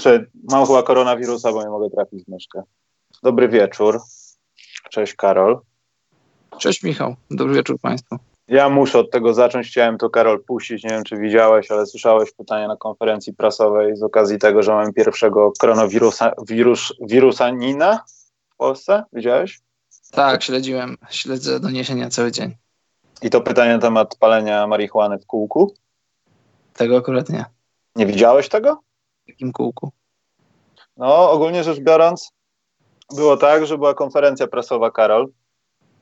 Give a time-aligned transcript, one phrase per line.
[0.00, 2.62] Kurczę, mam chyba koronawirusa, bo nie mogę trafić w myszkę.
[3.22, 4.00] Dobry wieczór.
[4.90, 5.60] Cześć Karol.
[6.58, 7.16] Cześć Michał.
[7.30, 8.16] Dobry wieczór Państwu.
[8.48, 9.66] Ja muszę od tego zacząć.
[9.66, 10.84] Chciałem to Karol puścić.
[10.84, 14.92] Nie wiem, czy widziałeś, ale słyszałeś pytanie na konferencji prasowej z okazji tego, że mamy
[14.92, 18.04] pierwszego koronawirusa wirus, wirusanina
[18.50, 19.04] w Polsce.
[19.12, 19.60] Widziałeś?
[20.10, 20.96] Tak, śledziłem.
[21.10, 22.54] Śledzę doniesienia cały dzień.
[23.22, 25.74] I to pytanie na temat palenia marihuany w kółku?
[26.74, 27.44] Tego akurat nie.
[27.96, 28.89] Nie widziałeś tego?
[29.30, 29.92] W jakim kółku?
[30.96, 32.32] No, ogólnie rzecz biorąc,
[33.16, 35.28] było tak, że była konferencja prasowa Karol.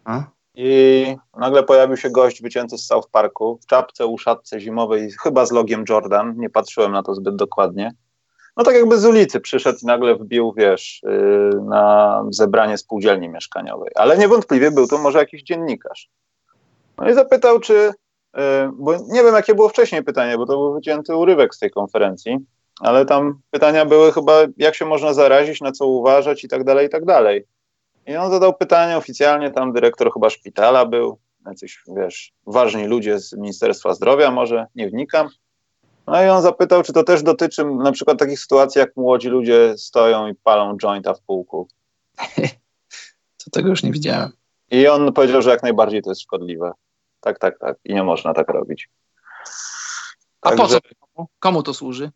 [0.05, 0.25] A?
[0.55, 5.53] I nagle pojawił się gość wycięty z South Parku w czapce, uszatce zimowej, chyba z
[5.53, 6.35] logiem Jordan.
[6.37, 7.95] Nie patrzyłem na to zbyt dokładnie.
[8.57, 13.91] No tak jakby z ulicy przyszedł i nagle wbił, wiesz, yy, na zebranie spółdzielni mieszkaniowej.
[13.95, 16.11] Ale niewątpliwie był to może jakiś dziennikarz.
[16.99, 17.93] No i zapytał, czy,
[18.37, 18.43] yy,
[18.73, 22.39] bo nie wiem jakie było wcześniej pytanie, bo to był wycięty urywek z tej konferencji,
[22.81, 26.87] ale tam pytania były chyba, jak się można zarazić, na co uważać i tak dalej,
[26.87, 27.45] i tak dalej.
[28.07, 33.33] I on zadał pytanie oficjalnie, tam dyrektor chyba szpitala był, jacyś, wiesz, ważni ludzie z
[33.33, 35.29] Ministerstwa Zdrowia może, nie wnikam.
[36.07, 39.75] No i on zapytał, czy to też dotyczy na przykład takich sytuacji, jak młodzi ludzie
[39.77, 41.69] stoją i palą jointa w półku.
[43.45, 44.33] To tego już nie widziałem.
[44.71, 46.73] I on powiedział, że jak najbardziej to jest szkodliwe.
[47.21, 47.77] Tak, tak, tak.
[47.85, 48.89] I nie można tak robić.
[50.43, 50.79] A po co?
[51.39, 52.11] Komu to służy?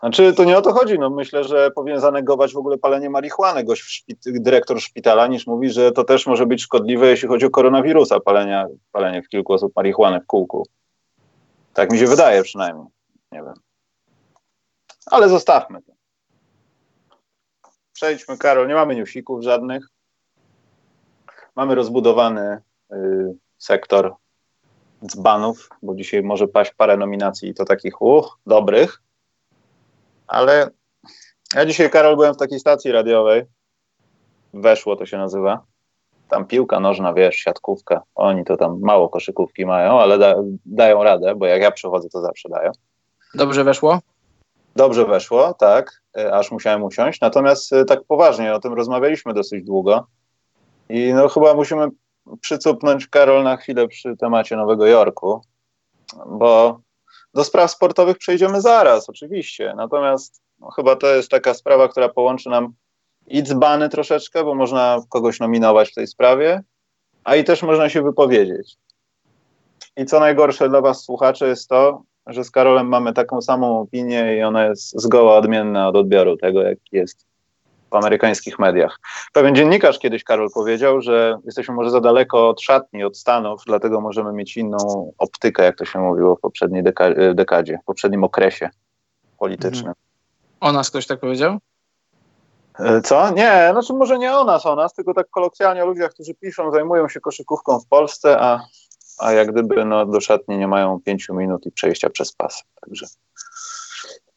[0.00, 0.98] Znaczy, to nie o to chodzi.
[0.98, 5.92] No, myślę, że powinien zanegować w ogóle palenie marihuany gość dyrektor szpitala, niż mówi, że
[5.92, 10.20] to też może być szkodliwe, jeśli chodzi o koronawirusa, palenie, palenie w kilku osób marihuany
[10.20, 10.66] w kółku.
[11.74, 12.86] Tak mi się wydaje przynajmniej.
[13.32, 13.54] Nie wiem.
[15.06, 15.92] Ale zostawmy to.
[17.92, 18.68] Przejdźmy, Karol.
[18.68, 19.88] Nie mamy newsików żadnych.
[21.56, 22.62] Mamy rozbudowany
[22.92, 22.96] y,
[23.58, 24.14] sektor
[25.06, 29.02] dzbanów, bo dzisiaj może paść parę nominacji i to takich uch, dobrych.
[30.28, 30.70] Ale
[31.54, 33.42] ja dzisiaj, Karol, byłem w takiej stacji radiowej.
[34.54, 35.62] Weszło to się nazywa.
[36.28, 38.02] Tam piłka nożna, wiesz, siatkówka.
[38.14, 40.34] Oni to tam mało koszykówki mają, ale da,
[40.66, 42.72] dają radę, bo jak ja przychodzę, to zawsze dają.
[43.34, 43.98] Dobrze weszło?
[44.76, 46.02] Dobrze weszło, tak,
[46.32, 47.20] aż musiałem usiąść.
[47.20, 50.06] Natomiast tak poważnie, o tym rozmawialiśmy dosyć długo.
[50.88, 51.88] I no chyba musimy
[52.40, 55.40] przycupnąć, Karol, na chwilę przy temacie Nowego Jorku,
[56.26, 56.80] bo
[57.34, 59.74] do spraw sportowych przejdziemy zaraz, oczywiście.
[59.76, 62.72] Natomiast no, chyba to jest taka sprawa, która połączy nam
[63.26, 66.62] i dzbany troszeczkę, bo można kogoś nominować w tej sprawie,
[67.24, 68.76] a i też można się wypowiedzieć.
[69.96, 74.36] I co najgorsze dla Was, słuchacze, jest to, że z Karolem mamy taką samą opinię
[74.36, 77.27] i ona jest zgoła odmienna od odbioru tego, jak jest
[77.90, 79.00] w amerykańskich mediach.
[79.32, 84.00] Pewien dziennikarz kiedyś, Karol, powiedział, że jesteśmy może za daleko od szatni, od Stanów, dlatego
[84.00, 87.04] możemy mieć inną optykę, jak to się mówiło w poprzedniej deka
[87.34, 88.70] dekadzie, w poprzednim okresie
[89.38, 89.92] politycznym.
[90.60, 91.58] O nas ktoś tak powiedział?
[93.04, 93.30] Co?
[93.30, 96.72] Nie, znaczy może nie o nas, o nas, tylko tak kolokwialnie o ludziach, którzy piszą,
[96.72, 98.60] zajmują się koszykówką w Polsce, a,
[99.18, 102.64] a jak gdyby no, do szatni nie mają pięciu minut i przejścia przez pas.
[102.80, 103.06] Także.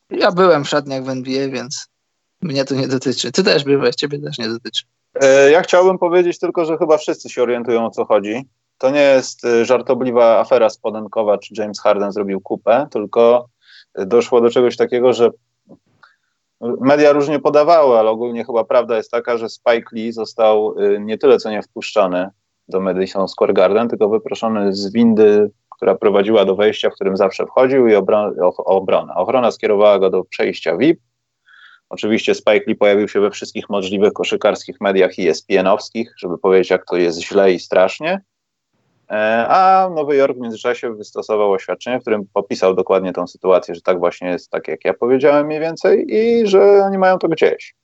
[0.09, 1.87] Ja byłem w szatniach w NBA, więc
[2.41, 3.31] mnie to nie dotyczy.
[3.31, 4.83] Ty też byłeś, ciebie też nie dotyczy.
[5.51, 8.45] Ja chciałbym powiedzieć tylko, że chyba wszyscy się orientują o co chodzi.
[8.77, 13.45] To nie jest żartobliwa afera spodenkowa, czy James Harden zrobił kupę, tylko
[13.95, 15.29] doszło do czegoś takiego, że
[16.61, 21.37] media różnie podawały, ale ogólnie chyba prawda jest taka, że Spike Lee został nie tyle
[21.37, 22.29] co nie wpuszczony
[22.67, 27.45] do Madison Square Garden, tylko wyproszony z windy, która prowadziła do wejścia, w którym zawsze
[27.45, 29.13] wchodził i obron o obronę.
[29.15, 30.99] Ochrona skierowała go do przejścia VIP,
[31.91, 36.95] Oczywiście Spike Lee pojawił się we wszystkich możliwych koszykarskich mediach ESPN-owskich, żeby powiedzieć, jak to
[36.95, 38.21] jest źle i strasznie.
[39.47, 43.99] A Nowy Jork w międzyczasie wystosował oświadczenie, w którym popisał dokładnie tą sytuację, że tak
[43.99, 47.75] właśnie jest, tak jak ja powiedziałem mniej więcej i że oni mają to gdzieś.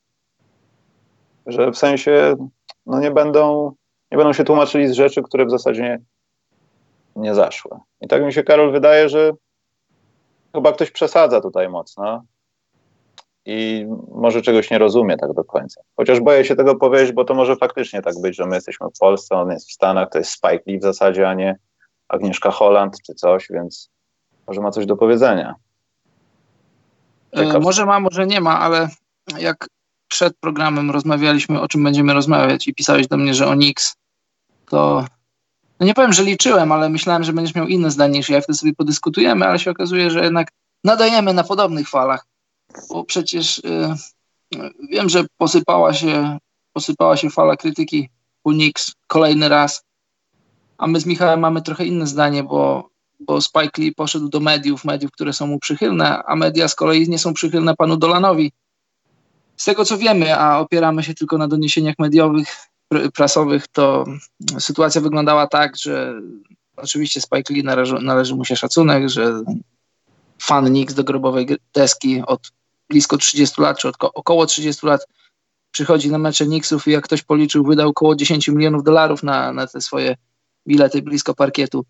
[1.46, 2.36] Że w sensie
[2.86, 3.72] no nie, będą,
[4.12, 6.00] nie będą się tłumaczyli z rzeczy, które w zasadzie nie,
[7.16, 7.72] nie zaszły.
[8.02, 9.32] I tak mi się, Karol, wydaje, że
[10.56, 12.24] chyba ktoś przesadza tutaj mocno
[13.50, 15.82] i może czegoś nie rozumie tak do końca.
[15.96, 19.00] Chociaż boję się tego powiedzieć, bo to może faktycznie tak być, że my jesteśmy w
[19.00, 21.56] Polsce, on jest w Stanach, to jest Spike Lee w zasadzie, a nie
[22.08, 23.90] Agnieszka Holland czy coś, więc
[24.48, 25.56] może ma coś do powiedzenia.
[27.32, 28.90] E, może ma, może nie ma, ale
[29.40, 29.68] jak
[30.08, 33.96] przed programem rozmawialiśmy, o czym będziemy rozmawiać i pisałeś do mnie, że o Nix,
[34.70, 35.06] to
[35.80, 38.58] no nie powiem, że liczyłem, ale myślałem, że będziesz miał inne zdanie niż ja, wtedy
[38.58, 40.52] sobie podyskutujemy, ale się okazuje, że jednak
[40.84, 42.26] nadajemy na podobnych falach
[42.90, 43.96] bo przecież y,
[44.92, 46.38] wiem, że posypała się,
[46.74, 48.10] posypała się fala krytyki
[48.44, 49.84] Unix kolejny raz,
[50.78, 54.86] a my z Michałem mamy trochę inne zdanie, bo bo Spike Lee poszedł do mediów,
[54.86, 58.52] mediów, które są mu przychylne, a media z kolei nie są przychylne panu Dolanowi.
[59.58, 62.48] Z tego co wiemy, a opieramy się tylko na doniesieniach mediowych,
[62.88, 64.06] pr prasowych, to
[64.60, 66.22] sytuacja wyglądała tak, że
[66.76, 69.42] oczywiście Spike Lee należy, należy mu się szacunek, że
[70.42, 72.52] fan Knicks do grobowej deski od
[72.90, 75.08] blisko 30 lat, czy około 30 lat
[75.72, 79.68] przychodzi na mecze Knicksów i jak ktoś policzył, wydał około 10 milionów dolarów na, na
[79.68, 80.16] te swoje
[80.68, 81.86] bilety blisko parkietu.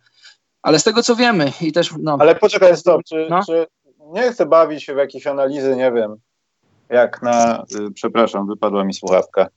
[0.62, 1.94] Ale z tego co wiemy i też.
[2.00, 3.40] No, Ale poczekaj, stop, czy, no?
[3.46, 3.68] czy
[4.14, 6.16] nie chcę bawić się w jakieś analizy, nie wiem,
[6.90, 9.48] jak na, y, przepraszam, wypadła mi słuchawka,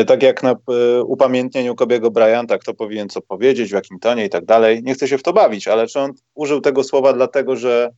[0.00, 4.24] y, tak jak na y, upamiętnieniu Kobiego Bryanta, kto powinien co powiedzieć, w jakim tonie
[4.24, 4.82] i tak dalej.
[4.82, 7.90] Nie chcę się w to bawić, ale czy on użył tego słowa dlatego, że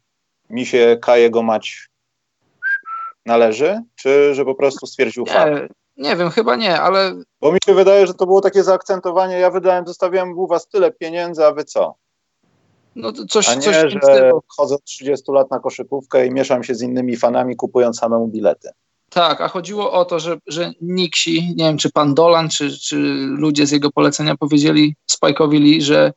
[0.50, 1.88] mi się K jego mać
[3.28, 5.72] należy, czy że po prostu stwierdził nie, fakt?
[5.96, 7.14] Nie wiem, chyba nie, ale...
[7.40, 10.92] Bo mi się wydaje, że to było takie zaakcentowanie, ja wydałem, zostawiłem u was tyle
[10.92, 11.94] pieniędzy, a wy co?
[12.96, 16.74] No to coś, a nie, coś że chodzę 30 lat na koszykówkę i mieszam się
[16.74, 18.68] z innymi fanami, kupując samemu bilety.
[19.10, 22.96] Tak, a chodziło o to, że, że Nixi, nie wiem, czy pan Dolan, czy, czy
[23.28, 26.12] ludzie z jego polecenia powiedzieli Spike'owi Lee, że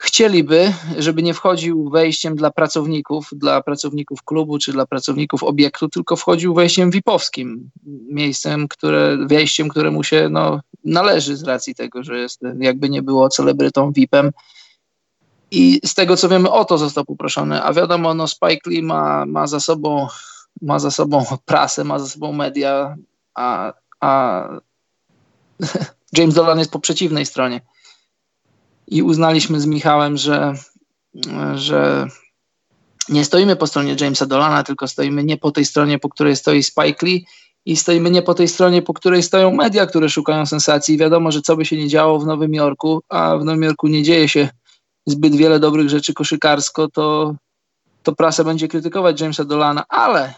[0.00, 6.16] chcieliby, żeby nie wchodził wejściem dla pracowników, dla pracowników klubu czy dla pracowników obiektu, tylko
[6.16, 7.70] wchodził wejściem VIP-owskim,
[8.08, 13.28] miejscem, które, wejściem, któremu się no, należy z racji tego, że jest jakby nie było
[13.28, 14.30] celebrytą VIP-em.
[15.50, 19.26] I z tego co wiemy, o to został poproszony, a wiadomo, no Spike Lee ma,
[19.26, 20.06] ma, za, sobą,
[20.62, 22.96] ma za sobą prasę, ma za sobą media,
[23.34, 24.44] a, a
[26.16, 27.60] James Dolan jest po przeciwnej stronie
[28.90, 30.54] i uznaliśmy z Michałem, że,
[31.54, 32.08] że
[33.08, 36.62] nie stoimy po stronie Jamesa Dolana, tylko stoimy nie po tej stronie, po której stoi
[36.62, 37.26] Spike Lee
[37.66, 40.98] i stoimy nie po tej stronie, po której stoją media, które szukają sensacji.
[40.98, 44.02] Wiadomo, że co by się nie działo w Nowym Jorku, a w Nowym Jorku nie
[44.02, 44.48] dzieje się
[45.06, 47.34] zbyt wiele dobrych rzeczy koszykarsko, to,
[48.02, 50.34] to prasa będzie krytykować Jamesa Dolana, ale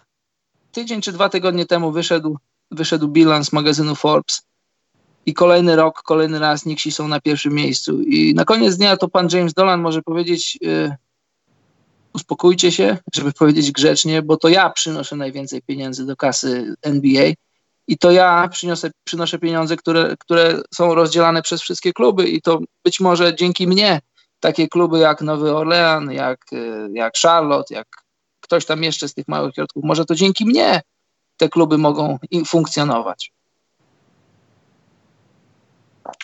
[0.72, 2.38] tydzień czy dwa tygodnie temu wyszedł,
[2.70, 4.42] wyszedł bilans magazynu Forbes
[5.26, 8.02] i kolejny rok, kolejny raz Nixi są na pierwszym miejscu.
[8.02, 10.96] I na koniec dnia to pan James Dolan może powiedzieć yy,
[12.14, 17.32] uspokójcie się, żeby powiedzieć grzecznie, bo to ja przynoszę najwięcej pieniędzy do kasy NBA
[17.88, 22.60] i to ja przyniosę, przynoszę pieniądze, które, które są rozdzielane przez wszystkie kluby i to
[22.84, 24.00] być może dzięki mnie
[24.40, 27.88] takie kluby jak Nowy Orlean, jak, y, jak Charlotte, jak
[28.40, 30.82] ktoś tam jeszcze z tych małych środków, może to dzięki mnie
[31.36, 33.32] te kluby mogą funkcjonować.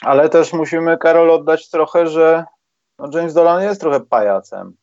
[0.03, 2.45] Ale też musimy, Karol, oddać trochę, że
[2.99, 4.77] no James Dolan jest trochę pajacem.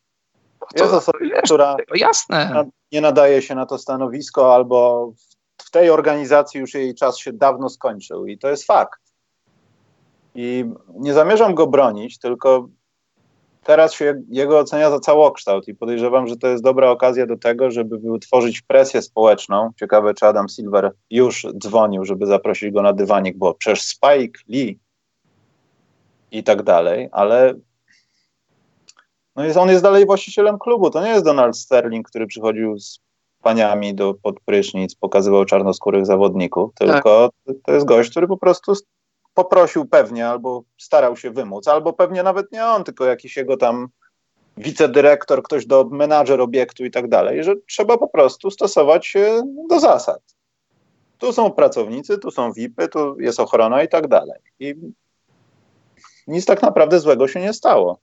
[0.76, 2.64] Jest osobą, która jasne.
[2.92, 5.10] nie nadaje się na to stanowisko, albo
[5.58, 9.00] w tej organizacji już jej czas się dawno skończył i to jest fakt.
[10.34, 10.64] I
[10.94, 12.68] nie zamierzam go bronić, tylko
[13.64, 17.70] teraz się jego ocenia za całokształt i podejrzewam, że to jest dobra okazja do tego,
[17.70, 19.72] żeby wytworzyć presję społeczną.
[19.80, 24.78] Ciekawe, czy Adam Silver już dzwonił, żeby zaprosić go na dywanik, bo przecież Spike Lee
[26.30, 27.54] i tak dalej, ale
[29.36, 30.90] no jest, on jest dalej właścicielem klubu.
[30.90, 33.00] To nie jest Donald Sterling, który przychodził z
[33.42, 37.56] paniami do pod prysznic, pokazywał czarnoskórych zawodników, tylko tak.
[37.64, 38.74] to jest gość, który po prostu
[39.34, 43.88] poprosił pewnie, albo starał się wymóc, albo pewnie nawet nie on, tylko jakiś jego tam
[44.56, 49.80] wicedyrektor, ktoś do menadżer obiektu i tak dalej, że trzeba po prostu stosować się do
[49.80, 50.20] zasad.
[51.18, 54.40] Tu są pracownicy, tu są VIPy, tu jest ochrona i tak dalej.
[54.60, 54.74] I
[56.26, 57.98] nic tak naprawdę złego się nie stało.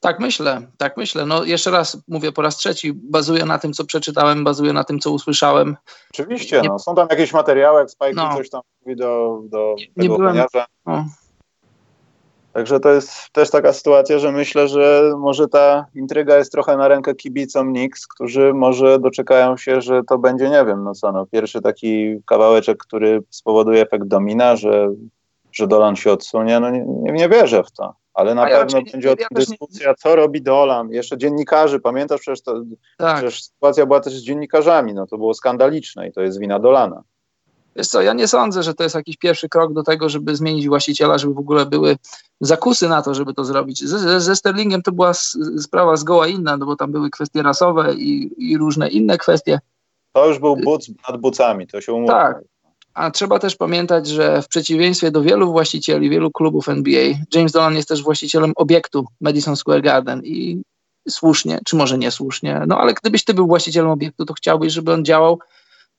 [0.00, 1.26] Tak myślę, tak myślę.
[1.26, 4.98] No jeszcze raz mówię po raz trzeci, bazuję na tym, co przeczytałem, bazuję na tym,
[4.98, 5.76] co usłyszałem.
[6.10, 9.74] Oczywiście, nie, no, są tam jakieś materiały, jak Spike no, coś tam mówi do, do
[9.78, 10.36] nie, tego byłem,
[10.86, 11.04] no.
[12.52, 16.88] Także to jest też taka sytuacja, że myślę, że może ta intryga jest trochę na
[16.88, 21.26] rękę kibicom Knicks, którzy może doczekają się, że to będzie, nie wiem, no co, no,
[21.26, 24.88] pierwszy taki kawałeczek, który spowoduje efekt domina, że
[25.58, 27.94] że Dolan się odsunie, no nie, nie, nie wierzę w to.
[28.14, 30.90] Ale na ja pewno będzie ja dyskusja, co robi Dolan.
[30.90, 32.62] Jeszcze dziennikarzy, pamiętasz przecież, to,
[32.98, 33.16] tak.
[33.16, 37.02] przecież sytuacja była też z dziennikarzami, no to było skandaliczne i to jest wina Dolana.
[37.76, 40.68] Wiesz co, ja nie sądzę, że to jest jakiś pierwszy krok do tego, żeby zmienić
[40.68, 41.96] właściciela, żeby w ogóle były
[42.40, 43.84] zakusy na to, żeby to zrobić.
[43.84, 45.14] Ze, ze Sterlingiem to była
[45.58, 49.58] sprawa zgoła inna, no bo tam były kwestie rasowe i, i różne inne kwestie.
[50.12, 52.14] To już był buc nad bucami, to się umówmy.
[52.14, 52.40] Tak,
[52.94, 57.76] a trzeba też pamiętać, że w przeciwieństwie do wielu właścicieli, wielu klubów NBA, James Dolan
[57.76, 60.62] jest też właścicielem obiektu Madison Square Garden i
[61.08, 65.04] słusznie, czy może niesłusznie, no ale gdybyś ty był właścicielem obiektu, to chciałbyś, żeby on
[65.04, 65.38] działał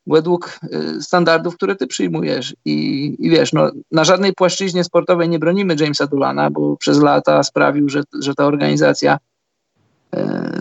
[0.08, 2.56] według y, standardów, które ty przyjmujesz.
[2.66, 7.44] I, I, wiesz, no, na żadnej płaszczyźnie sportowej nie bronimy Jamesa Dolana, bo przez lata
[7.44, 9.18] sprawił, że, że ta organizacja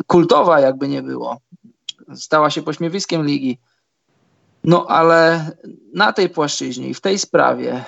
[0.06, 1.40] kultowa, jakby nie było.
[2.14, 3.58] Stała się pośmiewiskiem ligi.
[4.68, 5.50] No ale
[5.94, 7.84] na tej płaszczyźnie i w tej sprawie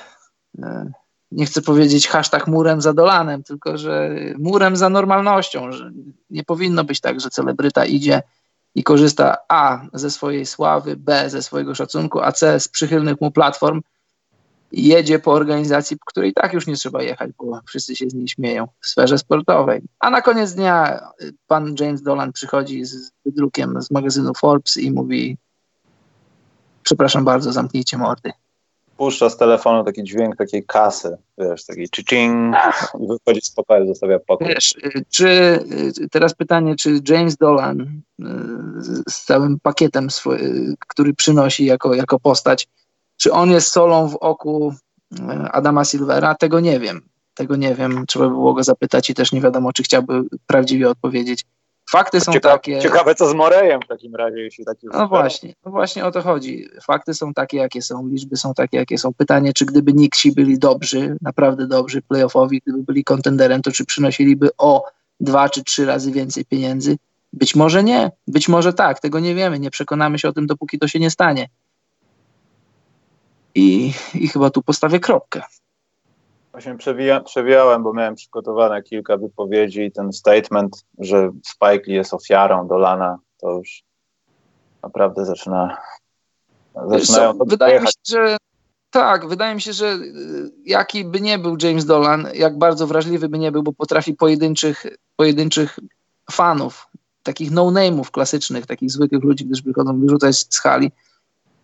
[1.33, 5.91] nie chcę powiedzieć hashtag murem za Dolanem, tylko że murem za normalnością, że
[6.31, 8.23] nie powinno być tak, że celebryta idzie
[8.75, 13.31] i korzysta A ze swojej sławy, B ze swojego szacunku, a C z przychylnych mu
[13.31, 13.81] platform
[14.73, 18.29] jedzie po organizacji, po której tak już nie trzeba jechać, bo wszyscy się z niej
[18.29, 19.83] śmieją w sferze sportowej.
[19.99, 21.01] A na koniec dnia
[21.47, 25.37] pan James Dolan przychodzi z wydrukiem z magazynu Forbes i mówi
[26.83, 28.33] przepraszam bardzo, zamknijcie mordy
[29.01, 32.57] puszcza z telefonu taki dźwięk takiej kasy, wiesz, taki ching
[33.01, 34.47] i wychodzi z pokoju, zostawia pokój.
[34.47, 34.75] Wiesz,
[35.11, 35.59] czy,
[36.11, 38.25] teraz pytanie, czy James Dolan y,
[39.09, 40.39] z całym pakietem, swój,
[40.89, 42.69] który przynosi jako, jako postać,
[43.17, 44.75] czy on jest solą w oku
[45.13, 45.23] y,
[45.53, 46.35] Adama Silvera?
[46.35, 47.01] Tego nie wiem.
[47.35, 48.05] Tego nie wiem.
[48.07, 51.45] Trzeba by było go zapytać i też nie wiadomo, czy chciałby prawdziwie odpowiedzieć.
[51.91, 52.81] Fakty są ciekawe, takie.
[52.81, 54.87] Ciekawe, co z Morejem w takim razie, jeśli taki.
[54.93, 56.69] No właśnie, no właśnie o to chodzi.
[56.83, 59.15] Fakty są takie, jakie są, liczby są takie, jakie są.
[59.15, 64.49] Pytanie, czy gdyby Nixi byli dobrzy, naprawdę dobrzy, playoffowi, gdyby byli kontenderem, to czy przynosiliby
[64.59, 64.85] o
[65.21, 66.97] dwa czy trzy razy więcej pieniędzy?
[67.33, 70.79] Być może nie, być może tak, tego nie wiemy, nie przekonamy się o tym, dopóki
[70.79, 71.49] to się nie stanie.
[73.55, 75.43] I, i chyba tu postawię kropkę.
[76.53, 82.15] Właśnie przewija, przewijałem, bo miałem przygotowane kilka wypowiedzi i ten statement, że Spike Lee jest
[82.15, 83.83] ofiarą Dolana, to już
[84.83, 85.77] naprawdę zaczyna.
[86.87, 88.37] Zaczynają to wydaje mi się, że
[88.91, 93.29] tak, wydaje mi się, że y, jaki by nie był James Dolan, jak bardzo wrażliwy
[93.29, 95.79] by nie był, bo potrafi pojedynczych, pojedynczych
[96.31, 96.89] fanów,
[97.23, 100.93] takich no-name'ów klasycznych, takich zwykłych ludzi, którzy przychodzą wyrzucać z hali,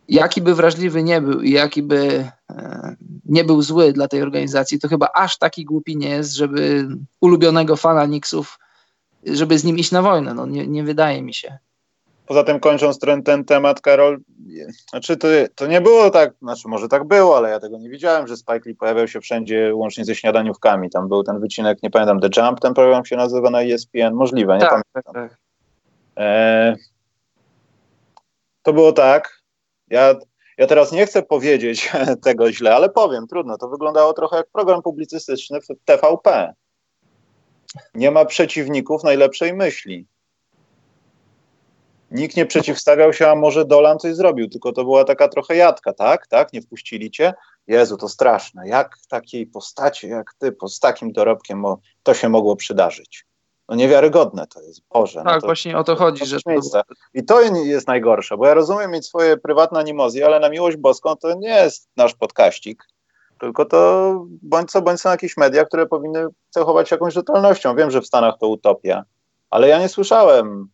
[0.08, 4.78] jaki by wrażliwy nie był i jaki by e, nie był zły dla tej organizacji,
[4.78, 6.88] to chyba aż taki głupi nie jest, żeby
[7.20, 8.58] ulubionego fana Knicksów,
[9.26, 10.34] żeby z nim iść na wojnę.
[10.34, 11.58] No, nie, nie wydaje mi się.
[12.26, 14.20] Poza tym kończąc ten, ten temat, Karol,
[14.90, 18.26] znaczy to, to nie było tak, znaczy może tak było, ale ja tego nie widziałem,
[18.26, 20.90] że Spike Lee pojawiał się wszędzie łącznie ze śniadaniówkami.
[20.90, 24.54] Tam był ten wycinek, nie pamiętam, The Jump, ten program się nazywa na ESPN, możliwe,
[24.54, 25.14] nie tak, pamiętam.
[25.14, 25.38] Tak, tak.
[26.16, 26.76] E,
[28.62, 29.42] to było tak,
[29.90, 30.14] ja,
[30.58, 31.92] ja teraz nie chcę powiedzieć
[32.24, 33.58] tego źle, ale powiem, trudno.
[33.58, 36.54] To wyglądało trochę jak program publicystyczny w TVP.
[37.94, 40.06] Nie ma przeciwników najlepszej myśli.
[42.10, 45.92] Nikt nie przeciwstawiał się, a może Dolan coś zrobił, tylko to była taka trochę jadka,
[45.92, 46.26] tak?
[46.26, 46.52] Tak?
[46.52, 47.34] Nie wpuścili cię?
[47.66, 48.68] Jezu, to straszne.
[48.68, 51.64] Jak takiej postaci, jak ty, z takim dorobkiem
[52.02, 53.26] to się mogło przydarzyć?
[53.68, 55.18] No niewiarygodne to jest, Boże.
[55.18, 56.20] No tak, no to, właśnie o to chodzi.
[56.20, 56.82] To że to...
[57.14, 61.16] I to jest najgorsze, bo ja rozumiem mieć swoje prywatne animozje, ale na miłość boską
[61.16, 62.84] to nie jest nasz podkaścik,
[63.40, 67.76] tylko to bądź co, bądź są jakieś media, które powinny cechować jakąś rzetelnością.
[67.76, 69.04] Wiem, że w Stanach to utopia,
[69.50, 70.68] ale ja nie słyszałem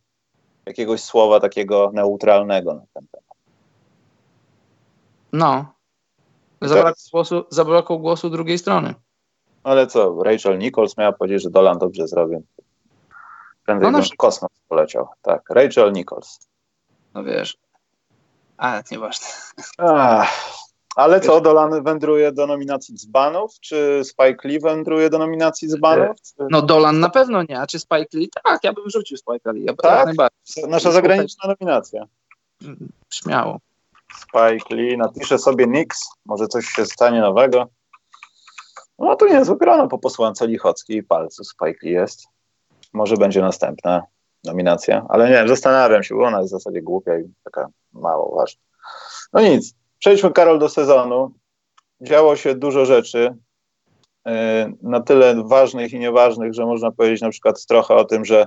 [0.67, 3.39] jakiegoś słowa takiego neutralnego na ten temat.
[5.33, 5.75] No.
[6.61, 8.95] Zabrakło głosu, zabrakło głosu drugiej strony.
[9.63, 12.43] Ale co, Rachel Nichols miała powiedzieć, że Dolan dobrze zrobił.
[13.65, 15.09] Prędzej no, no, kosmos poleciał.
[15.23, 16.39] Tak, Rachel Nichols.
[17.15, 17.57] No wiesz.
[18.57, 19.27] Ale nieważne.
[19.79, 20.53] Ach,
[20.97, 23.61] ale co, Dolan wędruje do nominacji dzbanów?
[23.61, 26.17] Czy Spike Lee wędruje do nominacji dzbanów?
[26.23, 26.47] Czy...
[26.51, 28.31] No Dolan na pewno nie, a czy Spike Lee?
[28.45, 29.65] Tak, ja bym wrzucił Spike Lee.
[29.65, 30.09] Ja tak?
[30.69, 32.05] Nasza zagraniczna nominacja.
[33.11, 33.59] Śmiało.
[34.17, 37.69] Spike Lee, napiszę sobie Nix, może coś się stanie nowego.
[38.99, 42.27] No to niezłe grono po posłance Lichockiej i palcu Spike Lee jest
[42.93, 44.03] może będzie następna
[44.45, 48.37] nominacja, ale nie wiem, zastanawiam się, bo ona jest w zasadzie głupia i taka mało
[48.37, 48.61] ważna.
[49.33, 51.33] No nic, przejdźmy Karol do sezonu.
[52.01, 53.37] Działo się dużo rzeczy,
[54.27, 54.33] yy,
[54.83, 58.47] na tyle ważnych i nieważnych, że można powiedzieć na przykład trochę o tym, że,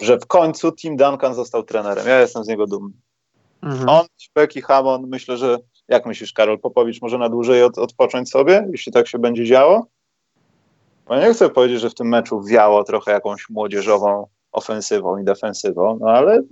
[0.00, 2.06] że w końcu Tim Duncan został trenerem.
[2.06, 2.94] Ja jestem z niego dumny.
[3.62, 3.88] Mhm.
[3.88, 8.68] On, Becky Hammond, myślę, że jak myślisz, Karol Popowicz może na dłużej od, odpocząć sobie,
[8.72, 9.86] jeśli tak się będzie działo?
[11.08, 15.98] No nie chcę powiedzieć, że w tym meczu wiało trochę jakąś młodzieżową ofensywą i defensywą,
[16.00, 16.42] no ale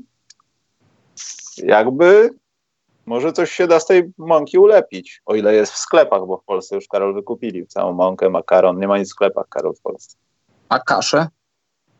[1.57, 2.31] jakby
[3.07, 6.45] może coś się da z tej mąki ulepić, o ile jest w sklepach, bo w
[6.45, 10.17] Polsce już Karol wykupili całą mąkę, makaron, nie ma nic w sklepach Karol w Polsce.
[10.69, 11.29] A kaszę?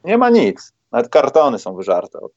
[0.05, 2.33] Nie ma nic, nawet kartony są wyżarte, od...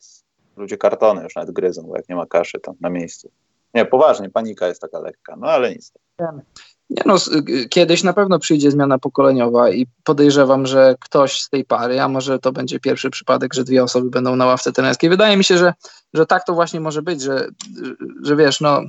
[0.58, 3.32] ludzie kartony już nawet gryzą, bo jak nie ma kaszy, to na miejscu.
[3.74, 5.94] Nie, poważnie, panika jest taka lekka, no ale nic.
[6.90, 7.16] Nie no,
[7.70, 12.40] kiedyś na pewno przyjdzie zmiana pokoleniowa i podejrzewam, że ktoś z tej pary, a może
[12.40, 15.10] to będzie pierwszy przypadek, że dwie osoby będą na ławce trenerskiej.
[15.10, 15.74] Wydaje mi się, że,
[16.14, 17.48] że tak to właśnie może być, że,
[18.24, 18.82] że wiesz, no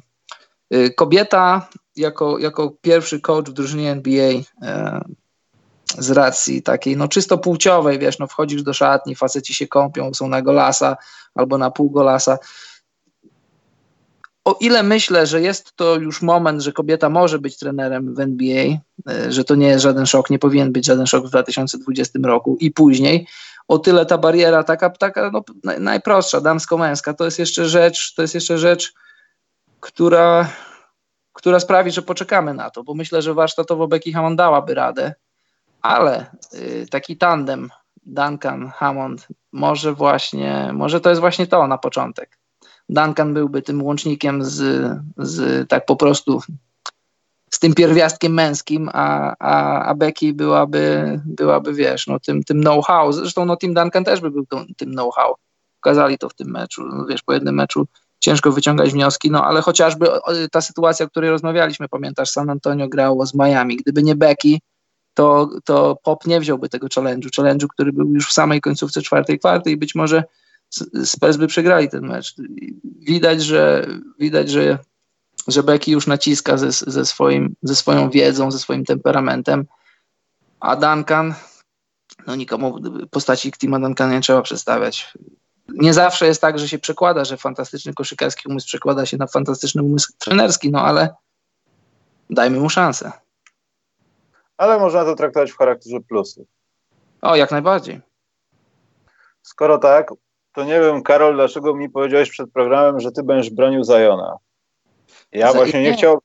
[0.74, 5.00] y, kobieta jako, jako pierwszy coach w drużynie NBA e,
[5.98, 10.28] z racji takiej, no czysto płciowej, wiesz, no wchodzisz do szatni, faceci się kąpią, są
[10.28, 10.96] na golasa
[11.34, 12.38] albo na pół golasa.
[14.44, 18.64] O ile myślę, że jest to już moment, że kobieta może być trenerem w NBA,
[19.10, 22.56] e, że to nie jest żaden szok, nie powinien być żaden szok w 2020 roku
[22.60, 23.26] i później,
[23.68, 25.42] o tyle ta bariera taka, taka no,
[25.78, 28.94] najprostsza, damsko-męska, to jest jeszcze rzecz, to jest jeszcze rzecz,
[29.80, 30.48] która,
[31.32, 35.14] która sprawi, że poczekamy na to, bo myślę, że warsztatowo Becky Hammond dałaby radę,
[35.82, 37.70] ale y, taki tandem
[38.06, 42.37] Duncan, Hammond, może właśnie, może to jest właśnie to na początek.
[42.88, 46.40] Duncan byłby tym łącznikiem z, z tak po prostu
[47.50, 53.12] z tym pierwiastkiem męskim, a, a, a Becky byłaby, byłaby, wiesz, no, tym, tym know-how.
[53.12, 55.34] Zresztą no, Tim Duncan też by był tym know-how.
[55.80, 56.82] Pokazali to w tym meczu.
[56.84, 57.86] No, wiesz, po jednym meczu
[58.20, 60.06] ciężko wyciągać wnioski, no ale chociażby
[60.52, 63.76] ta sytuacja, o której rozmawialiśmy, pamiętasz, San Antonio grało z Miami.
[63.76, 64.58] Gdyby nie Becky,
[65.14, 69.38] to, to Pop nie wziąłby tego challenge'u, challenge'u, który był już w samej końcówce czwartej
[69.38, 70.24] kwarty i być może
[71.04, 72.34] Spurs by przegrali ten mecz.
[72.84, 73.86] Widać, że
[74.18, 74.78] widać, że,
[75.48, 79.66] że już naciska ze, ze, swoim, ze swoją wiedzą, ze swoim temperamentem,
[80.60, 81.34] a Duncan,
[82.26, 82.78] no nikomu
[83.10, 85.14] postaci Tima Duncana nie trzeba przedstawiać.
[85.68, 89.82] Nie zawsze jest tak, że się przekłada, że fantastyczny koszykarski umysł przekłada się na fantastyczny
[89.82, 91.14] umysł trenerski, no ale
[92.30, 93.12] dajmy mu szansę.
[94.56, 96.46] Ale można to traktować w charakterze plusów.
[97.22, 98.00] O, jak najbardziej.
[99.42, 100.12] Skoro tak,
[100.58, 104.36] to nie wiem, Karol, dlaczego mi powiedziałeś przed programem, że ty będziesz bronił Zajona.
[105.32, 106.18] Ja właśnie nie, chciał,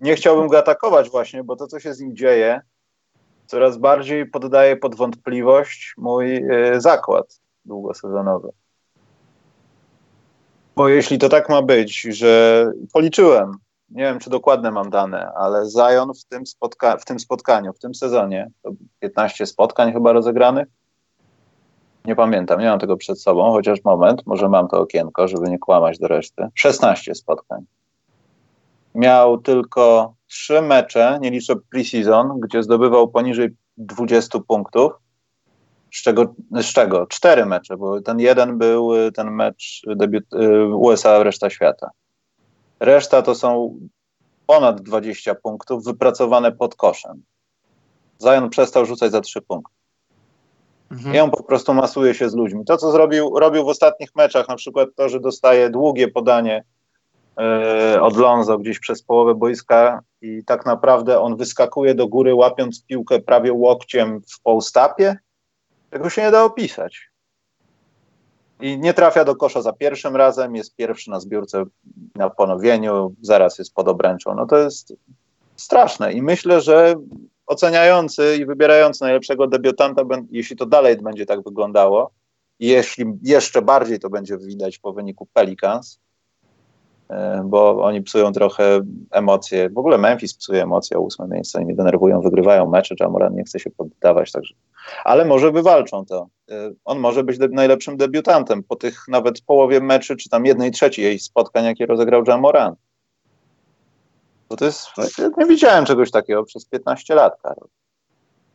[0.00, 2.60] nie chciałbym go atakować właśnie, bo to, co się z nim dzieje,
[3.46, 8.48] coraz bardziej poddaje pod wątpliwość mój y, zakład długosezonowy.
[10.76, 13.52] Bo jeśli to tak ma być, że policzyłem,
[13.90, 17.78] nie wiem, czy dokładne mam dane, ale Zion w tym, spotka w tym spotkaniu, w
[17.78, 18.50] tym sezonie,
[18.98, 20.68] 15 spotkań chyba rozegranych,
[22.04, 25.58] nie pamiętam, nie mam tego przed sobą, chociaż moment, może mam to okienko, żeby nie
[25.58, 26.48] kłamać do reszty.
[26.54, 27.64] 16 spotkań.
[28.94, 34.92] Miał tylko 3 mecze, nie liczę preseason, gdzie zdobywał poniżej 20 punktów,
[35.94, 41.22] z czego, z czego 4 mecze, bo ten jeden był ten mecz debiut y, USA,
[41.22, 41.90] reszta świata.
[42.80, 43.78] Reszta to są
[44.46, 47.22] ponad 20 punktów wypracowane pod koszem.
[48.22, 49.79] Zion przestał rzucać za 3 punkty.
[50.90, 51.14] Mhm.
[51.14, 52.64] I on po prostu masuje się z ludźmi.
[52.64, 56.64] To, co zrobił, robił w ostatnich meczach, na przykład to, że dostaje długie podanie
[57.38, 62.84] yy, od Lonzo gdzieś przez połowę boiska i tak naprawdę on wyskakuje do góry, łapiąc
[62.84, 65.16] piłkę prawie łokciem w półstapie,
[65.90, 67.10] tego się nie da opisać.
[68.60, 71.64] I nie trafia do kosza za pierwszym razem, jest pierwszy na zbiórce
[72.14, 74.34] na ponowieniu, zaraz jest pod obręczą.
[74.34, 74.92] No to jest
[75.56, 76.94] straszne i myślę, że
[77.50, 82.10] oceniający i wybierający najlepszego debiutanta, jeśli to dalej będzie tak wyglądało,
[82.60, 86.00] jeśli jeszcze bardziej to będzie widać po wyniku Pelicans,
[87.08, 89.70] e, bo oni psują trochę emocje.
[89.70, 93.44] W ogóle Memphis psuje emocje o ósme miejsce, oni mnie denerwują, wygrywają mecze, Jamoran nie
[93.44, 94.54] chce się poddawać, także.
[95.04, 96.28] Ale może wywalczą to.
[96.50, 101.18] E, on może być najlepszym debiutantem po tych nawet połowie meczy, czy tam jednej trzeciej
[101.18, 102.76] spotkań, jakie rozegrał Jamoran.
[104.50, 104.86] Bo to jest,
[105.36, 107.68] nie widziałem czegoś takiego przez 15 lat, Karol.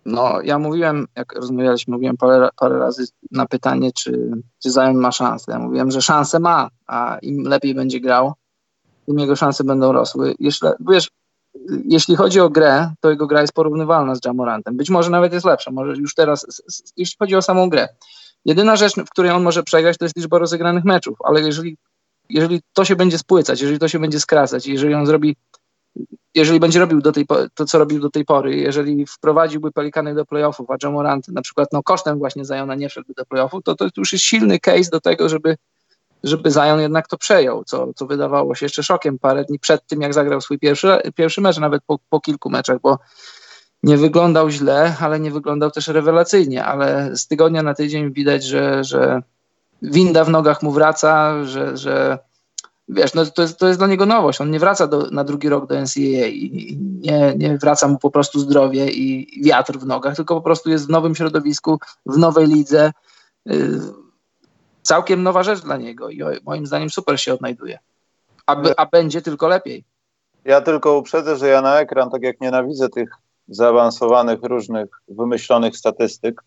[0.05, 4.31] No, ja mówiłem, jak rozmawialiśmy, mówiłem parę, parę razy na pytanie, czy,
[4.63, 5.51] czy Zion ma szansę.
[5.51, 8.33] Ja mówiłem, że szansę ma, a im lepiej będzie grał,
[9.05, 10.35] tym jego szanse będą rosły.
[10.39, 11.09] Jeśli, wiesz,
[11.85, 14.77] jeśli chodzi o grę, to jego gra jest porównywalna z Jamorantem.
[14.77, 16.61] Być może nawet jest lepsza, może już teraz,
[16.97, 17.87] jeśli chodzi o samą grę.
[18.45, 21.77] Jedyna rzecz, w której on może przegrać, to jest liczba rozegranych meczów, ale jeżeli,
[22.29, 25.35] jeżeli to się będzie spłycać, jeżeli to się będzie skracać, jeżeli on zrobi
[26.35, 30.25] jeżeli będzie robił do tej, to, co robił do tej pory, jeżeli wprowadziłby Pelikany do
[30.25, 33.87] playoffów, a Jamorant na przykład no, kosztem właśnie Zajona nie wszedłby do playoffów, to to
[33.97, 35.57] już jest silny case do tego, żeby,
[36.23, 40.01] żeby Zion jednak to przejął, co, co wydawało się jeszcze szokiem parę dni przed tym,
[40.01, 42.99] jak zagrał swój pierwszy, pierwszy mecz, nawet po, po kilku meczach, bo
[43.83, 48.83] nie wyglądał źle, ale nie wyglądał też rewelacyjnie, ale z tygodnia na tydzień widać, że,
[48.83, 49.21] że
[49.81, 52.19] winda w nogach mu wraca, że, że
[52.87, 54.41] wiesz, no to, jest, to jest dla niego nowość.
[54.41, 58.11] On nie wraca do, na drugi rok do NCAA i nie, nie wraca mu po
[58.11, 62.47] prostu zdrowie i wiatr w nogach, tylko po prostu jest w nowym środowisku, w nowej
[62.47, 62.91] lidze.
[63.45, 63.79] Yy,
[64.81, 67.79] całkiem nowa rzecz dla niego i moim zdaniem super się odnajduje.
[68.45, 69.83] A, a będzie tylko lepiej.
[70.45, 73.09] Ja tylko uprzedzę, że ja na ekran, tak jak nienawidzę tych
[73.47, 76.43] zaawansowanych, różnych, wymyślonych statystyk,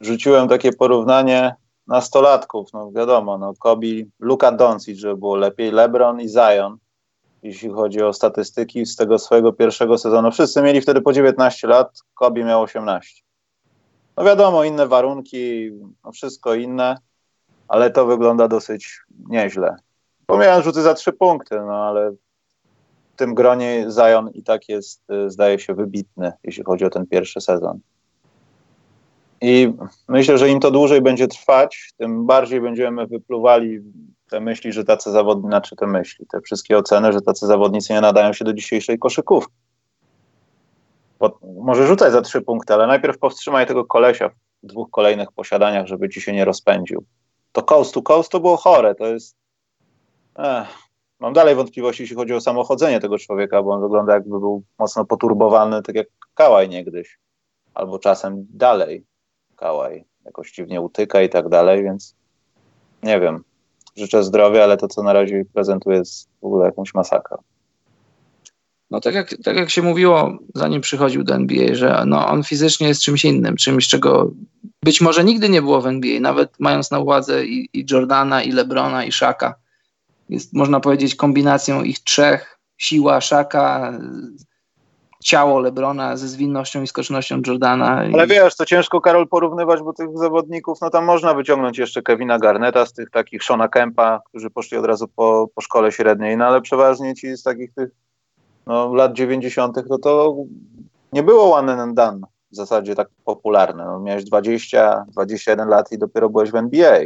[0.00, 1.54] rzuciłem takie porównanie
[1.86, 3.86] nastolatków, no wiadomo, no Kobe,
[4.20, 6.78] Luka Doncic, żeby było lepiej, LeBron i Zion,
[7.42, 10.30] jeśli chodzi o statystyki z tego swojego pierwszego sezonu.
[10.30, 13.22] Wszyscy mieli wtedy po 19 lat, Kobe miał 18.
[14.16, 15.70] No wiadomo, inne warunki,
[16.04, 16.98] no wszystko inne,
[17.68, 19.76] ale to wygląda dosyć nieźle.
[20.26, 25.30] Pomijając rzuty za trzy punkty, no ale w tym gronie Zion i tak jest, y,
[25.30, 27.80] zdaje się, wybitny, jeśli chodzi o ten pierwszy sezon.
[29.40, 29.72] I
[30.08, 33.80] myślę, że im to dłużej będzie trwać, tym bardziej będziemy wypluwali
[34.30, 38.00] te myśli, że tacy zawodnicy, znaczy te myśli, te wszystkie oceny, że tacy zawodnicy nie
[38.00, 39.54] nadają się do dzisiejszej koszykówki.
[41.18, 44.28] Bo może rzucać za trzy punkty, ale najpierw powstrzymaj tego kolesia
[44.62, 47.04] w dwóch kolejnych posiadaniach, żeby ci się nie rozpędził.
[47.52, 49.36] To coast to coast to było chore, to jest...
[50.38, 50.68] Ech,
[51.20, 55.04] mam dalej wątpliwości, jeśli chodzi o samochodzenie tego człowieka, bo on wygląda jakby był mocno
[55.04, 57.18] poturbowany, tak jak Kałaj niegdyś.
[57.74, 59.04] Albo czasem dalej
[59.56, 62.14] Kałaj jakoś dziwnie utyka i tak dalej, więc
[63.02, 63.44] nie wiem.
[63.96, 67.36] Życzę zdrowia, ale to, co na razie prezentuje, jest w ogóle jakąś masakrą.
[68.90, 72.88] No tak jak, tak jak się mówiło, zanim przychodził do NBA, że no, on fizycznie
[72.88, 74.30] jest czymś innym, czymś, czego
[74.84, 78.52] być może nigdy nie było w NBA, nawet mając na uwadze i, i Jordana, i
[78.52, 79.54] Lebrona, i Shaka.
[80.28, 83.98] Jest, można powiedzieć, kombinacją ich trzech, siła Shaka,
[85.24, 88.02] ciało Lebrona ze zwinnością i skocznością Jordana.
[88.14, 92.38] Ale wiesz, to ciężko, Karol, porównywać, bo tych zawodników, no tam można wyciągnąć jeszcze Kevina
[92.38, 96.46] Garneta z tych takich Shona Kempa, którzy poszli od razu po, po szkole średniej, no
[96.46, 97.90] ale przeważnie ci z takich tych
[98.66, 99.76] no, lat 90.
[99.88, 100.36] no to
[101.12, 102.20] nie było one and done
[102.52, 103.84] w zasadzie tak popularne.
[103.84, 106.98] No, miałeś 20, 21 lat i dopiero byłeś w NBA.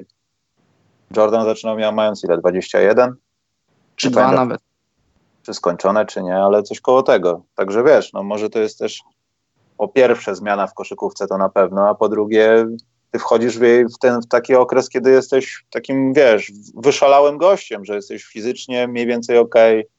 [1.16, 2.38] Jordan zaczynał miał mając ile?
[2.38, 3.14] 21?
[3.96, 4.69] Czy dwa nawet.
[5.42, 7.42] Czy skończone, czy nie, ale coś koło tego.
[7.54, 9.02] Także wiesz, no może to jest też
[9.76, 12.66] po pierwsze zmiana w koszykówce to na pewno, a po drugie
[13.10, 13.62] ty wchodzisz w,
[13.94, 19.06] w, ten, w taki okres, kiedy jesteś takim, wiesz, wyszalałym gościem, że jesteś fizycznie mniej
[19.06, 19.90] więcej okej, okay,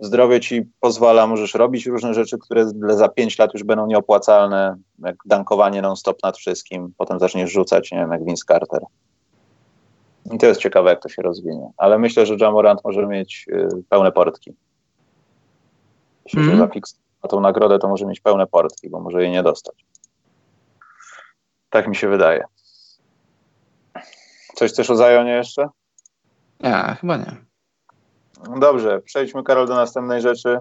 [0.00, 5.16] zdrowie ci pozwala, możesz robić różne rzeczy, które za pięć lat już będą nieopłacalne, jak
[5.24, 8.80] dankowanie non-stop nad wszystkim, potem zaczniesz rzucać, nie wiem, jak Vince Carter.
[10.30, 11.70] I to jest ciekawe, jak to się rozwinie.
[11.76, 14.54] Ale myślę, że Jamorant może mieć y, pełne portki.
[16.24, 16.50] Jeśli mm.
[16.50, 16.68] się mhm.
[16.68, 19.84] zafiksuje na tą nagrodę, to może mieć pełne portki, bo może jej nie dostać.
[21.70, 22.44] Tak mi się wydaje.
[24.54, 25.68] Coś chcesz o Zajonie jeszcze?
[26.60, 27.36] Nie, chyba nie.
[28.60, 30.58] Dobrze, przejdźmy Karol do następnej rzeczy.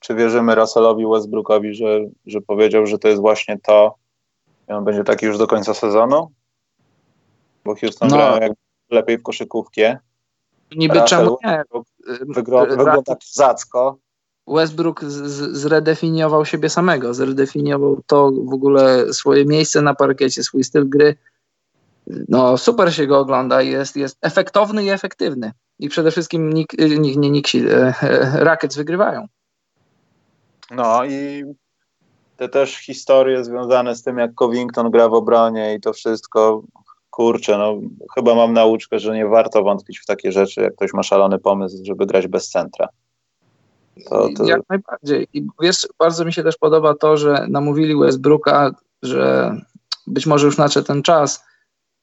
[0.00, 3.94] Czy wierzymy Russellowi Westbrookowi, że, że powiedział, że to jest właśnie to
[4.68, 6.30] i on będzie taki już do końca sezonu?
[7.68, 8.16] Bo Houston no.
[8.16, 8.56] gra jakby
[8.90, 9.98] lepiej w koszykówkę.
[10.76, 11.62] Niby Russell czemu nie?
[12.20, 13.98] Wygląda, wygląda zacko.
[14.46, 21.16] Westbrook zredefiniował siebie samego, zredefiniował to w ogóle swoje miejsce na parkiecie, swój styl gry.
[22.28, 27.16] No super się go ogląda, jest, jest efektowny i efektywny i przede wszystkim nik, nie,
[27.16, 29.26] nie Nixi, e, e, Rackets wygrywają.
[30.70, 31.44] No i
[32.36, 36.62] te też historie związane z tym, jak Covington gra w obronie i to wszystko,
[37.18, 37.80] kurczę, no
[38.14, 41.76] chyba mam nauczkę, że nie warto wątpić w takie rzeczy, jak ktoś ma szalony pomysł,
[41.82, 42.88] żeby grać bez centra.
[44.08, 44.44] To, to...
[44.44, 45.28] Jak najbardziej.
[45.32, 48.70] I wiesz, bardzo mi się też podoba to, że namówili Westbrooka,
[49.02, 49.56] że
[50.06, 51.44] być może już nadszedł ten czas,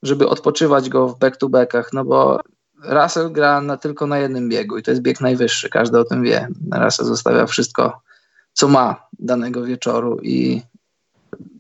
[0.04, 2.40] żeby odpoczywać go w back-to-backach, no bo
[2.84, 6.24] Russell gra na, tylko na jednym biegu i to jest bieg najwyższy, każdy o tym
[6.24, 6.48] wie.
[6.72, 8.02] Russell zostawia wszystko,
[8.54, 10.62] co ma danego wieczoru i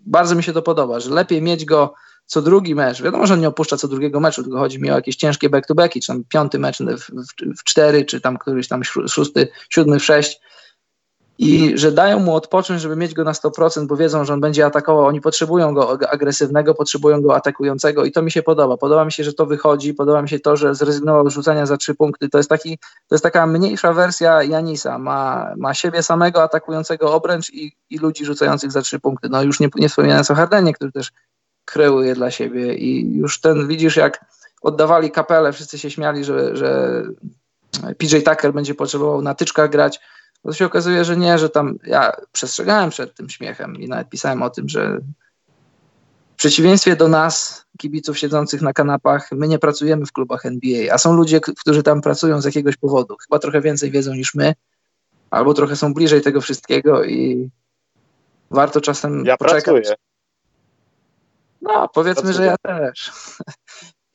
[0.06, 1.94] bardzo mi się to podoba, że lepiej mieć go
[2.26, 3.02] co drugi mecz.
[3.02, 6.02] Wiadomo, że on nie opuszcza co drugiego meczu, tylko chodzi mi o jakieś ciężkie back-to-backi,
[6.02, 10.06] czy tam piąty mecz w, w, w cztery, czy tam któryś tam szósty, siódmy w
[10.06, 10.42] sześć
[11.38, 14.66] i że dają mu odpocząć, żeby mieć go na 100%, bo wiedzą, że on będzie
[14.66, 15.06] atakował.
[15.06, 18.78] Oni potrzebują go agresywnego, potrzebują go atakującego i to mi się podoba.
[18.78, 21.78] Podoba mi się, że to wychodzi, podoba mi się to, że zrezygnował z rzucania za
[21.78, 22.30] trzy punkty.
[22.30, 24.98] To jest, taki, to jest taka mniejsza wersja Janisa.
[24.98, 29.30] Ma, ma siebie samego atakującego obręcz i, i ludzi rzucających za trzy punkty.
[29.30, 31.12] No już nie, nie wspominając o Hardenie, który też
[31.65, 34.25] kreuje dla siebie i już ten, widzisz jak
[34.62, 37.01] oddawali kapelę, wszyscy się śmiali, że, że
[37.97, 39.99] PJ Tucker będzie potrzebował na tyczkach grać,
[40.43, 44.43] to się okazuje, że nie, że tam ja przestrzegałem przed tym śmiechem i nawet pisałem
[44.43, 44.99] o tym, że
[46.34, 50.97] w przeciwieństwie do nas, kibiców siedzących na kanapach, my nie pracujemy w klubach NBA, a
[50.97, 53.15] są ludzie, którzy tam pracują z jakiegoś powodu.
[53.28, 54.54] Chyba trochę więcej wiedzą niż my,
[55.30, 57.49] albo trochę są bliżej tego wszystkiego i
[58.51, 59.63] warto czasem ja poczekać.
[59.63, 59.95] Pracuję.
[61.65, 63.12] No, powiedzmy, że ja też.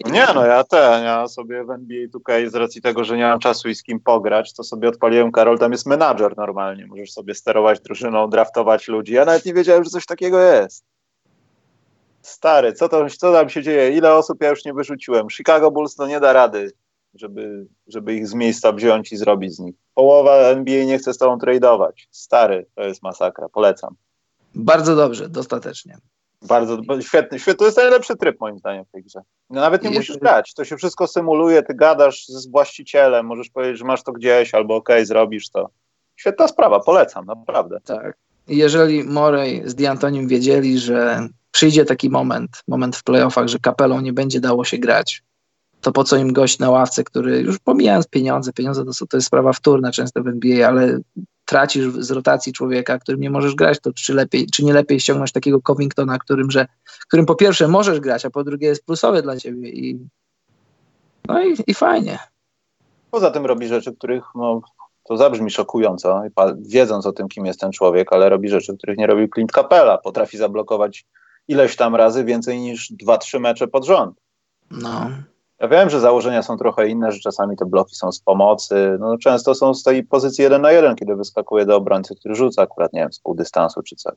[0.06, 3.38] Nie, no ja ten, ja sobie w NBA tutaj z racji tego, że nie mam
[3.38, 7.34] czasu i z kim pograć, to sobie odpaliłem, Karol, tam jest menadżer normalnie, możesz sobie
[7.34, 9.12] sterować drużyną, draftować ludzi.
[9.12, 10.84] Ja nawet nie wiedziałem, że coś takiego jest.
[12.22, 13.96] Stary, co, to, co tam się dzieje?
[13.96, 15.30] Ile osób ja już nie wyrzuciłem?
[15.30, 16.72] Chicago Bulls no nie da rady,
[17.14, 19.74] żeby, żeby ich z miejsca wziąć i zrobić z nich.
[19.94, 22.08] Połowa NBA nie chce z tobą tradeować.
[22.10, 23.94] Stary, to jest masakra, polecam.
[24.54, 25.98] Bardzo dobrze, dostatecznie.
[26.42, 29.20] Bardzo świetny, świetny, to jest najlepszy tryb moim zdaniem w tej grze.
[29.50, 33.78] No nawet nie musisz grać, to się wszystko symuluje, ty gadasz z właścicielem, możesz powiedzieć,
[33.78, 35.70] że masz to gdzieś, albo okej, okay, zrobisz to.
[36.16, 37.80] Świetna sprawa, polecam, naprawdę.
[37.84, 38.16] Tak.
[38.48, 44.12] Jeżeli Morey z D'Antonim wiedzieli, że przyjdzie taki moment, moment w playoffach, że kapelą nie
[44.12, 45.22] będzie dało się grać,
[45.80, 49.26] to po co im gość na ławce, który już pomijając pieniądze, pieniądze to, to jest
[49.26, 50.98] sprawa wtórna często w NBA, ale
[51.50, 55.32] tracisz z rotacji człowieka, którym nie możesz grać, to czy, lepiej, czy nie lepiej ściągnąć
[55.32, 56.66] takiego Covingtona, którym, że,
[57.08, 59.98] którym po pierwsze możesz grać, a po drugie jest plusowy dla ciebie i
[61.28, 62.18] no i, i fajnie.
[63.10, 64.60] Poza tym robi rzeczy, których no,
[65.04, 66.22] to zabrzmi szokująco,
[66.60, 69.98] wiedząc o tym, kim jest ten człowiek, ale robi rzeczy, których nie robił Clint Capella.
[69.98, 71.04] Potrafi zablokować
[71.48, 74.16] ileś tam razy więcej niż dwa, trzy mecze pod rząd.
[74.70, 75.10] No.
[75.60, 78.96] Ja wiem, że założenia są trochę inne, że czasami te bloki są z pomocy.
[79.00, 82.62] No, często są z tej pozycji jeden na jeden, kiedy wyskakuje do obrońcy, który rzuca
[82.62, 84.14] akurat, nie wiem, z pół dystansu czy coś.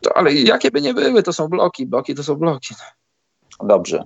[0.00, 1.86] To, ale jakie by nie były, to są bloki.
[1.86, 2.74] Bloki to są bloki.
[3.60, 4.04] Dobrze.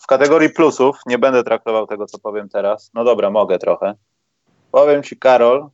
[0.00, 2.90] W kategorii plusów nie będę traktował tego, co powiem teraz.
[2.94, 3.94] No dobra, mogę trochę.
[4.70, 5.68] Powiem ci, Karol,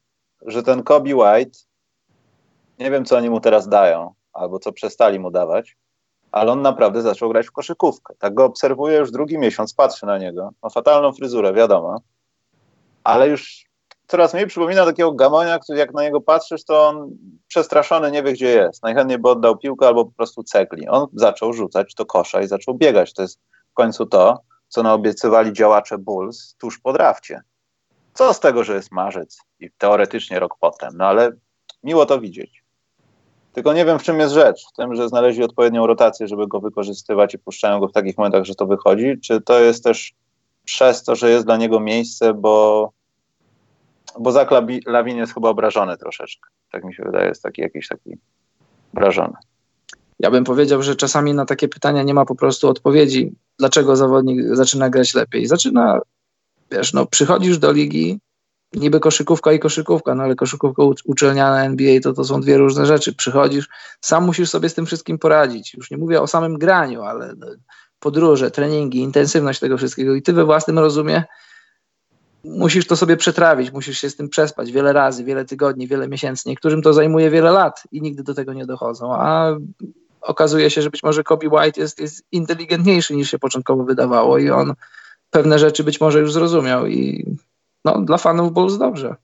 [0.47, 1.59] że ten Kobe White,
[2.79, 5.77] nie wiem, co oni mu teraz dają, albo co przestali mu dawać,
[6.33, 8.15] ale on naprawdę zaczął grać w koszykówkę.
[8.19, 10.51] Tak go obserwuję już drugi miesiąc, patrzę na niego.
[10.63, 12.01] Ma fatalną fryzurę, wiadomo,
[13.05, 13.65] ale już
[14.07, 17.11] coraz mniej przypomina takiego gamonia, który jak na niego patrzysz, to on
[17.49, 18.83] przestraszony nie wie, gdzie jest.
[18.83, 20.89] Najchętniej by oddał piłkę albo po prostu cegli.
[20.89, 23.15] On zaczął rzucać do kosza i zaczął biegać.
[23.15, 23.41] To jest
[23.71, 27.43] w końcu to, co naobiecywali działacze Bulls tuż po drafcie.
[28.15, 31.33] Co z tego, że jest marzec i teoretycznie rok potem, no ale
[31.83, 32.62] miło to widzieć.
[33.53, 34.67] Tylko nie wiem, w czym jest rzecz.
[34.73, 38.45] W tym, że znaleźli odpowiednią rotację, żeby go wykorzystywać i puszczają go w takich momentach,
[38.45, 39.21] że to wychodzi.
[39.23, 40.15] Czy to jest też
[40.65, 42.91] przez to, że jest dla niego miejsce, bo,
[44.19, 44.51] bo Zak
[44.87, 46.51] Lawin jest chyba obrażony troszeczkę.
[46.73, 48.19] Tak mi się wydaje, jest taki jakiś taki
[48.95, 49.35] obrażony.
[50.19, 54.41] Ja bym powiedział, że czasami na takie pytania nie ma po prostu odpowiedzi, dlaczego zawodnik
[54.53, 55.47] zaczyna grać lepiej.
[55.47, 56.01] Zaczyna,
[56.71, 58.19] wiesz, no przychodzisz do ligi,
[58.75, 63.15] niby koszykówka i koszykówka, no ale koszykówka uczelniana NBA to, to są dwie różne rzeczy.
[63.15, 63.69] Przychodzisz,
[64.01, 65.75] sam musisz sobie z tym wszystkim poradzić.
[65.75, 67.47] Już nie mówię o samym graniu, ale no,
[68.01, 71.25] podróże, treningi, intensywność tego wszystkiego i ty we własnym rozumie
[72.45, 76.49] musisz to sobie przetrawić, musisz się z tym przespać wiele razy, wiele tygodni, wiele miesięcy.
[76.49, 79.57] Niektórym to zajmuje wiele lat i nigdy do tego nie dochodzą, a
[80.21, 84.51] okazuje się, że być może Kobe White jest, jest inteligentniejszy niż się początkowo wydawało i
[84.51, 84.75] on
[85.31, 87.27] pewne rzeczy być może już zrozumiał i
[87.85, 89.17] no, dla fanów Bulls dobrze.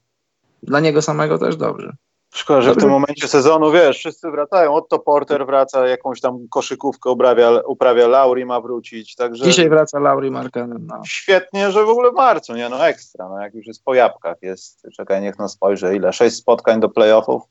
[0.63, 1.93] Dla niego samego też dobrze.
[2.33, 4.73] Szkoda, że w tym momencie sezonu, wiesz, wszyscy wracają.
[4.73, 9.43] Otto Porter wraca, jakąś tam koszykówkę uprawia, uprawia Lauri ma wrócić, także...
[9.43, 10.85] Dzisiaj wraca Lauri Markanen.
[10.87, 11.01] No.
[11.05, 12.69] Świetnie, że w ogóle w marcu, nie?
[12.69, 16.13] No ekstra, no jak już jest po jabłkach, jest, czekaj, niech no spojrzę, ile?
[16.13, 17.43] Sześć spotkań do playoffów?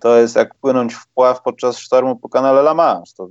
[0.00, 3.12] To jest jak płynąć w pław podczas sztormu po kanale La Manche.
[3.16, 3.28] To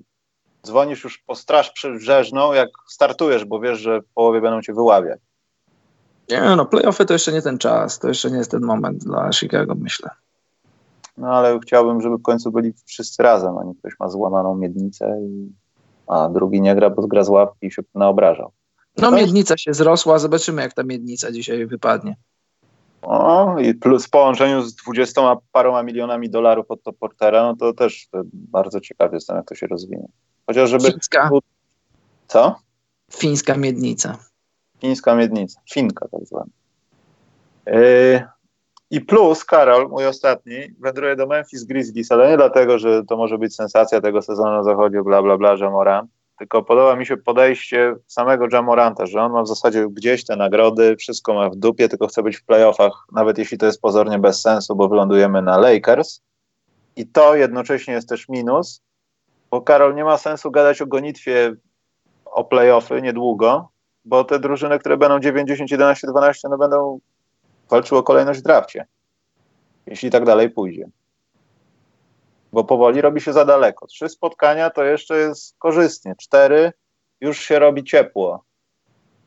[0.66, 5.20] dzwonisz już po straż przybrzeżną, jak startujesz, bo wiesz, że w połowie będą cię wyławiać.
[6.30, 9.32] Nie, no playoffy to jeszcze nie ten czas, to jeszcze nie jest ten moment dla
[9.32, 10.10] Chicago, myślę.
[11.18, 15.18] No ale chciałbym, żeby w końcu byli wszyscy razem, a nie ktoś ma złamaną miednicę,
[15.22, 15.52] i,
[16.08, 18.52] a drugi nie gra, bo zgra z łapki i się naobrażał.
[18.98, 22.16] No, no miednica się zrosła, zobaczymy jak ta miednica dzisiaj wypadnie.
[23.02, 27.74] O, i plus w połączeniu z dwudziestoma paroma milionami dolarów od to Portera, no to
[27.74, 30.08] też bardzo ciekawy jestem, jak to się rozwinie.
[30.48, 30.92] Chociaż żeby...
[30.92, 31.30] Fińska.
[32.28, 32.56] Co?
[33.12, 34.18] Fińska miednica
[34.84, 36.52] chińska miednica, finka tak zwana.
[37.65, 38.24] Yy,
[38.91, 43.38] I plus, Karol, mój ostatni, wędruje do Memphis Grizzlies, ale nie dlatego, że to może
[43.38, 47.96] być sensacja tego sezonu na zachodzie, bla, bla, bla, Jamorant, tylko podoba mi się podejście
[48.08, 52.08] samego Jamoranta, że on ma w zasadzie gdzieś te nagrody, wszystko ma w dupie, tylko
[52.08, 56.22] chce być w playoffach, nawet jeśli to jest pozornie bez sensu, bo wylądujemy na Lakers.
[56.96, 58.82] I to jednocześnie jest też minus,
[59.52, 61.56] bo Karol, nie ma sensu gadać o gonitwie
[62.26, 63.73] o playoffy niedługo,
[64.06, 67.00] bo te drużyny, które będą 9, 10, 11, 12, no będą
[67.70, 68.86] walczyły o kolejność w drafcie.
[69.86, 70.89] Jeśli tak dalej pójdzie.
[72.54, 73.88] Bo powoli robi się za daleko.
[73.88, 76.16] Trzy spotkania to jeszcze jest korzystnie.
[76.18, 76.72] Cztery
[77.22, 78.44] już się robi ciepło.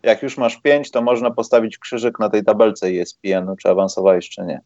[0.02, 4.42] Jak już masz pięć, to można postawić krzyżyk na tej tabelce ESPN, czy awansowałeś, czy
[4.42, 4.60] nie.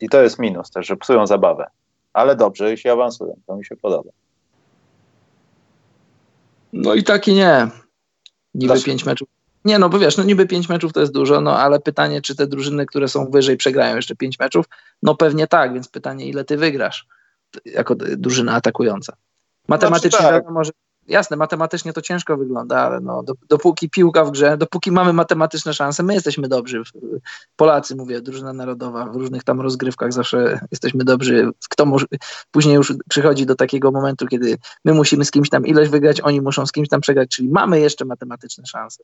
[0.00, 1.66] I to jest minus też, że psują zabawę.
[2.12, 4.10] Ale dobrze, jeśli awansują, to mi się podoba.
[6.72, 7.81] No i tak i nie.
[8.54, 9.28] Niby pięć meczów.
[9.64, 12.36] Nie, no bo wiesz, no niby pięć meczów to jest dużo, no ale pytanie, czy
[12.36, 14.66] te drużyny, które są wyżej, przegrają jeszcze pięć meczów?
[15.02, 17.06] No pewnie tak, więc pytanie, ile ty wygrasz
[17.64, 19.16] jako drużyna atakująca.
[19.68, 20.34] Matematycznie znaczy tak.
[20.42, 20.70] wiadomo, że
[21.08, 26.02] jasne, matematycznie to ciężko wygląda, ale no, dopóki piłka w grze, dopóki mamy matematyczne szanse,
[26.02, 26.82] my jesteśmy dobrzy.
[27.56, 31.50] Polacy, mówię, drużyna narodowa, w różnych tam rozgrywkach zawsze jesteśmy dobrzy.
[31.70, 32.06] Kto może,
[32.50, 36.40] później już przychodzi do takiego momentu, kiedy my musimy z kimś tam ileś wygrać, oni
[36.40, 39.02] muszą z kimś tam przegrać, czyli mamy jeszcze matematyczne szanse.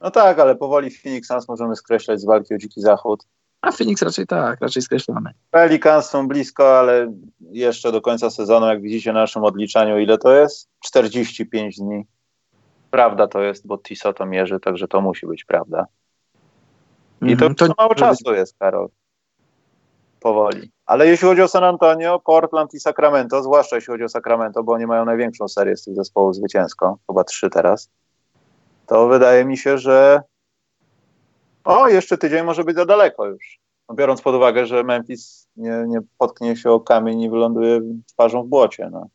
[0.00, 3.24] No tak, ale powoli Phoenix Suns możemy skreślać z walki o Dziki Zachód.
[3.62, 5.30] A Phoenix raczej tak, raczej skreślamy.
[5.50, 10.36] Pelicans są blisko, ale jeszcze do końca sezonu, jak widzicie na naszym odliczaniu, ile to
[10.36, 10.68] jest?
[10.84, 12.04] 45 dni.
[12.90, 15.86] Prawda to jest, bo TISO to mierzy, także to musi być prawda.
[17.22, 18.88] I to, mm, to mało czasu jest, Karol.
[20.20, 20.70] Powoli.
[20.86, 24.72] Ale jeśli chodzi o San Antonio, Portland i Sacramento, zwłaszcza jeśli chodzi o Sacramento, bo
[24.72, 27.90] oni mają największą serię z tych zespołów zwycięską, chyba trzy teraz,
[28.86, 30.22] to wydaje mi się, że
[31.68, 33.60] o, jeszcze tydzień może być za daleko już.
[33.88, 38.42] No, biorąc pod uwagę, że Memphis nie, nie potknie się o kamień i wyląduje twarzą
[38.42, 38.88] w błocie.
[38.92, 39.06] No.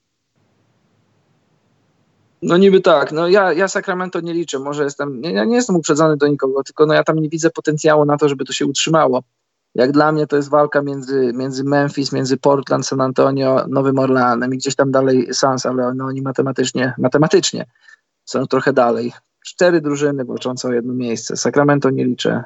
[2.41, 6.17] No niby tak, no ja, ja Sacramento nie liczę, może jestem, ja nie jestem uprzedzony
[6.17, 9.23] do nikogo, tylko no ja tam nie widzę potencjału na to, żeby to się utrzymało.
[9.75, 14.53] Jak dla mnie to jest walka między, między Memphis, między Portland, San Antonio, Nowym Orleanem
[14.53, 17.65] i gdzieś tam dalej Sans, ale no oni matematycznie, matematycznie
[18.25, 19.13] są trochę dalej
[19.53, 21.37] cztery drużyny walczące o jedno miejsce.
[21.37, 22.43] Sacramento nie liczę.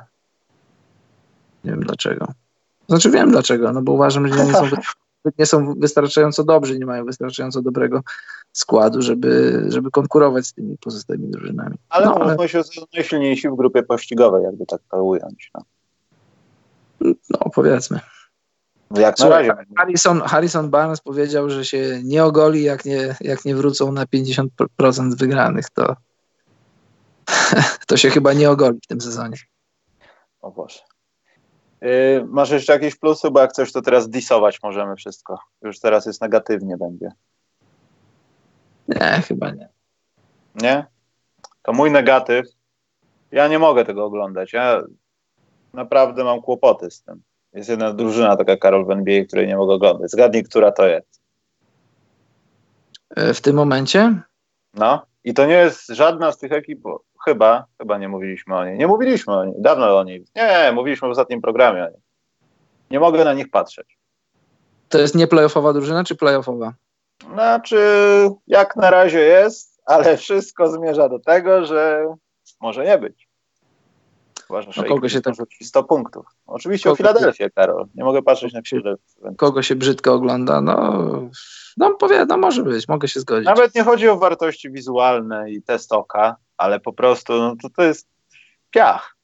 [1.63, 2.27] Nie wiem dlaczego.
[2.89, 4.63] Znaczy wiem dlaczego, no bo uważam, że nie są,
[5.39, 8.01] nie są wystarczająco dobrzy, nie mają wystarczająco dobrego
[8.53, 11.75] składu, żeby, żeby konkurować z tymi pozostałymi drużynami.
[11.89, 12.49] Ale no, ale...
[12.49, 12.61] się
[12.93, 15.51] najsilniejsi w grupie pościgowej, jakby tak to ująć.
[15.55, 15.63] No,
[17.29, 17.99] no powiedzmy.
[18.95, 19.53] Jak na razie.
[19.77, 24.47] Harrison, Harrison Barnes powiedział, że się nie ogoli, jak nie, jak nie wrócą na 50%
[25.17, 25.69] wygranych.
[25.69, 25.95] To,
[27.87, 29.37] to się chyba nie ogoli w tym sezonie.
[30.41, 30.79] O Boże.
[31.81, 35.39] Yy, masz jeszcze jakieś plusy, bo jak coś, to teraz disować możemy wszystko.
[35.61, 37.11] Już teraz jest negatywnie będzie.
[38.87, 39.69] Nie, chyba nie.
[40.55, 40.85] Nie?
[41.61, 42.45] To mój negatyw.
[43.31, 44.53] Ja nie mogę tego oglądać.
[44.53, 44.83] Ja
[45.73, 47.21] naprawdę mam kłopoty z tym.
[47.53, 50.11] Jest jedna drużyna taka Karol w NBA, której nie mogę oglądać.
[50.11, 51.21] Zgadnij, która to jest.
[53.09, 54.21] E, w tym momencie?
[54.73, 55.05] No.
[55.23, 56.83] I to nie jest żadna z tych ekip,
[57.27, 58.77] chyba, chyba nie mówiliśmy o niej.
[58.77, 60.25] Nie mówiliśmy o niej, dawno o niej.
[60.35, 61.99] Nie, mówiliśmy w ostatnim programie o niej.
[62.91, 63.97] Nie mogę na nich patrzeć.
[64.89, 66.73] To jest nie playoffowa drużyna, czy playoffowa?
[67.33, 67.79] Znaczy,
[68.47, 72.05] jak na razie jest, ale wszystko zmierza do tego, że
[72.61, 73.27] może nie być.
[74.49, 75.33] Uważam, że kogo się tak...
[75.61, 76.25] 100 punktów.
[76.45, 76.93] Oczywiście kogo...
[76.93, 77.85] o Filadelfię, Karol.
[77.95, 79.35] Nie mogę patrzeć na Filadelfię.
[79.37, 80.61] Kogo się brzydko ogląda?
[80.61, 81.03] No,
[81.77, 83.45] no powiedzmy, no może być, mogę się zgodzić.
[83.45, 87.83] Nawet nie chodzi o wartości wizualne i test oka, ale po prostu no, to, to
[87.83, 88.07] jest
[88.71, 89.17] piach.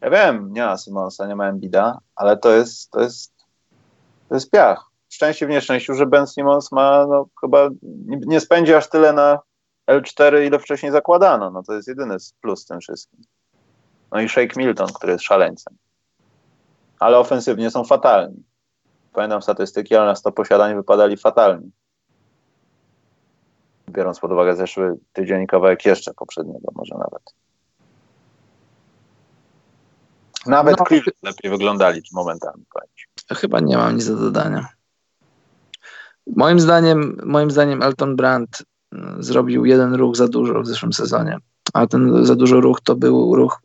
[0.00, 3.32] Ja wiem, nie ma Simonsa, nie ma Embida, ale to jest, to jest,
[4.28, 4.90] to jest piach.
[5.08, 7.68] Szczęście w nieszczęściu, że Ben Simmons ma, no chyba
[8.06, 9.38] nie, spędzi aż tyle na
[9.90, 11.50] L4, ile wcześniej zakładano.
[11.50, 13.24] No to jest jedyny plus tym wszystkim.
[14.12, 15.76] No i Shake Milton, który jest szaleńcem.
[16.98, 18.44] Ale ofensywnie są fatalni.
[19.12, 21.70] Pamiętam statystyki, ale na 100 posiadań wypadali fatalni
[23.90, 27.22] biorąc pod uwagę zeszły tydzień kawałek jeszcze poprzedniego może nawet.
[30.46, 32.64] Nawet no, Cleveland lepiej wyglądali momentami.
[33.32, 34.68] Chyba nie mam nic do dodania.
[36.26, 41.38] Moim zdaniem, moim zdaniem Elton Brand mm, zrobił jeden ruch za dużo w zeszłym sezonie.
[41.72, 43.62] A ten za dużo ruch to był ruch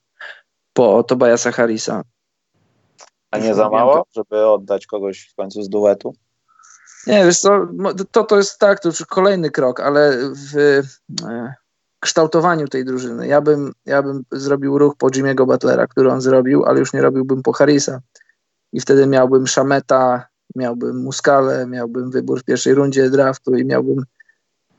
[0.73, 2.01] po Tobiasa Harrisa.
[3.31, 6.13] A nie za mało, żeby oddać kogoś w końcu z duetu?
[7.07, 7.67] Nie, wiesz co,
[8.11, 10.17] to, to jest tak, to już kolejny krok, ale
[10.51, 10.57] w
[11.23, 11.53] e,
[11.99, 16.65] kształtowaniu tej drużyny ja bym, ja bym zrobił ruch po Jimmy'ego Butlera, który on zrobił,
[16.65, 17.99] ale już nie robiłbym po Harrisa.
[18.73, 24.03] I wtedy miałbym Szameta, miałbym Muskale, miałbym wybór w pierwszej rundzie draftu i miałbym,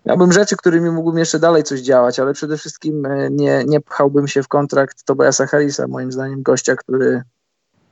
[0.07, 4.29] miałbym rzeczy, którymi mógłbym jeszcze dalej coś działać, ale przede wszystkim e, nie, nie pchałbym
[4.29, 7.22] się w kontrakt Tobiasa Harrisa, moim zdaniem gościa, który,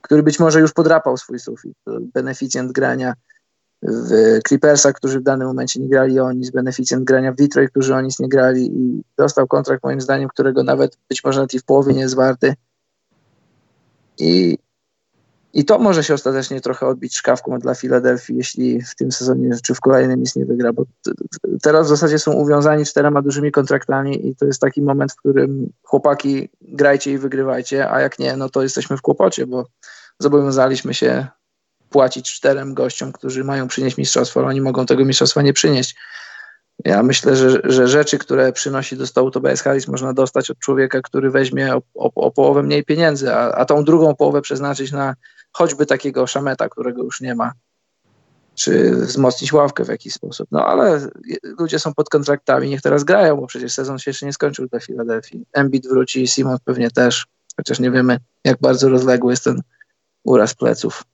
[0.01, 1.77] który być może już podrapał swój sufit,
[2.15, 3.15] beneficjent grania
[3.85, 7.95] w Clippersach, którzy w danym momencie nie grali o nic, beneficjent grania w Detroit, którzy
[7.95, 11.59] o nic nie grali i dostał kontrakt moim zdaniem, którego nawet być może nawet i
[11.59, 12.55] w połowie nie jest warty.
[14.19, 14.59] I,
[15.53, 19.75] i to może się ostatecznie trochę odbić szkawką dla Filadelfii, jeśli w tym sezonie czy
[19.75, 21.13] w kolejnym nic nie wygra, bo t-
[21.63, 25.73] teraz w zasadzie są uwiązani czterema dużymi kontraktami i to jest taki moment, w którym
[25.83, 29.67] chłopaki grajcie i wygrywajcie, a jak nie, no to jesteśmy w kłopocie, bo
[30.19, 31.27] zobowiązaliśmy się
[31.95, 35.97] płacić czterem gościom, którzy mają przynieść mistrzostwo, ale oni mogą tego mistrzostwa nie przynieść.
[36.85, 41.01] Ja myślę, że, że rzeczy, które przynosi do stołu Tobias Harris można dostać od człowieka,
[41.03, 45.15] który weźmie o, o, o połowę mniej pieniędzy, a, a tą drugą połowę przeznaczyć na
[45.53, 47.53] choćby takiego szameta, którego już nie ma.
[48.55, 50.49] czy wzmocnić ławkę w jakiś sposób.
[50.51, 51.09] No ale
[51.59, 54.81] ludzie są pod kontraktami, niech teraz grają, bo przecież sezon się jeszcze nie skończył dla
[54.81, 55.47] Filadelfii.
[55.53, 57.27] Embiid wróci, Simon pewnie też,
[57.57, 59.63] chociaż nie wiemy, jak bardzo rozległy jest ten
[60.25, 61.05] uraz pleców.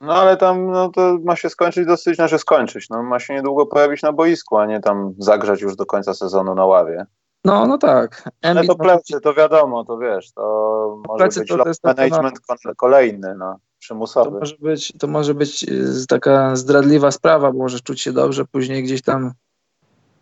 [0.00, 2.90] No ale tam no, to ma się skończyć dosyć, znaczy skończyć.
[2.90, 6.54] No, ma się niedługo pojawić na boisku, a nie tam zagrzać już do końca sezonu
[6.54, 7.06] na ławie.
[7.44, 8.28] No, no tak.
[8.42, 12.40] Ale to plecy, to wiadomo, to wiesz, to może plecy być to, to management
[12.76, 14.30] kolejny, no, przymusowy.
[14.30, 18.44] To może, być, to może być y, taka zdradliwa sprawa, bo możesz czuć się dobrze,
[18.44, 19.32] później gdzieś tam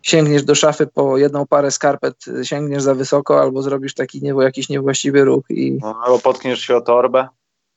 [0.01, 4.33] sięgniesz do szafy po jedną parę skarpet, y, sięgniesz za wysoko, albo zrobisz taki nie,
[4.39, 5.77] jakiś niewłaściwy ruch i...
[5.81, 7.27] No, albo potkniesz się o torbę.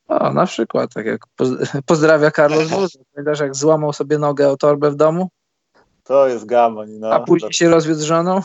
[0.09, 1.27] O, na przykład, tak jak
[1.87, 2.99] pozdrawia Carlos Wóz.
[3.15, 5.29] Pamiętasz, jak złamał sobie nogę o torbę w domu?
[6.05, 6.91] To jest gamoń.
[6.91, 7.13] No.
[7.13, 8.41] A później się rozwiódł z żoną?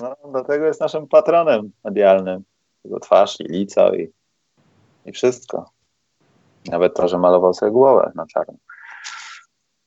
[0.00, 2.44] No, dlatego jest naszym patronem medialnym.
[2.84, 4.12] Jego twarz i lica i,
[5.06, 5.70] i wszystko.
[6.66, 8.54] Nawet to, że malował sobie głowę na czarno.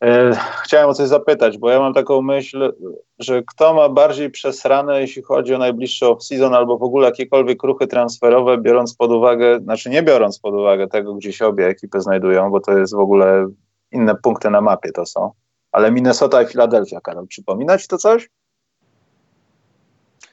[0.03, 0.31] E,
[0.63, 2.73] chciałem o coś zapytać, bo ja mam taką myśl,
[3.19, 7.87] że kto ma bardziej przesrane, jeśli chodzi o najbliższy off-season albo w ogóle jakiekolwiek ruchy
[7.87, 12.51] transferowe, biorąc pod uwagę, znaczy nie biorąc pod uwagę tego, gdzie się obie ekipy znajdują,
[12.51, 13.47] bo to jest w ogóle
[13.91, 15.31] inne punkty na mapie to są.
[15.71, 18.29] Ale Minnesota i Philadelphia, Karol, przypomina ci to coś?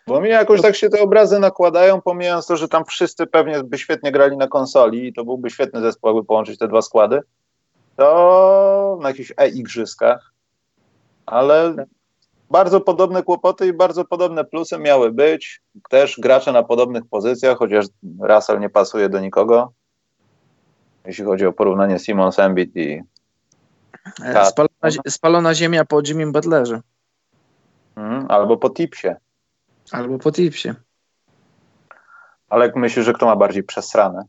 [0.07, 3.79] Bo mi jakoś tak się te obrazy nakładają, pomijając to, że tam wszyscy pewnie by
[3.79, 7.21] świetnie grali na konsoli i to byłby świetny zespół, aby połączyć te dwa składy
[8.01, 10.33] to na jakichś e-igrzyskach,
[11.27, 11.75] ale
[12.51, 15.63] bardzo podobne kłopoty i bardzo podobne plusy miały być.
[15.91, 17.87] Też gracze na podobnych pozycjach, chociaż
[18.21, 19.73] Russell nie pasuje do nikogo.
[21.05, 23.03] Jeśli chodzi o porównanie Simon Embiid i
[24.25, 26.81] e, Spalona, spalona, ziemia po Jimmy Butlerze.
[27.95, 29.17] Hmm, albo po Tipsie.
[29.93, 30.75] Albo po Tipsie.
[32.49, 34.25] Ale myślisz, że kto ma bardziej przesrane?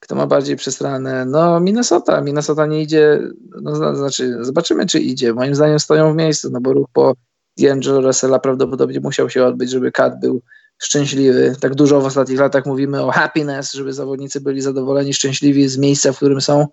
[0.00, 1.24] Kto ma bardziej przesrane?
[1.24, 2.20] No Minnesota.
[2.20, 3.20] Minnesota nie idzie,
[3.62, 5.32] no znaczy zobaczymy czy idzie.
[5.34, 7.14] Moim zdaniem stoją w miejscu, no bo ruch po
[7.60, 10.42] D'Angelo Russella prawdopodobnie musiał się odbyć, żeby Kat był
[10.78, 11.56] szczęśliwy.
[11.60, 16.12] Tak dużo w ostatnich latach mówimy o happiness, żeby zawodnicy byli zadowoleni, szczęśliwi z miejsca,
[16.12, 16.66] w którym są.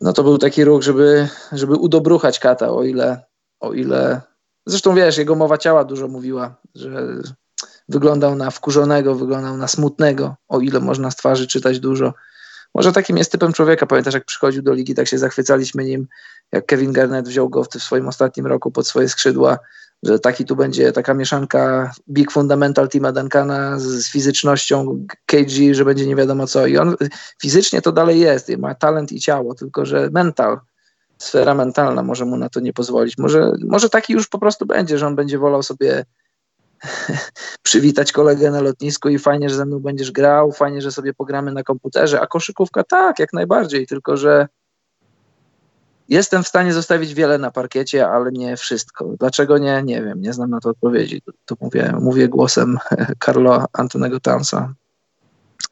[0.00, 3.24] No to był taki ruch, żeby, żeby udobruchać Kata, o ile,
[3.60, 4.20] o ile
[4.66, 7.06] Zresztą wiesz, jego mowa ciała dużo mówiła, że
[7.90, 12.14] wyglądał na wkurzonego, wyglądał na smutnego, o ile można z twarzy czytać dużo.
[12.74, 13.86] Może takim jest typem człowieka.
[13.86, 16.06] Pamiętasz, jak przychodził do ligi, tak się zachwycaliśmy nim,
[16.52, 19.58] jak Kevin Garnett wziął go w swoim ostatnim roku pod swoje skrzydła,
[20.02, 26.06] że taki tu będzie taka mieszanka big fundamental Tima Duncana z fizycznością KG, że będzie
[26.06, 26.66] nie wiadomo co.
[26.66, 26.96] I on
[27.42, 30.60] fizycznie to dalej jest, ma talent i ciało, tylko że mental,
[31.18, 33.18] sfera mentalna może mu na to nie pozwolić.
[33.18, 36.04] Może, może taki już po prostu będzie, że on będzie wolał sobie
[37.62, 41.52] przywitać kolegę na lotnisku i fajnie, że ze mną będziesz grał, fajnie, że sobie pogramy
[41.52, 44.48] na komputerze, a koszykówka tak, jak najbardziej, tylko że
[46.08, 49.14] jestem w stanie zostawić wiele na parkiecie, ale nie wszystko.
[49.18, 49.82] Dlaczego nie?
[49.82, 51.22] Nie wiem, nie znam na to odpowiedzi.
[51.44, 52.78] To mówię, mówię głosem
[53.24, 54.74] Carlo Antonego Tansa.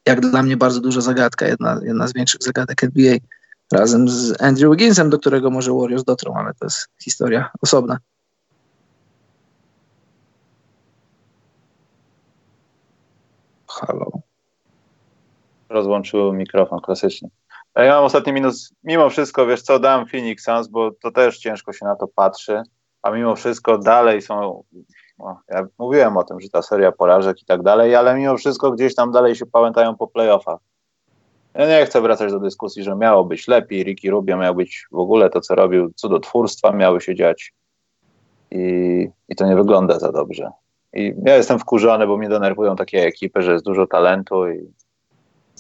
[0.07, 3.17] Jak dla mnie bardzo duża zagadka, jedna, jedna z większych zagadek NBA,
[3.73, 7.99] razem z Andrew Wigginsem, do którego może Warriors dotrą, ale to jest historia osobna.
[13.81, 14.11] Halo.
[15.69, 17.29] Rozłączył mikrofon klasycznie.
[17.77, 18.75] Ja mam ostatni minus.
[18.85, 22.63] Mimo wszystko, wiesz co, dam Phoenix Suns, bo to też ciężko się na to patrzy,
[23.03, 24.65] a mimo wszystko dalej są.
[25.19, 28.71] No, ja mówiłem o tym, że ta seria porażek i tak dalej, ale mimo wszystko
[28.71, 30.59] gdzieś tam dalej się pamiętają po playoffach.
[31.55, 34.99] Ja nie chcę wracać do dyskusji, że miało być lepiej, Ricky Rubio miał być w
[34.99, 37.53] ogóle to, co robił, cudotwórstwa miały się dziać
[38.51, 40.51] i, i to nie wygląda za dobrze.
[40.93, 44.73] I ja jestem wkurzony, bo mnie denerwują takie ekipy, że jest dużo talentu i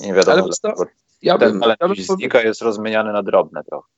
[0.00, 0.74] nie wiadomo, ale
[1.22, 3.88] ja ten bym, talent ja bym znika, jest rozmieniany na drobne trochę.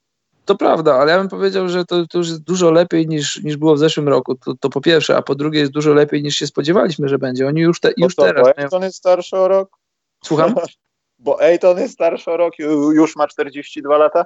[0.45, 3.57] To prawda, ale ja bym powiedział, że to, to już jest dużo lepiej niż, niż
[3.57, 4.35] było w zeszłym roku.
[4.35, 7.47] To, to po pierwsze, a po drugie jest dużo lepiej niż się spodziewaliśmy, że będzie.
[7.47, 8.43] Oni już, te, już to, teraz.
[8.43, 9.77] Bo Ejton jest starszy o rok?
[10.25, 10.55] Słucham?
[11.19, 12.59] bo Ejton jest starszy o rok,
[12.93, 14.25] już ma 42 lata?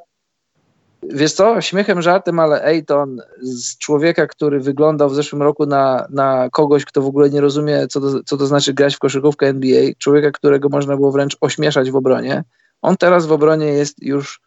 [1.10, 6.48] Wiesz co, śmiechem, żartem, ale Ejton z człowieka, który wyglądał w zeszłym roku na, na
[6.50, 9.82] kogoś, kto w ogóle nie rozumie, co to, co to znaczy grać w koszykówkę NBA,
[9.98, 12.44] człowieka, którego można było wręcz ośmieszać w obronie,
[12.82, 14.40] on teraz w obronie jest już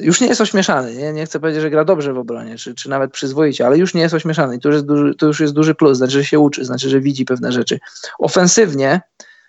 [0.00, 2.90] już nie jest ośmieszany, nie, nie chcę powiedzieć, że gra dobrze w obronie, czy, czy
[2.90, 4.56] nawet przyzwoicie, ale już nie jest ośmieszany.
[4.56, 6.88] I to już jest, duży, to już jest duży plus, znaczy, że się uczy, znaczy,
[6.88, 7.78] że widzi pewne rzeczy.
[8.18, 9.00] Ofensywnie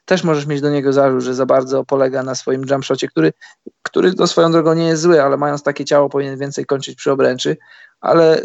[0.06, 3.34] też możesz mieć do niego zarzut, że za bardzo polega na swoim jumpshocie, który,
[3.82, 7.12] który do swoją drogą nie jest zły, ale mając takie ciało powinien więcej kończyć przy
[7.12, 7.58] obręczy,
[8.02, 8.42] ale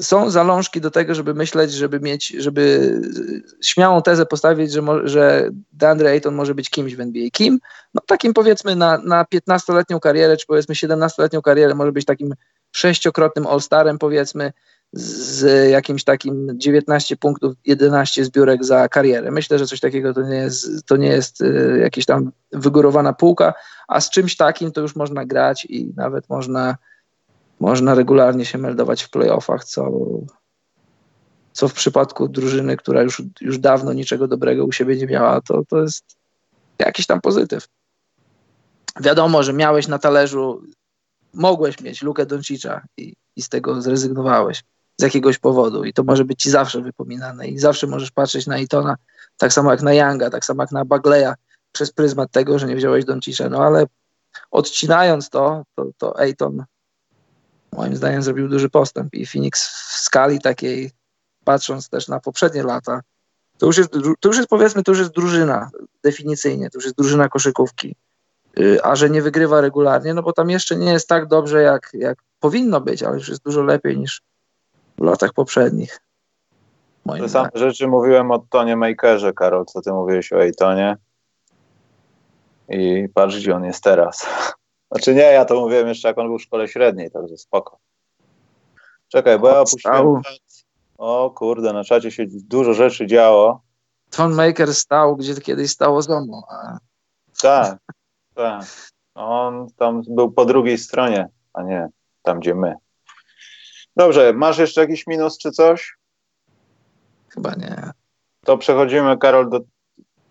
[0.00, 2.94] są zalążki do tego, żeby myśleć, żeby mieć, żeby
[3.62, 7.28] śmiałą tezę postawić, że, mo, że DeAndre Ayton może być kimś w NBA.
[7.32, 7.58] Kim?
[7.94, 12.34] No takim powiedzmy na, na 15-letnią karierę, czy powiedzmy 17-letnią karierę może być takim
[12.72, 14.52] sześciokrotnym All-Starem powiedzmy,
[14.92, 19.30] z jakimś takim 19 punktów, 11 zbiórek za karierę.
[19.30, 23.54] Myślę, że coś takiego to nie jest, to nie jest y, jakaś tam wygórowana półka,
[23.88, 26.76] a z czymś takim to już można grać i nawet można,
[27.60, 29.90] można regularnie się meldować w playoffach, co,
[31.52, 35.62] co w przypadku drużyny, która już, już dawno niczego dobrego u siebie nie miała, to,
[35.68, 36.04] to jest
[36.78, 37.68] jakiś tam pozytyw.
[39.00, 40.62] Wiadomo, że miałeś na talerzu,
[41.34, 44.62] mogłeś mieć Lukę Doncicza i, i z tego zrezygnowałeś
[45.00, 45.84] z jakiegoś powodu.
[45.84, 47.48] I to może być ci zawsze wypominane.
[47.48, 48.96] I zawsze możesz patrzeć na Itona,
[49.36, 51.32] tak samo jak na Younga, tak samo jak na Bagleya
[51.72, 53.86] przez pryzmat tego, że nie wziąłeś Doncisza, no ale
[54.50, 56.64] odcinając to, to, to Ayton
[57.72, 59.14] moim zdaniem zrobił duży postęp.
[59.14, 60.90] I Phoenix w skali takiej,
[61.44, 63.00] patrząc też na poprzednie lata,
[63.58, 63.90] to już jest,
[64.20, 65.70] to już jest powiedzmy, to już jest drużyna
[66.04, 67.96] definicyjnie, to już jest drużyna koszykówki,
[68.58, 71.90] y, a że nie wygrywa regularnie, no bo tam jeszcze nie jest tak dobrze, jak,
[71.94, 74.22] jak powinno być, ale już jest dużo lepiej niż,
[75.02, 76.00] w latach poprzednich.
[77.18, 80.96] Te same rzeczy mówiłem o Tonie Makerze, Karol, co ty mówiłeś o Ejtonie.
[82.68, 84.26] I patrz, gdzie on jest teraz.
[84.92, 87.78] Znaczy nie, ja to mówiłem jeszcze, jak on był w szkole średniej, także spoko.
[89.08, 90.22] Czekaj, bo ja opuściłem
[90.98, 93.60] O kurde, na czacie się dużo rzeczy działo.
[94.10, 96.46] Ton Maker stał, gdzie kiedyś stało ZOMO.
[96.50, 96.78] A...
[97.42, 97.78] Tak,
[98.34, 98.64] tak.
[99.14, 101.88] On tam był po drugiej stronie, a nie
[102.22, 102.74] tam, gdzie my.
[103.96, 105.96] Dobrze, masz jeszcze jakiś minus czy coś?
[107.28, 107.90] Chyba nie.
[108.44, 109.60] To przechodzimy, Karol, do.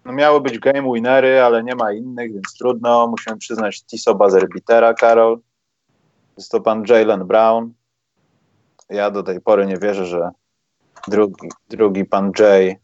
[0.05, 3.07] No miały być game winery, ale nie ma innych, więc trudno.
[3.07, 5.39] Musimy przyznać Tiso Bazerbitera, Karol.
[6.37, 7.73] Jest to pan Jalen Brown.
[8.89, 10.29] Ja do tej pory nie wierzę, że
[11.07, 12.79] drugi, drugi pan Jay,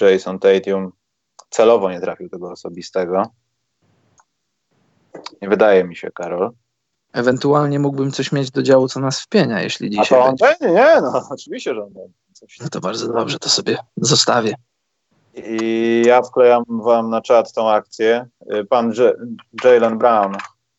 [0.00, 0.92] Jason Tatum,
[1.50, 3.22] celowo nie trafił tego osobistego.
[5.42, 6.52] Nie wydaje mi się, Karol.
[7.18, 10.18] Ewentualnie mógłbym coś mieć do działu, co nas wpienia, jeśli dzisiaj.
[10.18, 10.74] A to on będzie?
[10.74, 12.14] Nie, no oczywiście, że on będzie.
[12.32, 12.58] Coś...
[12.60, 14.54] No to bardzo dobrze, to sobie zostawię.
[15.34, 18.26] I ja wklejam wam na czat tą akcję.
[18.68, 18.92] Pan
[19.64, 20.36] Jalen Brown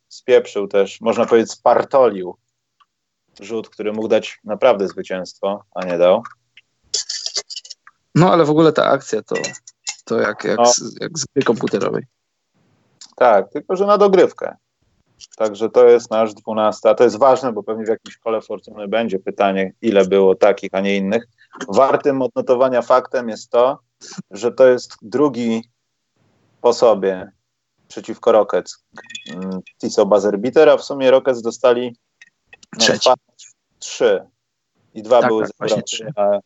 [0.08, 2.38] spieprzył też, można powiedzieć, spartolił
[3.40, 6.24] rzut, który mógł dać naprawdę zwycięstwo, a nie dał.
[8.16, 9.36] No ale w ogóle ta akcja to,
[10.06, 10.66] to jak, jak, no.
[10.66, 12.04] z, jak z gry komputerowej.
[13.16, 14.56] Tak, tylko że na dogrywkę.
[15.28, 18.88] Także to jest nasz dwunasty, a to jest ważne, bo pewnie w jakimś kole fortuny
[18.88, 21.28] będzie pytanie, ile było takich, a nie innych.
[21.68, 23.80] Wartym odnotowania faktem jest to,
[24.32, 25.64] że to jest drugi
[26.62, 27.32] po sobie
[27.88, 28.84] przeciwko Rockets.
[29.34, 31.96] Mm, Tiso Bazerbiter, a w sumie Rockets dostali
[32.78, 33.10] Trzeci.
[33.80, 34.28] trzy.
[34.94, 36.40] I dwa tak, były tak, z a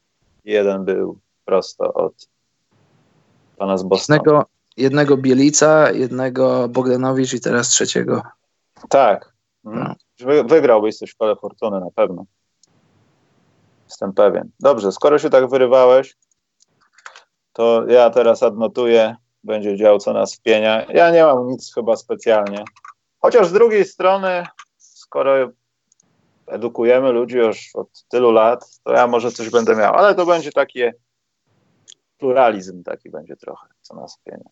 [0.46, 2.28] jeden był prosto od
[3.58, 4.18] pana z Bostonu.
[4.18, 4.46] Jednego,
[4.78, 8.22] jednego Bielica, jednego Bogdanowicz i teraz trzeciego
[8.90, 9.34] tak.
[9.64, 9.96] No.
[10.46, 12.26] wygrałbyś coś w kole fortuny na pewno.
[13.86, 14.50] Jestem pewien.
[14.60, 16.16] Dobrze, skoro się tak wyrywałeś,
[17.54, 20.86] to ja teraz adnotuję, będzie dział co nas wpienia.
[20.90, 22.64] Ja nie mam nic chyba specjalnie.
[23.20, 24.44] Chociaż z drugiej strony,
[24.78, 25.34] skoro
[26.48, 30.52] edukujemy ludzi już od tylu lat, to ja może coś będę miał, ale to będzie
[30.52, 30.82] taki
[32.18, 34.50] pluralizm taki będzie trochę, co nas wpienia.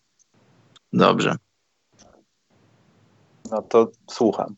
[0.92, 1.36] Dobrze.
[3.52, 4.56] No to słucham.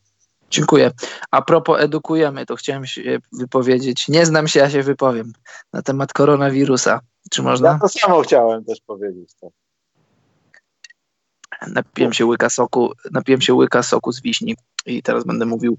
[0.49, 0.91] Dziękuję.
[1.31, 4.07] A propos edukujemy, to chciałem się wypowiedzieć.
[4.07, 5.33] Nie znam się, ja się wypowiem
[5.73, 6.99] na temat koronawirusa.
[7.31, 7.69] Czy można?
[7.69, 9.33] Ja to samo chciałem też powiedzieć.
[9.41, 9.51] Tak.
[11.67, 15.77] Napiłem się łyka soku, napiłem się łyka soku z wiśni i teraz będę mówił.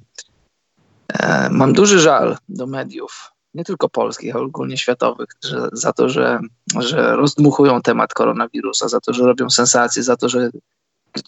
[1.08, 6.08] E, mam duży żal do mediów, nie tylko polskich, ale ogólnie światowych, że, za to,
[6.08, 6.40] że,
[6.78, 10.50] że rozdmuchują temat koronawirusa, za to, że robią sensacje, za to, że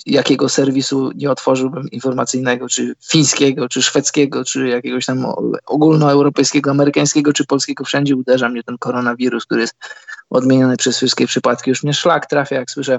[0.06, 5.26] jakiego serwisu nie otworzyłbym informacyjnego, czy fińskiego, czy szwedzkiego, czy jakiegoś tam
[5.66, 9.76] ogólnoeuropejskiego, amerykańskiego, czy polskiego, wszędzie uderza mnie ten koronawirus, który jest
[10.30, 11.70] odmieniony przez wszystkie przypadki.
[11.70, 12.98] Już mnie szlak trafia, jak słyszę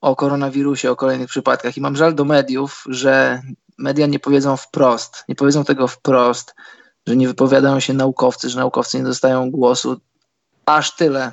[0.00, 1.76] o koronawirusie, o kolejnych przypadkach.
[1.76, 3.42] I mam żal do mediów, że
[3.78, 6.54] media nie powiedzą wprost, nie powiedzą tego wprost,
[7.06, 10.00] że nie wypowiadają się naukowcy, że naukowcy nie dostają głosu.
[10.66, 11.32] Aż tyle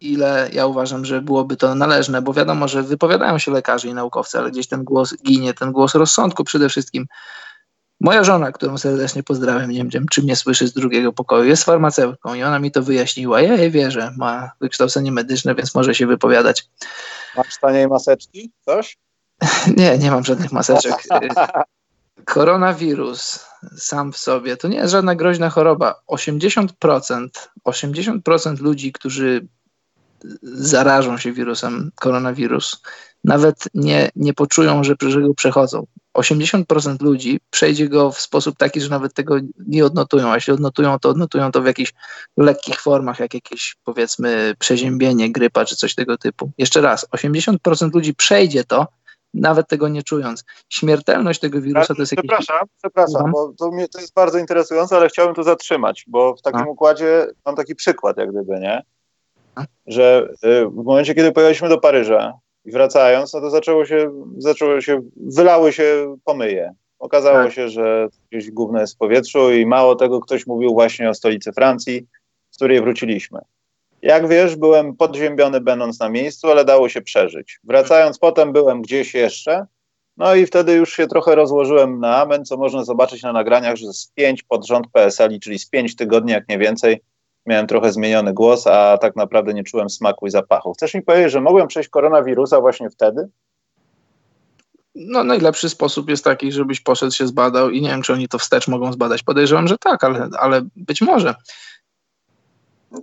[0.00, 4.38] ile ja uważam, że byłoby to należne, bo wiadomo, że wypowiadają się lekarze i naukowcy,
[4.38, 7.06] ale gdzieś ten głos ginie, ten głos rozsądku przede wszystkim.
[8.00, 12.34] Moja żona, którą serdecznie pozdrawiam, nie wiem, czy mnie słyszy z drugiego pokoju, jest farmaceutką
[12.34, 13.40] i ona mi to wyjaśniła.
[13.40, 16.68] Ja jej wierzę, ma wykształcenie medyczne, więc może się wypowiadać.
[17.36, 18.50] Masz taniej maseczki?
[18.64, 18.98] Coś?
[19.76, 20.94] nie, nie mam żadnych maseczek.
[22.24, 26.00] Koronawirus sam w sobie to nie jest żadna groźna choroba.
[26.08, 27.28] 80%,
[27.64, 29.46] 80% ludzi, którzy
[30.42, 32.82] zarażą się wirusem koronawirus,
[33.24, 35.86] nawet nie, nie poczują, że go przechodzą.
[36.18, 39.36] 80% ludzi przejdzie go w sposób taki, że nawet tego
[39.66, 41.92] nie odnotują, a jeśli odnotują, to odnotują to w jakichś
[42.36, 46.50] lekkich formach, jak jakieś powiedzmy przeziębienie, grypa czy coś tego typu.
[46.58, 48.86] Jeszcze raz, 80% ludzi przejdzie to,
[49.34, 50.44] nawet tego nie czując.
[50.68, 52.30] Śmiertelność tego wirusa to jest jakieś...
[52.30, 56.42] Przepraszam, przepraszam, bo to, mnie, to jest bardzo interesujące, ale chciałbym to zatrzymać, bo w
[56.42, 56.66] takim a?
[56.66, 58.82] układzie mam taki przykład jak gdyby, nie?
[59.86, 62.32] Że y, w momencie, kiedy pojechaliśmy do Paryża,
[62.64, 66.74] i wracając, no to zaczęło się, zaczęło się, wylały się pomyje.
[66.98, 67.52] Okazało tak.
[67.52, 71.52] się, że jakieś gówno jest w powietrzu i mało tego ktoś mówił właśnie o stolicy
[71.52, 72.06] Francji,
[72.50, 73.40] z której wróciliśmy.
[74.02, 77.60] Jak wiesz, byłem podziębiony będąc na miejscu, ale dało się przeżyć.
[77.64, 79.66] Wracając potem byłem gdzieś jeszcze,
[80.16, 83.92] no i wtedy już się trochę rozłożyłem na amen, co można zobaczyć na nagraniach, że
[83.92, 87.00] z pięć pod rząd PSL, czyli z pięć tygodni, jak nie więcej,
[87.46, 90.72] miałem trochę zmieniony głos, a tak naprawdę nie czułem smaku i zapachu.
[90.72, 93.28] Chcesz mi powiedzieć, że mogłem przejść koronawirusa właśnie wtedy?
[94.94, 98.38] No, najlepszy sposób jest taki, żebyś poszedł się zbadał i nie wiem, czy oni to
[98.38, 99.22] wstecz mogą zbadać.
[99.22, 101.34] Podejrzewam, że tak, ale, ale być może.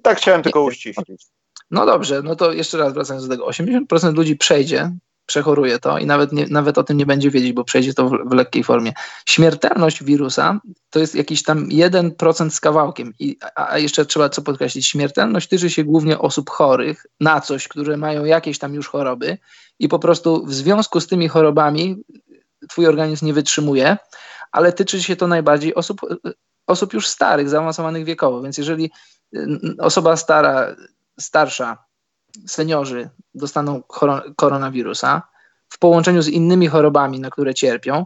[0.01, 1.25] Tak chciałem tylko uściślić.
[1.71, 3.47] No dobrze, no to jeszcze raz wracając do tego.
[3.47, 4.91] 80% ludzi przejdzie
[5.31, 8.11] przechoruje to i nawet, nie, nawet o tym nie będzie wiedzieć, bo przejdzie to w,
[8.29, 8.93] w, lekkiej formie.
[9.25, 10.59] Śmiertelność wirusa
[10.89, 13.13] to jest jakiś tam 1% z kawałkiem.
[13.19, 17.97] I, a, jeszcze trzeba co podkreślić, śmiertelność tyczy się głównie osób chorych na coś, które
[17.97, 19.37] mają jakieś tam już choroby
[19.79, 22.03] i po prostu w związku z tymi chorobami
[22.69, 23.97] twój organizm nie wytrzymuje,
[24.51, 26.01] ale tyczy się to najbardziej osób,
[26.67, 28.41] osób już starych, zaawansowanych wiekowo.
[28.41, 28.91] Więc jeżeli
[29.79, 30.75] osoba stara,
[31.19, 31.90] starsza
[32.47, 33.81] seniorzy dostaną
[34.35, 35.21] koronawirusa
[35.69, 38.05] w połączeniu z innymi chorobami, na które cierpią,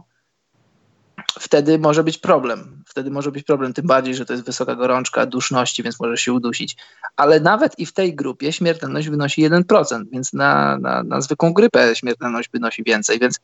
[1.40, 2.82] wtedy może być problem.
[2.86, 6.32] Wtedy może być problem, tym bardziej, że to jest wysoka gorączka, duszności, więc może się
[6.32, 6.76] udusić.
[7.16, 11.96] Ale nawet i w tej grupie śmiertelność wynosi 1%, więc na, na, na zwykłą grypę
[11.96, 13.18] śmiertelność wynosi więcej.
[13.18, 13.40] Więc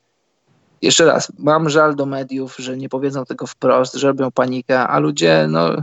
[0.82, 4.98] jeszcze raz, mam żal do mediów, że nie powiedzą tego wprost, że robią panikę, a
[4.98, 5.76] ludzie, no,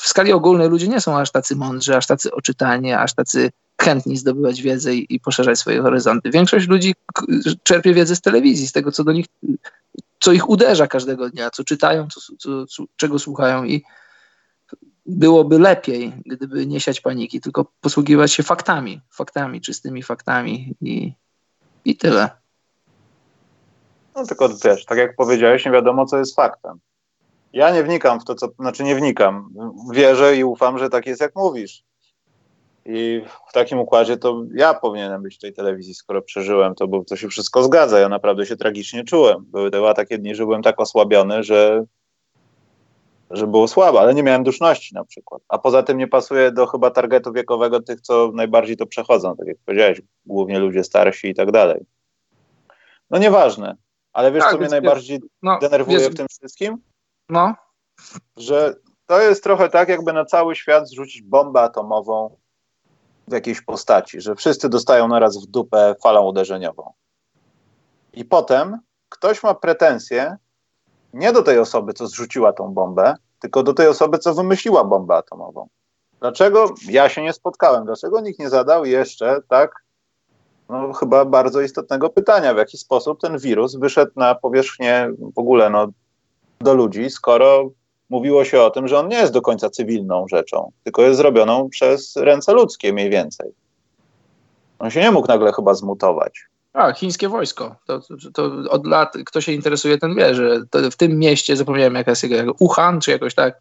[0.00, 4.16] w skali ogólnej ludzie nie są aż tacy mądrzy, aż tacy oczytani, aż tacy chętni
[4.16, 6.30] zdobywać wiedzę i, i poszerzać swoje horyzonty.
[6.30, 6.94] Większość ludzi
[7.62, 9.26] czerpie wiedzę z telewizji, z tego, co do nich,
[10.20, 13.84] co ich uderza każdego dnia, co czytają, co, co, co, czego słuchają i
[15.06, 21.12] byłoby lepiej, gdyby nie siać paniki, tylko posługiwać się faktami, faktami, czystymi faktami i,
[21.84, 22.30] i tyle.
[24.14, 26.80] No tylko wiesz, tak jak powiedziałeś, nie wiadomo, co jest faktem.
[27.52, 29.54] Ja nie wnikam w to, co, znaczy nie wnikam.
[29.92, 31.84] Wierzę i ufam, że tak jest, jak mówisz.
[32.86, 37.04] I w takim układzie to ja powinienem być w tej telewizji, skoro przeżyłem to, bo
[37.04, 37.98] to się wszystko zgadza.
[37.98, 39.44] Ja naprawdę się tragicznie czułem.
[39.44, 41.84] Były była takie dni, że byłem tak osłabiony, że,
[43.30, 45.42] że było słabo, ale nie miałem duszności na przykład.
[45.48, 49.46] A poza tym nie pasuje do chyba targetu wiekowego tych, co najbardziej to przechodzą, tak
[49.46, 51.84] jak powiedziałeś, głównie ludzie starsi i tak dalej.
[53.10, 53.76] No nieważne,
[54.12, 56.76] ale wiesz, tak, co mnie najbardziej no, denerwuje wiesz, w tym wszystkim?
[57.30, 57.54] No.
[58.36, 58.74] Że
[59.06, 62.36] to jest trochę tak, jakby na cały świat zrzucić bombę atomową
[63.28, 66.92] w jakiejś postaci, że wszyscy dostają naraz w dupę falą uderzeniową.
[68.12, 68.78] I potem
[69.08, 70.36] ktoś ma pretensje
[71.14, 75.14] nie do tej osoby, co zrzuciła tą bombę, tylko do tej osoby, co wymyśliła bombę
[75.16, 75.68] atomową.
[76.20, 77.84] Dlaczego ja się nie spotkałem?
[77.84, 79.84] Dlaczego nikt nie zadał jeszcze tak,
[80.68, 85.70] no, chyba bardzo istotnego pytania, w jaki sposób ten wirus wyszedł na powierzchnię w ogóle
[85.70, 85.88] no,
[86.60, 87.70] do ludzi, skoro
[88.10, 91.68] mówiło się o tym, że on nie jest do końca cywilną rzeczą, tylko jest zrobioną
[91.68, 93.50] przez ręce ludzkie mniej więcej.
[94.78, 96.44] On się nie mógł nagle chyba zmutować.
[96.72, 97.76] A, chińskie wojsko.
[97.86, 98.00] To,
[98.34, 102.22] to od lat, kto się interesuje, ten wie, że w tym mieście, zapomniałem jaka jest
[102.22, 103.60] jego, Wuhan czy jakoś tak,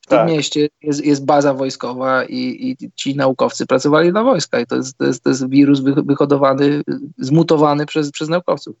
[0.00, 0.28] w tym tak.
[0.28, 4.98] mieście jest, jest baza wojskowa i, i, ci naukowcy pracowali na wojska i to jest,
[4.98, 6.82] to jest, to jest wirus wyhodowany,
[7.18, 8.76] zmutowany przez, przez naukowców.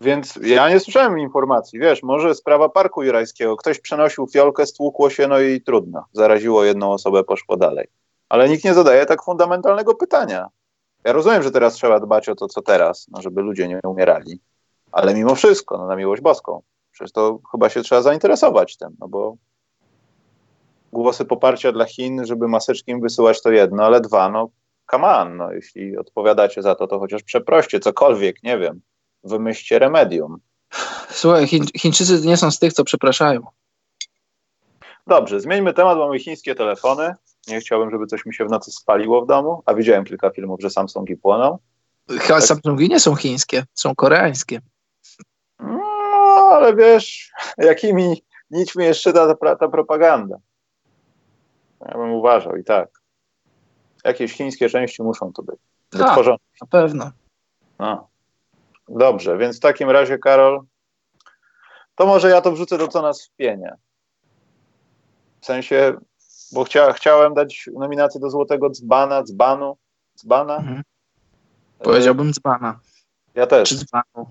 [0.00, 5.28] Więc ja nie słyszałem informacji, wiesz, może sprawa Parku Jurajskiego, ktoś przenosił fiolkę, stłukło się,
[5.28, 7.86] no i trudno, zaraziło jedną osobę, poszło dalej.
[8.28, 10.48] Ale nikt nie zadaje tak fundamentalnego pytania.
[11.04, 14.40] Ja rozumiem, że teraz trzeba dbać o to, co teraz, no, żeby ludzie nie umierali,
[14.92, 19.08] ale mimo wszystko, no, na miłość boską, przecież to chyba się trzeba zainteresować tym, no
[19.08, 19.36] bo
[20.92, 24.48] głosy poparcia dla Chin, żeby maseczki im wysyłać to jedno, ale dwa, no
[24.90, 28.80] come on, no, jeśli odpowiadacie za to, to chociaż przeproście, cokolwiek, nie wiem
[29.24, 30.40] wymyślcie remedium.
[31.10, 33.46] Słuchaj, Chiń, Chińczycy nie są z tych, co przepraszają.
[35.06, 37.14] Dobrze, zmieńmy temat, mamy chińskie telefony.
[37.48, 40.60] Nie chciałbym, żeby coś mi się w nocy spaliło w domu, a widziałem kilka filmów,
[40.60, 41.58] że Samsungi płoną.
[42.08, 42.42] Chyba tak.
[42.42, 44.60] Samsungi nie są chińskie, są koreańskie.
[45.60, 50.36] No, ale wiesz, jakimi nićmi jeszcze ta, ta, ta propaganda.
[51.80, 52.88] Ja bym uważał i tak.
[54.04, 55.60] Jakieś chińskie części muszą to być.
[55.90, 56.26] Tak,
[56.60, 57.10] na pewno.
[57.78, 58.08] No.
[58.88, 60.60] Dobrze, więc w takim razie, Karol,
[61.94, 63.76] to może ja to wrzucę do co nas wpienie.
[65.40, 65.94] W sensie,
[66.52, 69.76] bo chcia, chciałem dać nominację do Złotego Dzbana, Dzbanu,
[70.18, 70.56] Dzbana.
[70.56, 70.82] Mhm.
[71.78, 72.80] Powiedziałbym Dzbana.
[73.34, 73.68] Ja też.
[73.68, 74.30] Czy Dzbanu?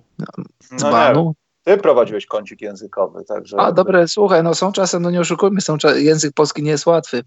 [0.78, 1.24] Dzbanu?
[1.24, 1.34] No
[1.64, 3.58] ty prowadziłeś kącik językowy, także...
[3.60, 7.24] A, dobre, słuchaj, no są czasem, no nie oszukujmy, są język polski nie jest łatwy.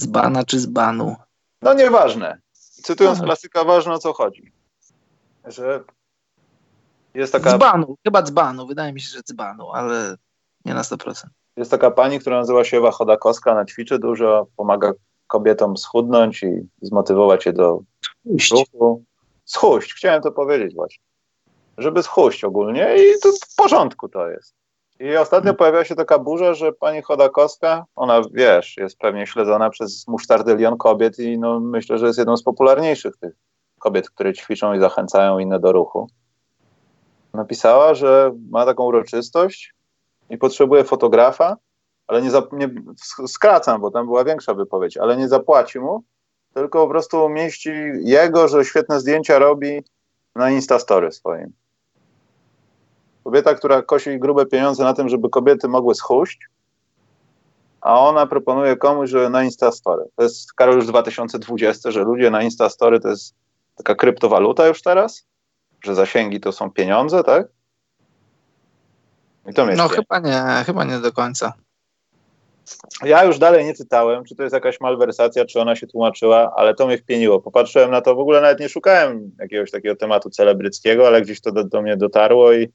[0.00, 1.16] Dzbana czy Zbanu?
[1.62, 2.38] No nieważne.
[2.82, 3.24] Cytując no.
[3.24, 4.52] klasyka, ważne o co chodzi.
[5.44, 5.84] Że
[7.16, 7.50] jest taka...
[7.50, 10.16] Dzbanu, chyba dzbanu, wydaje mi się, że dzbanu, ale
[10.64, 11.26] nie na 100%.
[11.56, 14.92] Jest taka pani, która nazywa się Ewa Chodakowska, ona ćwiczy dużo, pomaga
[15.26, 17.80] kobietom schudnąć i zmotywować je do
[18.40, 18.50] Schuść.
[18.50, 19.04] ruchu.
[19.44, 21.04] Schuść, chciałem to powiedzieć właśnie.
[21.78, 24.54] Żeby schuść ogólnie i to w porządku to jest.
[25.00, 25.56] I ostatnio hmm.
[25.56, 31.18] pojawiła się taka burza, że pani Chodakowska, ona wiesz, jest pewnie śledzona przez musztardylion kobiet
[31.18, 33.34] i no, myślę, że jest jedną z popularniejszych tych
[33.78, 36.08] kobiet, które ćwiczą i zachęcają inne do ruchu
[37.36, 39.74] napisała, że ma taką uroczystość
[40.30, 41.56] i potrzebuje fotografa,
[42.06, 42.70] ale nie, nie,
[43.26, 46.02] skracam, bo tam była większa wypowiedź, ale nie zapłaci mu,
[46.54, 47.70] tylko po prostu umieści
[48.00, 49.82] jego, że świetne zdjęcia robi
[50.34, 51.52] na Instastory swoim.
[53.24, 56.38] Kobieta, która kosi grube pieniądze na tym, żeby kobiety mogły schuść,
[57.80, 60.04] a ona proponuje komuś, że na Instastory.
[60.16, 63.34] To jest, Karol, już 2020, że ludzie na Instastory to jest
[63.76, 65.26] taka kryptowaluta już teraz?
[65.84, 67.46] Że zasięgi to są pieniądze, tak?
[69.48, 71.52] I to no chyba nie, chyba nie do końca.
[73.04, 76.74] Ja już dalej nie czytałem, czy to jest jakaś malwersacja, czy ona się tłumaczyła, ale
[76.74, 77.40] to mnie wpieniło.
[77.40, 81.52] Popatrzyłem na to, w ogóle nawet nie szukałem jakiegoś takiego tematu celebryckiego, ale gdzieś to
[81.52, 82.72] do, do mnie dotarło i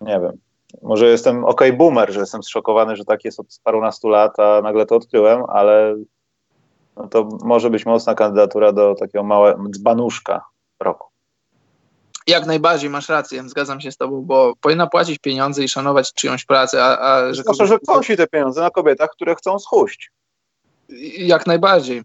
[0.00, 0.32] nie wiem.
[0.82, 4.86] Może jestem ok boomer, że jestem zszokowany, że tak jest od parunastu lat, a nagle
[4.86, 5.96] to odkryłem, ale
[6.96, 10.44] no to może być mocna kandydatura do takiego małego dzbanuszka
[10.80, 11.11] roku.
[12.26, 16.44] Jak najbardziej masz rację, zgadzam się z tobą, bo powinna płacić pieniądze i szanować czyjąś
[16.44, 17.42] pracę, a, a że...
[17.42, 20.10] Proszę, że kosi te pieniądze na kobietach, które chcą schuść.
[21.18, 22.02] Jak najbardziej.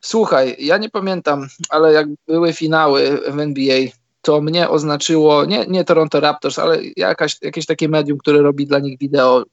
[0.00, 3.78] Słuchaj, ja nie pamiętam, ale jak były finały w NBA,
[4.22, 8.78] to mnie oznaczyło, nie, nie Toronto Raptors, ale jakaś, jakieś takie medium, które robi dla
[8.78, 9.44] nich wideo.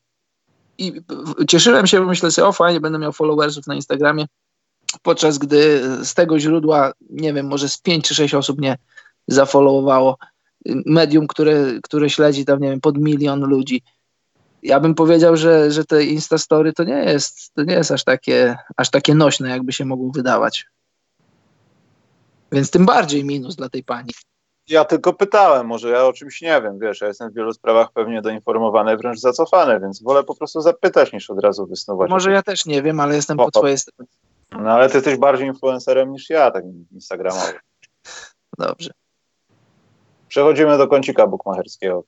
[0.78, 1.02] I
[1.50, 4.26] cieszyłem się, bo myślę sobie, o fajnie, będę miał followersów na Instagramie,
[5.02, 8.78] podczas gdy z tego źródła, nie wiem, może z 5 czy 6 osób nie,
[9.28, 10.18] zafollowowało.
[10.86, 13.82] Medium, które, które śledzi tam, nie wiem, pod milion ludzi.
[14.64, 18.58] Ja bym powiedział, że, że te Instastory to nie jest, to nie jest aż takie,
[18.78, 20.66] aż takie nośne, jakby się mogło wydawać.
[22.52, 24.10] Więc tym bardziej minus dla tej pani.
[24.70, 27.92] Ja tylko pytałem, może ja o czymś nie wiem, wiesz, ja jestem w wielu sprawach
[27.94, 32.10] pewnie doinformowany, wręcz zacofany, więc wolę po prostu zapytać niż od razu wysnuwać.
[32.10, 34.10] Może ja też nie wiem, ale jestem po twojej stronie.
[34.52, 37.54] No ale ty jesteś bardziej influencerem niż ja, tak instagramowym.
[38.58, 38.90] Dobrze.
[40.34, 42.04] Przechodzimy do kącika bukmacherskiego.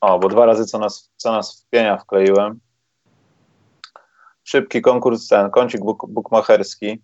[0.00, 2.60] O, bo dwa razy co nas, co nas w pienia wkleiłem.
[4.44, 7.02] Szybki konkurs ten, kącik buk, bukmacherski.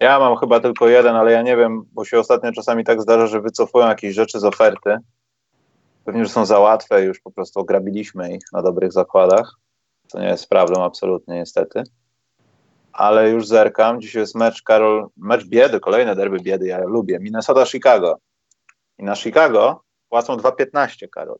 [0.00, 3.26] Ja mam chyba tylko jeden, ale ja nie wiem, bo się ostatnio czasami tak zdarza,
[3.26, 4.96] że wycofują jakieś rzeczy z oferty.
[6.04, 9.54] Pewnie, że są za łatwe, już po prostu ograbiliśmy ich na dobrych zakładach.
[10.12, 11.82] To nie jest prawdą absolutnie, niestety
[12.92, 14.00] ale już zerkam.
[14.00, 17.18] Dzisiaj jest mecz, Karol, mecz biedy, kolejne derby biedy, ja lubię.
[17.18, 18.14] Minnesota-Chicago.
[18.98, 21.38] I na Chicago płacą 2,15, Karol.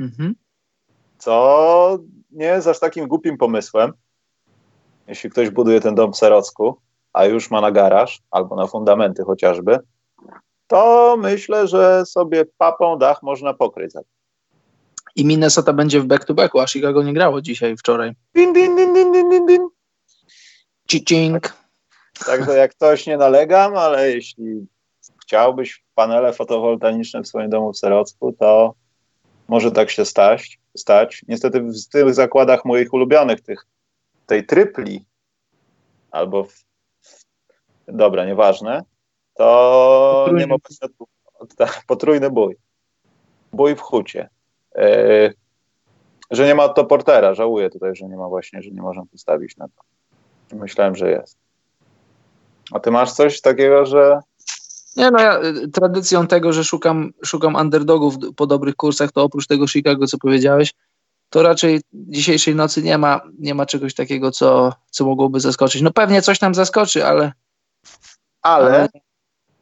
[0.00, 0.34] Mhm.
[1.18, 1.98] Co
[2.30, 3.92] nie jest aż takim głupim pomysłem,
[5.06, 6.80] jeśli ktoś buduje ten dom w Serocku,
[7.12, 9.78] a już ma na garaż, albo na fundamenty chociażby,
[10.66, 13.92] to myślę, że sobie papą dach można pokryć.
[15.16, 18.12] I Minnesota będzie w back-to-backu, a Chicago nie grało dzisiaj, wczoraj.
[18.34, 19.68] Din, din, din, din, din, din.
[20.88, 21.52] Cicing.
[22.26, 24.66] Także jak ktoś nie nalegam, ale jeśli
[25.22, 28.74] chciałbyś panele fotowoltaiczne w swoim domu w Serocku, to
[29.48, 30.58] może tak się stać.
[30.76, 31.22] stać.
[31.28, 33.66] Niestety w tych zakładach moich ulubionych, tych,
[34.26, 35.04] tej trypli,
[36.10, 36.64] albo w,
[37.88, 38.82] dobra, nieważne,
[39.34, 40.40] to potrójny.
[40.40, 40.56] nie ma
[41.86, 42.56] potrójny bój.
[43.52, 44.28] Bój w hucie.
[44.76, 45.34] Yy,
[46.30, 49.56] że nie ma to portera, żałuję tutaj, że nie ma właśnie, że nie można postawić
[49.56, 49.82] na to.
[50.56, 51.38] Myślałem, że jest.
[52.72, 54.20] A ty masz coś takiego, że.
[54.96, 59.46] Nie, no ja y, tradycją tego, że szukam, szukam underdogów po dobrych kursach, to oprócz
[59.46, 60.74] tego Chicago, co powiedziałeś,
[61.30, 65.82] to raczej dzisiejszej nocy nie ma, nie ma czegoś takiego, co, co mogłoby zaskoczyć.
[65.82, 67.32] No pewnie coś tam zaskoczy, ale.
[68.42, 68.66] Ale.
[68.66, 68.88] ale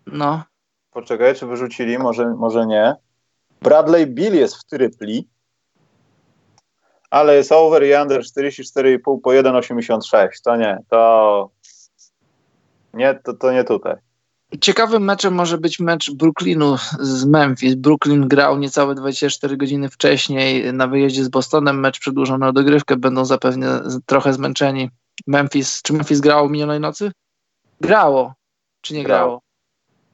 [0.07, 0.43] no.
[0.91, 1.99] Poczekaj, czy wyrzucili?
[1.99, 2.97] Może, może nie.
[3.63, 5.29] Bradley Bill jest w trypli,
[7.11, 10.29] ale jest over i under 44,5 po 1,86.
[10.45, 11.51] To nie, to
[12.95, 13.97] nie, to, to nie tutaj.
[14.61, 17.75] Ciekawym meczem może być mecz Brooklynu z Memphis.
[17.75, 21.81] Brooklyn grał niecałe 24 godziny wcześniej na wyjeździe z Bostonem.
[21.81, 22.97] Mecz przedłużony o dogrywkę.
[22.97, 24.91] Będą zapewne trochę zmęczeni.
[25.27, 27.13] Memphis, czy Memphis grało minionej nocy?
[27.81, 28.35] Grało.
[28.81, 29.41] Czy nie grało?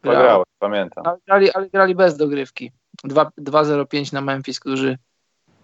[0.03, 1.07] Grało, grało pamiętam.
[1.07, 2.72] Ale grali, ale grali bez dogrywki.
[3.05, 4.99] 2-0-5 na Memphis, którzy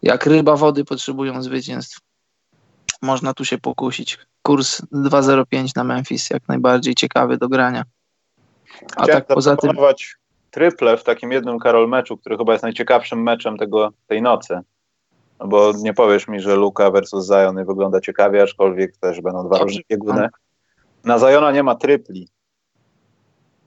[0.03, 1.99] jak ryba wody potrzebują zwycięstw.
[3.03, 4.18] Można tu się pokusić.
[4.43, 7.85] Kurs 2.05 na Memphis, jak najbardziej ciekawy do grania.
[8.97, 9.70] A Chciałem tak poza tym.
[10.51, 14.61] Triple w takim jednym Karol meczu, który chyba jest najciekawszym meczem tego, tej nocy.
[15.41, 19.59] No bo nie powiesz mi, że Luka versus Zion wygląda ciekawie, aczkolwiek też będą dwa
[19.59, 20.28] różne bieguny.
[21.05, 22.28] Na Zajona nie ma tripli.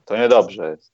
[0.05, 0.93] To niedobrze jest.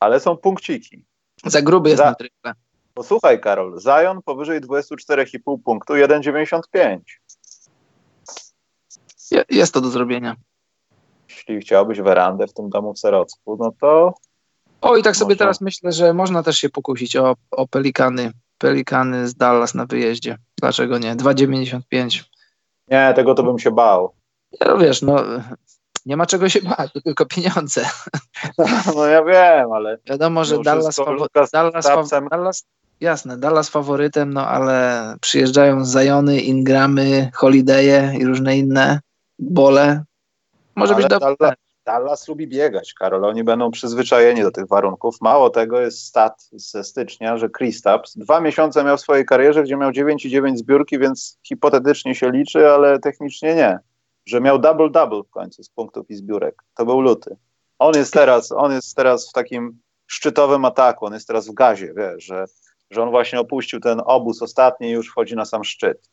[0.00, 1.04] Ale są punkciki.
[1.44, 2.04] Za gruby jest Za...
[2.04, 2.52] na triple.
[2.94, 6.98] Posłuchaj, Karol, Zion powyżej 24,5 punktu, 1,95.
[9.50, 10.36] Jest to do zrobienia.
[11.28, 14.14] Jeśli chciałbyś werandę w tym domu w Serocku, no to.
[14.80, 18.32] O, i tak sobie teraz myślę, że można też się pokusić o, o pelikany.
[18.58, 20.38] Pelikany z Dallas na wyjeździe.
[20.60, 21.16] Dlaczego nie?
[21.16, 22.24] 2,95.
[22.88, 24.14] Nie, tego to bym się bał.
[24.60, 25.16] Ja, no wiesz, no
[26.06, 27.84] nie ma czego się bać, to tylko pieniądze.
[28.96, 29.98] No ja wiem, ale.
[30.06, 32.64] Wiadomo, że Dallas, fawo- Dallas, Dallas,
[33.00, 39.00] Jasne, Dallas faworytem, no ale przyjeżdżają Zajony, Ingramy, Holiday'e i różne inne
[39.38, 40.04] bole.
[40.76, 41.36] Może ale być dobrze.
[41.38, 43.24] Dallas, Dallas lubi biegać, Karol.
[43.24, 45.20] Oni będą przyzwyczajeni do tych warunków.
[45.20, 49.76] Mało tego jest stat ze stycznia, że Kristaps dwa miesiące miał w swojej karierze, gdzie
[49.76, 53.78] miał 9,9 zbiórki, więc hipotetycznie się liczy, ale technicznie nie.
[54.26, 56.62] Że miał double-double w końcu z punktów i zbiórek.
[56.74, 57.36] To był luty.
[57.78, 61.94] On jest teraz, on jest teraz w takim szczytowym ataku, on jest teraz w gazie,
[61.96, 62.44] wiesz, że
[62.92, 66.10] że on właśnie opuścił ten obóz ostatni i już wchodzi na sam szczyt.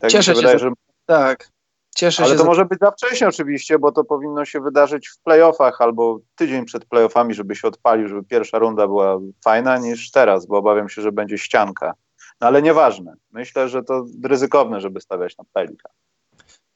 [0.00, 0.70] Tak Cieszę się, wydaje, że...
[1.06, 1.48] tak.
[1.96, 2.48] Cieszę Ale się to za...
[2.48, 6.84] może być za wcześnie oczywiście, bo to powinno się wydarzyć w playoffach albo tydzień przed
[6.84, 11.12] playoffami, żeby się odpalił, żeby pierwsza runda była fajna niż teraz, bo obawiam się, że
[11.12, 11.94] będzie ścianka.
[12.40, 13.14] No ale nieważne.
[13.30, 15.88] Myślę, że to ryzykowne, żeby stawiać na Pelika.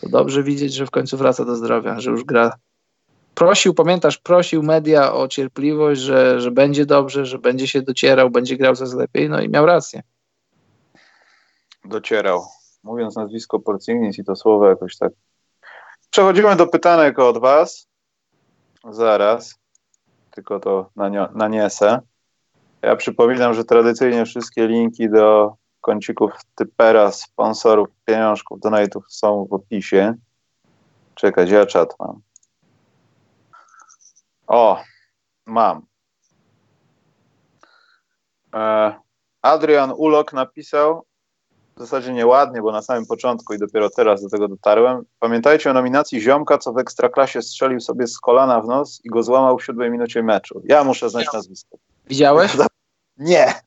[0.00, 2.52] To dobrze widzieć, że w końcu wraca do zdrowia, że już gra
[3.34, 8.56] prosił, pamiętasz, prosił media o cierpliwość, że, że będzie dobrze, że będzie się docierał, będzie
[8.56, 10.02] grał coraz lepiej, no i miał rację.
[11.84, 12.44] Docierał.
[12.82, 15.12] Mówiąc nazwisko Porcingis i to słowo jakoś tak.
[16.10, 17.88] Przechodzimy do pytanek od Was.
[18.90, 19.54] Zaraz.
[20.36, 20.90] Tylko to
[21.34, 22.00] naniesę.
[22.82, 30.14] Ja przypominam, że tradycyjnie wszystkie linki do kącików typera, sponsorów, pieniążków, donate'ów są w opisie.
[31.14, 32.20] Czekaj, ja czat mam.
[34.46, 34.82] O,
[35.46, 35.86] mam.
[38.54, 38.94] E,
[39.42, 41.04] Adrian Ulok napisał,
[41.76, 45.04] w zasadzie nieładnie, bo na samym początku i dopiero teraz do tego dotarłem.
[45.18, 49.22] Pamiętajcie o nominacji Ziomka, co w Ekstraklasie strzelił sobie z kolana w nos i go
[49.22, 50.62] złamał w siódmej minucie meczu.
[50.64, 51.78] Ja muszę znać nazwisko.
[52.08, 52.56] Widziałeś?
[53.16, 53.65] Nie.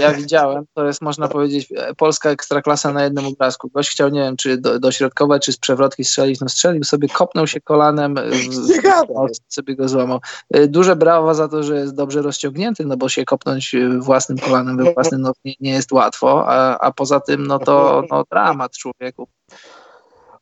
[0.00, 3.70] Ja widziałem, to jest można powiedzieć polska ekstraklasa na jednym obrazku.
[3.74, 7.46] Gość chciał, nie wiem, czy do, dośrodkować, czy z przewrotki strzelić, no strzelił sobie, kopnął
[7.46, 10.20] się kolanem, w, sobie go złamał.
[10.56, 14.76] Y, duże brawa za to, że jest dobrze rozciągnięty, no bo się kopnąć własnym kolanem
[14.76, 18.76] we własny nos nie, nie jest łatwo, a, a poza tym, no to no, dramat
[18.76, 19.28] człowieku.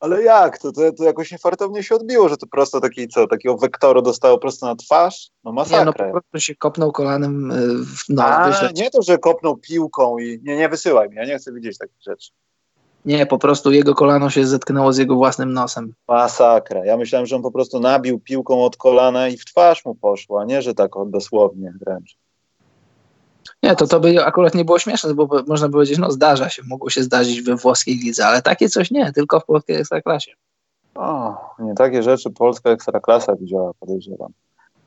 [0.01, 0.59] Ale jak?
[0.59, 4.39] To, to, to jakoś niefartownie się odbiło, że to prosto taki, co, takiego wektoru dostało
[4.39, 5.31] prosto na twarz?
[5.45, 5.79] No masakra.
[5.79, 8.27] Nie, no po prostu się kopnął kolanem y, w nos.
[8.27, 10.41] A, nie to, że kopnął piłką i...
[10.43, 12.31] Nie, nie wysyłaj mi, ja nie chcę widzieć takich rzeczy.
[13.05, 15.95] Nie, po prostu jego kolano się zetknęło z jego własnym nosem.
[16.09, 16.85] Masakra.
[16.85, 20.41] Ja myślałem, że on po prostu nabił piłką od kolana i w twarz mu poszło,
[20.41, 22.19] a nie, że tak dosłownie wręcz.
[23.63, 26.63] Nie, to to by akurat nie było śmieszne, bo można by powiedzieć, no zdarza się,
[26.67, 30.33] mogło się zdarzyć we włoskiej lidze, ale takie coś nie, tylko w polskiej ekstraklasie.
[30.95, 34.33] O, nie takie rzeczy polska ekstraklasa widziała, podejrzewam.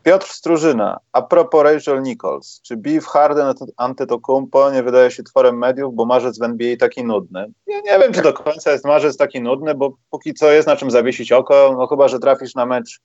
[0.04, 5.96] Piotr Strużyna, a propos Rachel Nichols, czy beef Harden Antetokounmpo nie wydaje się tworem mediów,
[5.96, 7.52] bo marzec w NBA taki nudny?
[7.68, 10.76] Ja nie wiem, czy do końca jest marzec taki nudny, bo póki co jest na
[10.76, 13.02] czym zawiesić oko, no chyba, że trafisz na mecz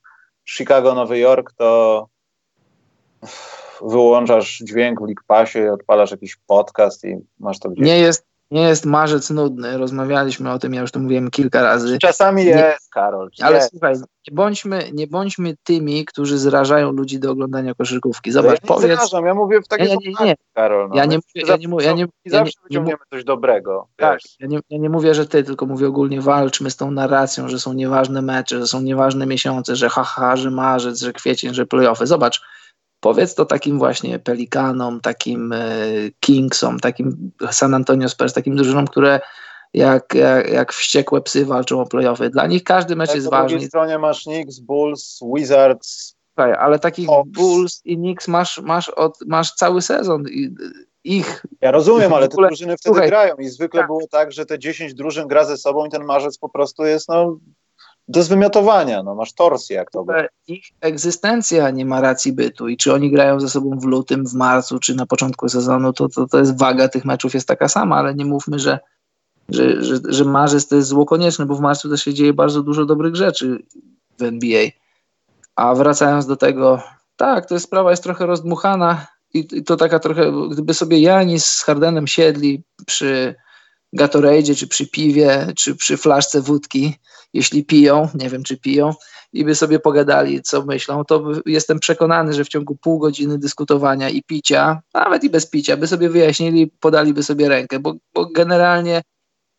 [0.49, 2.09] Chicago-Nowy Jork, to
[3.83, 7.87] wyłączasz dźwięk w League Passie, odpalasz jakiś podcast i masz to gdzieś.
[7.87, 9.79] Nie jest, nie jest marzec nudny.
[9.79, 11.99] Rozmawialiśmy o tym, ja już to mówiłem kilka razy.
[11.99, 13.31] Czasami nie, jest, Karol.
[13.43, 13.71] Ale jest.
[13.71, 18.33] słuchaj, nie bądźmy, nie bądźmy tymi, którzy zrażają ludzi do oglądania koszykówki.
[18.33, 18.99] Zobacz, ja powiedz.
[18.99, 20.35] Zrażam, ja mówię w takiej Nie, nie, nie.
[20.55, 20.89] Karol.
[20.89, 20.97] No.
[20.97, 23.25] Ja nie mówię, ja nie mówię, ja nie, I ja nie, zawsze nie, wyciągniemy coś
[23.25, 23.89] dobrego.
[23.97, 27.49] tak, ja nie, ja nie mówię, że ty, tylko mówię ogólnie walczmy z tą narracją,
[27.49, 31.67] że są nieważne mecze, że są nieważne miesiące, że haha, że marzec, że kwiecień, że
[31.67, 32.07] playoffy.
[32.07, 32.43] Zobacz,
[33.07, 35.59] powiedz to takim właśnie Pelikanom, takim e,
[36.21, 39.21] Kingsom, takim San Antonio Spurs, takim drużynom, które
[39.75, 42.31] jak, jak, jak wściekłe psy walczą o playoffy.
[42.31, 43.69] Dla nich każdy mecz Tak, jest po drugiej ważny.
[43.69, 46.15] stronie masz Knicks, Bulls, Wizards.
[46.35, 47.09] Słuchaj, ale takich.
[47.27, 50.25] Bulls i Knicks masz, masz, od, masz cały sezon.
[50.31, 50.55] I,
[51.05, 53.87] ich Ja rozumiem, ale te drużyny wtedy słuchaj, grają i zwykle tak.
[53.87, 57.09] było tak, że te 10 drużyn gra ze sobą i ten marzec po prostu jest
[57.09, 57.39] no,
[58.09, 59.03] do zwymiotowania.
[59.03, 63.11] No, masz torsję jak to ogóle ich egzystencja nie ma racji bytu i czy oni
[63.11, 66.59] grają ze sobą w lutym, w marcu, czy na początku sezonu, to, to, to jest
[66.59, 68.79] waga tych meczów jest taka sama, ale nie mówmy, że,
[69.49, 72.63] że, że, że marzec to jest zło konieczne, bo w marcu też się dzieje bardzo
[72.63, 73.63] dużo dobrych rzeczy
[74.19, 74.69] w NBA.
[75.57, 76.83] A wracając do tego,
[77.17, 81.47] tak, to jest sprawa jest trochę rozdmuchana i, i to taka trochę, gdyby sobie Janis
[81.47, 83.35] z Hardenem siedli przy
[83.93, 86.99] Gatorade, czy przy piwie, czy przy flaszce wódki,
[87.37, 88.95] jeśli piją, nie wiem czy piją,
[89.33, 94.11] i by sobie pogadali, co myślą, to jestem przekonany, że w ciągu pół godziny dyskutowania
[94.11, 99.03] i picia, nawet i bez picia, by sobie wyjaśnili, podaliby sobie rękę, bo, bo generalnie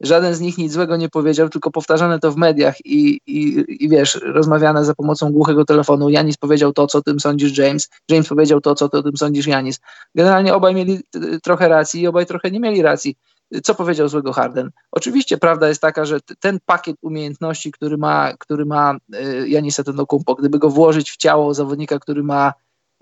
[0.01, 3.89] żaden z nich nic złego nie powiedział, tylko powtarzane to w mediach i, i, i
[3.89, 6.09] wiesz, rozmawiane za pomocą głuchego telefonu.
[6.09, 9.17] Janis powiedział to, co o tym sądzisz James, James powiedział to, co ty o tym
[9.17, 9.79] sądzisz Janis.
[10.15, 10.99] Generalnie obaj mieli
[11.43, 13.15] trochę racji i obaj trochę nie mieli racji.
[13.63, 14.71] Co powiedział złego Harden?
[14.91, 20.35] Oczywiście prawda jest taka, że ten pakiet umiejętności, który ma, który ma y, Janis Antetokounmpo,
[20.35, 22.53] gdyby go włożyć w ciało zawodnika, który ma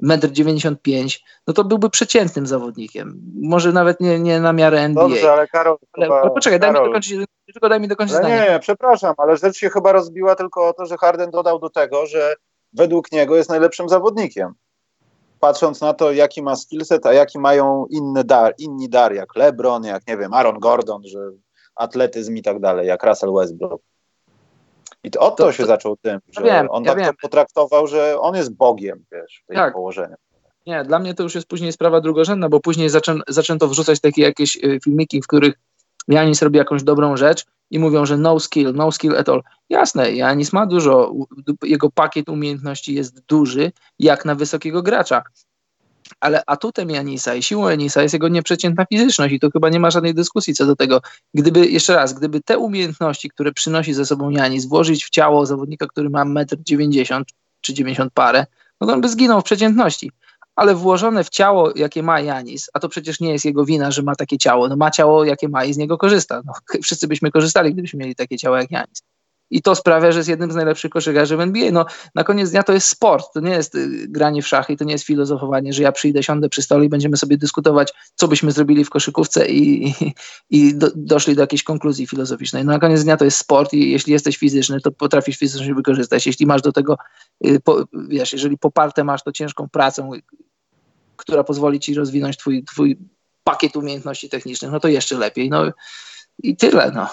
[0.04, 1.08] 1,95 m,
[1.48, 3.22] no to byłby przeciętnym zawodnikiem.
[3.41, 5.08] Może nawet nie, nie na miarę NBA.
[5.08, 7.18] Dobrze, ale Karol, ale, chyba, ale poczekaj, daj mi Karol, dokończyć,
[7.54, 8.41] tylko daj mi dokończyć ale zdanie.
[8.41, 11.70] nie, nie, przepraszam, ale rzecz się chyba rozbiła tylko o to, że Harden dodał do
[11.70, 12.36] tego, że
[12.74, 14.54] według niego jest najlepszym zawodnikiem.
[15.40, 19.84] Patrząc na to, jaki ma skillset, a jaki mają inne dar, inni dar, jak LeBron,
[19.84, 21.20] jak nie wiem, Aaron Gordon, że
[21.76, 23.82] atletyzm i tak dalej, jak Russell Westbrook.
[25.04, 27.08] I to, od to, To- się to- zaczął tym, że wiem, on ja tak wiem.
[27.08, 29.74] to potraktował, że on jest Bogiem, wiesz, w tej Tak.
[29.74, 30.16] położeniu.
[30.68, 34.22] Nie, dla mnie to już jest później sprawa drugorzędna, bo później zaczę, zaczęto wrzucać takie
[34.22, 35.54] jakieś y, filmiki, w których
[36.08, 39.43] Janis robi jakąś dobrą rzecz i mówią, że no skill, no skill at all.
[39.70, 41.14] Jasne, Janis ma dużo,
[41.64, 45.24] jego pakiet umiejętności jest duży, jak na wysokiego gracza.
[46.20, 49.91] Ale atutem Janisa i siłą Janisa jest jego nieprzeciętna fizyczność i to chyba nie ma
[49.91, 51.01] żadnej dyskusji co do tego.
[51.34, 55.88] Gdyby, jeszcze raz, gdyby te umiejętności, które przynosi ze sobą Janis, włożyć w ciało zawodnika,
[55.88, 57.24] który ma 1,90 m
[57.62, 58.45] czy 90 parę,
[58.82, 60.12] no to on by zginął w przeciętności
[60.56, 64.03] ale włożone w ciało, jakie ma Janis, a to przecież nie jest jego wina, że
[64.03, 66.41] ma takie ciało, no ma ciało, jakie ma i z niego korzysta.
[66.45, 66.53] No,
[66.84, 69.03] wszyscy byśmy korzystali, gdybyśmy mieli takie ciało jak Janis.
[69.49, 71.72] I to sprawia, że jest jednym z najlepszych koszykarzy w NBA.
[71.72, 71.86] No,
[72.16, 74.91] na koniec dnia to jest sport, to nie jest y, granie w szachy, to nie
[74.91, 78.86] jest filozofowanie, że ja przyjdę, siądę przy stole i będziemy sobie dyskutować, co byśmy zrobili
[78.86, 79.93] w koszykówce i,
[80.49, 82.66] i, do, doszli do jakiejś konkluzji filozoficznej.
[82.66, 86.28] No, na koniec dnia to jest sport i jeśli jesteś fizyczny, to potrafisz fizycznie wykorzystać.
[86.28, 86.97] Jeśli masz do tego,
[87.45, 90.12] y, po, wiesz, jeżeli poparte masz to ciężką pracą,
[91.18, 92.97] która pozwoli ci rozwinąć twój, twój
[93.43, 95.49] pakiet umiejętności technicznych, no to jeszcze lepiej.
[95.49, 95.72] No
[96.43, 96.91] i tyle.
[96.91, 97.09] No.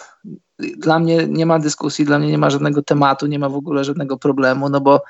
[0.58, 3.84] Dla mnie nie ma dyskusji, dla mnie nie ma żadnego tematu, nie ma w ogóle
[3.84, 5.02] żadnego problemu, no bo,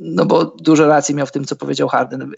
[0.00, 2.32] no bo dużo racji miał w tym, co powiedział Harden.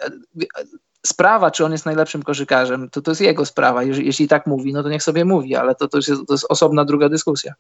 [1.07, 3.83] Sprawa, czy on jest najlepszym koszykarzem, to to jest jego sprawa.
[3.83, 6.47] Jeśli, jeśli tak mówi, no to niech sobie mówi, ale to, to, jest, to jest
[6.49, 7.55] osobna druga dyskusja.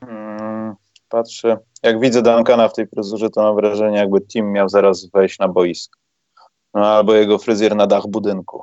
[0.00, 0.74] Mm,
[1.08, 5.38] Patrzę, jak widzę Duncana w tej fryzurze, to mam wrażenie, jakby Tim miał zaraz wejść
[5.38, 5.98] na boisko.
[6.74, 8.62] No, albo jego fryzjer na dach budynku.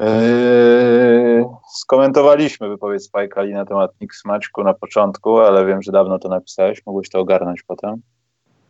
[0.00, 6.28] Yy, skomentowaliśmy wypowiedź Spike'a na temat Knicks Maćku na początku, ale wiem, że dawno to
[6.28, 6.86] napisałeś.
[6.86, 8.02] Mogłeś to ogarnąć potem.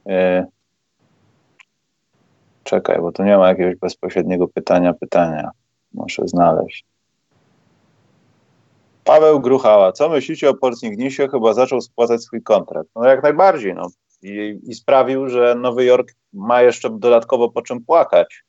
[0.06, 0.46] Yy,
[2.64, 5.50] czekaj, bo tu nie ma jakiegoś bezpośredniego pytania, pytania.
[5.94, 6.84] Muszę znaleźć.
[9.08, 11.28] Paweł Gruchała, co myślicie o Porcingnisie?
[11.28, 12.90] Chyba zaczął spłacać swój kontrakt.
[12.96, 13.74] No jak najbardziej.
[13.74, 13.88] No.
[14.22, 18.44] I, I sprawił, że Nowy Jork ma jeszcze dodatkowo po czym płakać.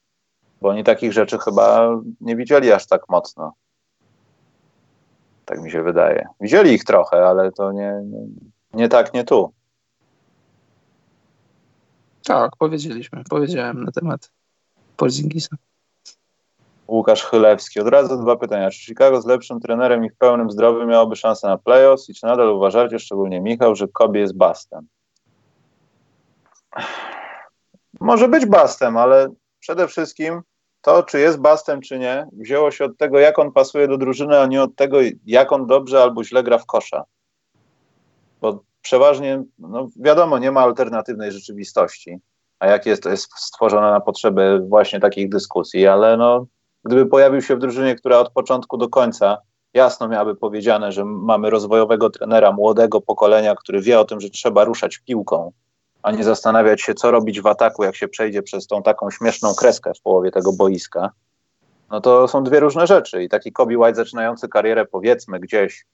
[0.61, 1.89] Bo oni takich rzeczy chyba
[2.21, 3.53] nie widzieli aż tak mocno.
[5.45, 6.27] Tak mi się wydaje.
[6.41, 8.27] Widzieli ich trochę, ale to nie, nie,
[8.73, 9.53] nie tak, nie tu.
[12.23, 13.23] Tak, powiedzieliśmy.
[13.29, 14.31] Powiedziałem na temat
[14.97, 15.55] Porzingisa.
[16.89, 17.79] Łukasz Chylewski.
[17.79, 18.69] Od razu dwa pytania.
[18.69, 22.25] Czy Chicago z lepszym trenerem i w pełnym zdrowiu miałoby szansę na playoffs i czy
[22.25, 24.87] nadal uważacie, szczególnie Michał, że Kobe jest bastem?
[27.99, 29.29] Może być bastem, ale
[29.59, 30.41] przede wszystkim
[30.81, 34.39] to, czy jest bastem, czy nie, wzięło się od tego, jak on pasuje do drużyny,
[34.39, 37.03] a nie od tego, jak on dobrze albo źle gra w kosza.
[38.41, 42.17] Bo przeważnie, no wiadomo, nie ma alternatywnej rzeczywistości,
[42.59, 46.45] a jak jest, to jest stworzone na potrzeby właśnie takich dyskusji, ale no,
[46.85, 49.37] gdyby pojawił się w drużynie, która od początku do końca
[49.73, 54.63] jasno miałaby powiedziane, że mamy rozwojowego trenera młodego pokolenia, który wie o tym, że trzeba
[54.63, 55.51] ruszać piłką,
[56.03, 59.55] a nie zastanawiać się, co robić w ataku, jak się przejdzie przez tą taką śmieszną
[59.55, 61.11] kreskę w połowie tego boiska,
[61.89, 63.23] no to są dwie różne rzeczy.
[63.23, 65.85] I taki Kobe White zaczynający karierę, powiedzmy gdzieś,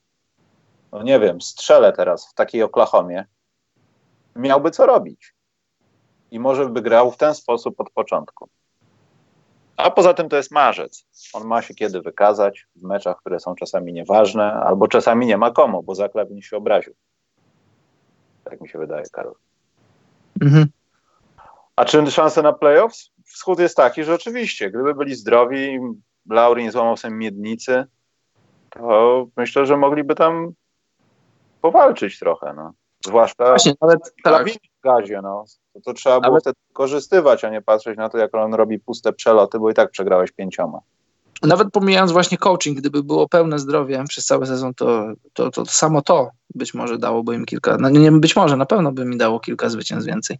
[0.92, 3.26] no nie wiem, strzelę teraz w takiej Oklahomie,
[4.36, 5.36] miałby co robić.
[6.32, 8.50] I może by grał w ten sposób od początku.
[9.78, 11.06] A poza tym to jest marzec.
[11.34, 15.52] On ma się kiedy wykazać w meczach, które są czasami nieważne, albo czasami nie ma
[15.52, 16.94] komu, bo zaklewnie się obraził.
[18.44, 19.36] Tak mi się wydaje, Karol.
[20.42, 20.68] Mhm.
[21.76, 23.12] A czy szanse na playoffs?
[23.26, 25.80] Wschód jest taki, że oczywiście, gdyby byli zdrowi,
[26.30, 27.86] Laurin złamał sobie miednicy,
[28.70, 30.54] to myślę, że mogliby tam
[31.62, 32.74] powalczyć trochę, no.
[33.06, 34.48] Zwłaszcza Właśnie, nawet tak.
[34.50, 35.46] w gazie, no.
[35.74, 36.44] To, to trzeba było nawet...
[36.44, 39.92] wtedy wykorzystywać, a nie patrzeć na to, jak on robi puste przeloty, bo i tak
[39.92, 40.80] przegrałeś pięcioma.
[41.44, 46.02] Nawet pomijając właśnie coaching, gdyby było pełne zdrowie przez cały sezon, to, to, to samo
[46.02, 49.40] to być może dałoby im kilka, no nie być może, na pewno by mi dało
[49.40, 50.38] kilka zwycięstw więcej.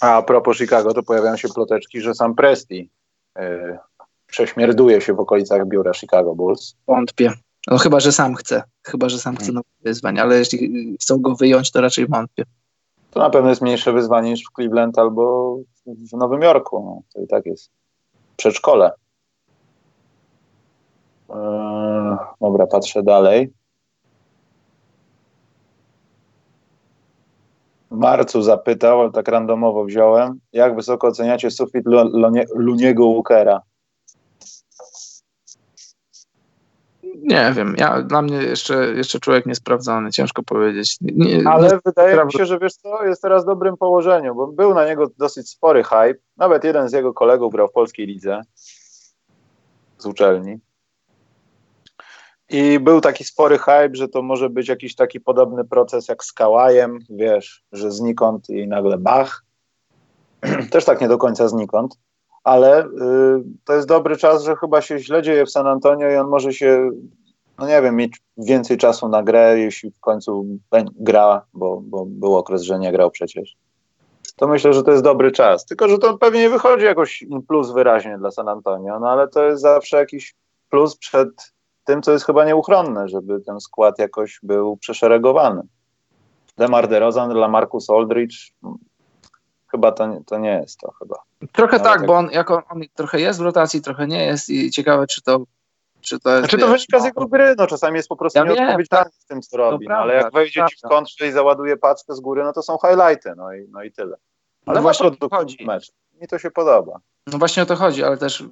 [0.00, 2.90] A, a propos Chicago, to pojawiają się ploteczki, że sam Presti
[3.36, 3.78] yy,
[4.26, 6.76] prześmierduje się w okolicach biura Chicago Bulls.
[6.86, 7.32] Wątpię.
[7.66, 8.62] No chyba, że sam chce.
[8.82, 9.54] Chyba, że sam chce hmm.
[9.54, 12.44] nowe wyzwania, ale jeśli chcą go wyjąć, to raczej wątpię.
[13.10, 15.56] To na pewno jest mniejsze wyzwanie niż w Cleveland albo
[15.86, 16.82] w Nowym Jorku.
[16.84, 17.70] No, to i tak jest
[18.36, 18.92] przedszkole.
[21.30, 23.52] Eee, dobra, patrzę dalej.
[27.90, 31.84] Marcu zapytał, ale tak randomowo wziąłem, jak wysoko oceniacie sufit
[32.54, 33.60] Luniego Walkera?
[37.16, 40.96] Nie wiem, ja, dla mnie jeszcze, jeszcze człowiek niesprawdzony, ciężko powiedzieć.
[41.00, 44.46] Nie, Ale nie wydaje mi się, że wiesz co, jest teraz w dobrym położeniu, bo
[44.46, 46.14] był na niego dosyć spory hype.
[46.36, 48.42] Nawet jeden z jego kolegów grał w polskiej lidze
[49.98, 50.58] z uczelni.
[52.50, 56.32] I był taki spory hype, że to może być jakiś taki podobny proces jak z
[56.32, 59.44] Kałajem, wiesz, że znikąd i nagle bach.
[60.72, 61.98] Też tak nie do końca znikąd,
[62.48, 62.88] ale y,
[63.64, 66.52] to jest dobry czas, że chyba się źle dzieje w San Antonio i on może
[66.52, 66.90] się,
[67.58, 70.46] no nie wiem, mieć więcej czasu na grę, jeśli w końcu
[70.94, 73.56] gra, bo, bo był okres, że nie grał przecież.
[74.36, 75.64] To myślę, że to jest dobry czas.
[75.64, 79.44] Tylko, że to pewnie nie wychodzi jakoś plus wyraźnie dla San Antonio, no ale to
[79.44, 80.34] jest zawsze jakiś
[80.70, 81.52] plus przed
[81.84, 85.62] tym, co jest chyba nieuchronne, żeby ten skład jakoś był przeszeregowany.
[86.56, 88.52] Demar DeRozan dla Marcus Aldridge
[89.70, 91.16] chyba to, nie, to nie jest to chyba.
[91.52, 95.06] Trochę tak, bo on, jako on trochę jest w rotacji, trochę nie jest i ciekawe,
[95.06, 95.44] czy to
[96.00, 98.44] czy to jest, znaczy to wynika z jego gry, no czasami jest po prostu ja
[98.44, 101.76] nieodpowiedzialny tak, w tym, co robi, no, ale jak wejdzie ci w kontrze i załaduje
[101.76, 104.16] paczkę z góry, no to są highlighty, no i, no i tyle.
[104.66, 105.64] Ale no właśnie o to chodzi.
[105.64, 105.92] Mecz.
[106.20, 107.00] Mi to się podoba.
[107.26, 108.44] No właśnie o to chodzi, ale też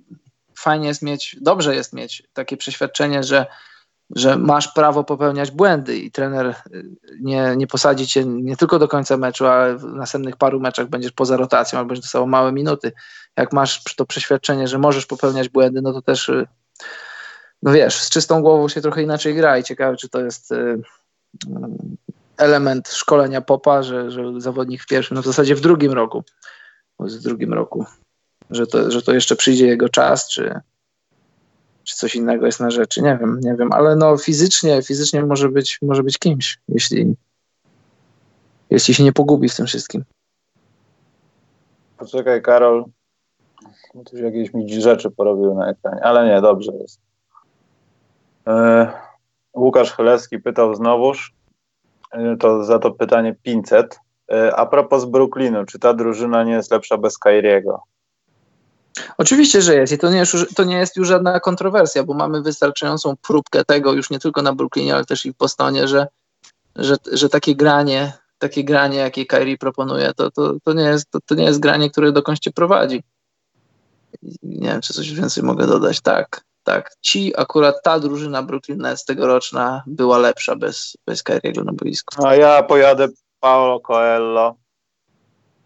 [0.59, 3.47] fajnie jest mieć, dobrze jest mieć takie przeświadczenie, że,
[4.11, 8.89] że masz prawo popełniać błędy i trener y, nie, nie posadzi cię nie tylko do
[8.89, 12.93] końca meczu, ale w następnych paru meczach będziesz poza rotacją albo będziesz dostawał małe minuty.
[13.37, 16.47] Jak masz to przeświadczenie, że możesz popełniać błędy, no to też y,
[17.62, 20.83] no wiesz, z czystą głową się trochę inaczej gra i ciekawe, czy to jest y,
[22.37, 26.24] element szkolenia popa, że, że zawodnik w pierwszym, no w zasadzie w drugim roku,
[26.99, 27.87] w drugim roku
[28.51, 30.61] że to, że to jeszcze przyjdzie jego czas, czy,
[31.87, 33.03] czy coś innego jest na rzeczy.
[33.03, 37.17] Nie wiem, nie wiem, ale no fizycznie, fizycznie może być, może być kimś, jeśli,
[38.71, 40.05] jeśli się nie pogubi w tym wszystkim.
[41.99, 42.85] Poczekaj, Karol.
[44.11, 47.01] Tu jakieś mi rzeczy porobiły na ekranie, ale nie, dobrze jest.
[48.47, 48.87] Yy,
[49.55, 51.35] Łukasz Chylewski pytał znowuż,
[52.15, 53.99] yy, to za to pytanie 500.
[54.29, 57.83] Yy, a propos Brooklynu, czy ta drużyna nie jest lepsza bez Kairiego?
[59.18, 62.43] Oczywiście, że jest i to nie, jest, to nie jest już żadna kontrowersja, bo mamy
[62.43, 66.06] wystarczającą próbkę tego już nie tylko na Brooklynie, ale też i w Bostonie, że,
[66.77, 71.18] że, że takie granie, takie granie, jakie Kyrie proponuje, to, to, to, nie jest, to,
[71.27, 73.02] to nie jest granie, które dokąd cię prowadzi.
[74.43, 76.01] Nie wiem, czy coś więcej mogę dodać.
[76.01, 76.90] Tak, tak.
[77.01, 82.27] Ci, akurat ta drużyna Brooklyn Nets tegoroczna była lepsza bez, bez Kyriego na boisku.
[82.27, 83.09] A ja pojadę
[83.40, 84.56] Paolo Coelho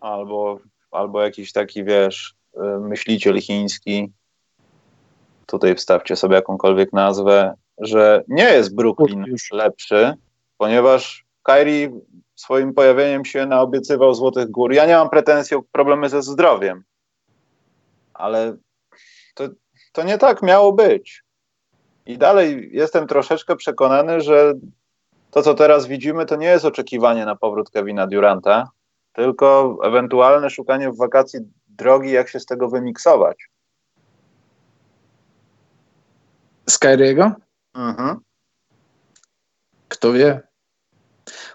[0.00, 0.58] albo,
[0.90, 2.34] albo jakiś taki, wiesz,
[2.80, 4.12] myśliciel chiński,
[5.46, 10.14] tutaj wstawcie sobie jakąkolwiek nazwę, że nie jest Brooklyn lepszy,
[10.58, 12.00] ponieważ Kyrie
[12.34, 14.72] swoim pojawieniem się naobiecywał Złotych Gór.
[14.72, 16.84] Ja nie mam pretensji o problemy ze zdrowiem,
[18.14, 18.56] ale
[19.34, 19.48] to,
[19.92, 21.22] to nie tak miało być.
[22.06, 24.54] I dalej jestem troszeczkę przekonany, że
[25.30, 28.68] to, co teraz widzimy, to nie jest oczekiwanie na powrót Kevina Duranta,
[29.12, 31.40] tylko ewentualne szukanie w wakacji
[31.80, 33.48] drogi, jak się z tego wymiksować.
[36.68, 37.32] Skyriego?
[37.74, 38.20] Mhm.
[39.88, 40.40] Kto wie?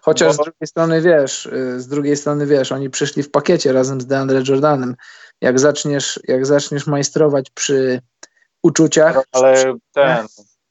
[0.02, 0.44] Chociaż Bo...
[0.44, 4.06] z drugiej strony wiesz, y, z drugiej strony wiesz, oni przyszli w pakiecie razem z
[4.06, 4.96] DeAndre Jordanem.
[5.42, 8.02] Jak zaczniesz, jak zaczniesz majstrować przy
[8.64, 9.24] uczuciach.
[9.32, 10.26] Ale ten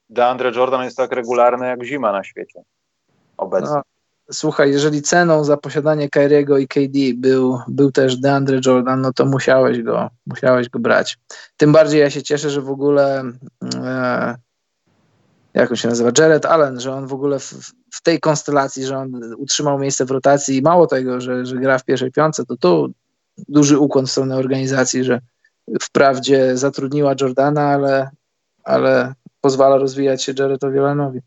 [0.09, 2.63] DeAndre Jordan jest tak regularny jak zima na świecie.
[3.37, 3.71] Obecnie.
[3.75, 3.83] No,
[4.33, 9.27] słuchaj, jeżeli ceną za posiadanie Kyriego i KD był, był też DeAndre Jordan, no to
[9.27, 11.19] musiałeś go, musiałeś go brać.
[11.57, 13.25] Tym bardziej ja się cieszę, że w ogóle
[13.75, 14.37] e,
[15.55, 18.99] jak on się nazywa, Jared Allen, że on w ogóle w, w, tej konstelacji, że
[18.99, 22.57] on utrzymał miejsce w rotacji i mało tego, że, że gra w pierwszej piątce, to
[22.57, 22.93] tu
[23.49, 25.21] duży ukłon w stronę organizacji, że
[25.81, 28.11] wprawdzie zatrudniła Jordana, ale,
[28.65, 31.21] ale pozwala rozwijać się Jaredowi Allenowi.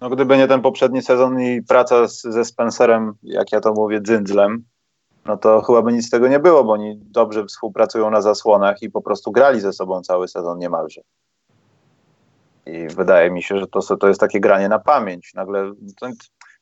[0.00, 4.02] No gdyby nie ten poprzedni sezon i praca z, ze Spencerem, jak ja to mówię,
[4.02, 4.64] dzyndzlem,
[5.26, 8.82] no to chyba by nic z tego nie było, bo oni dobrze współpracują na zasłonach
[8.82, 11.00] i po prostu grali ze sobą cały sezon niemalże.
[12.66, 15.34] I wydaje mi się, że to, to jest takie granie na pamięć.
[15.34, 16.08] Nagle to,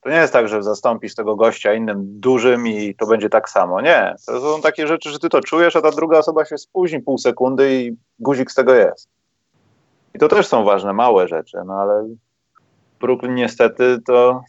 [0.01, 3.81] to nie jest tak, że zastąpisz tego gościa innym dużym i to będzie tak samo.
[3.81, 4.15] Nie.
[4.27, 7.19] To są takie rzeczy, że ty to czujesz, a ta druga osoba się spóźni pół
[7.19, 9.09] sekundy i guzik z tego jest.
[10.15, 12.09] I to też są ważne, małe rzeczy, no ale
[13.01, 14.43] Brooklyn niestety to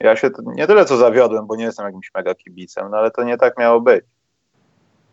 [0.00, 3.24] ja się nie tyle co zawiodłem, bo nie jestem jakimś mega kibicem, no ale to
[3.24, 4.04] nie tak miało być.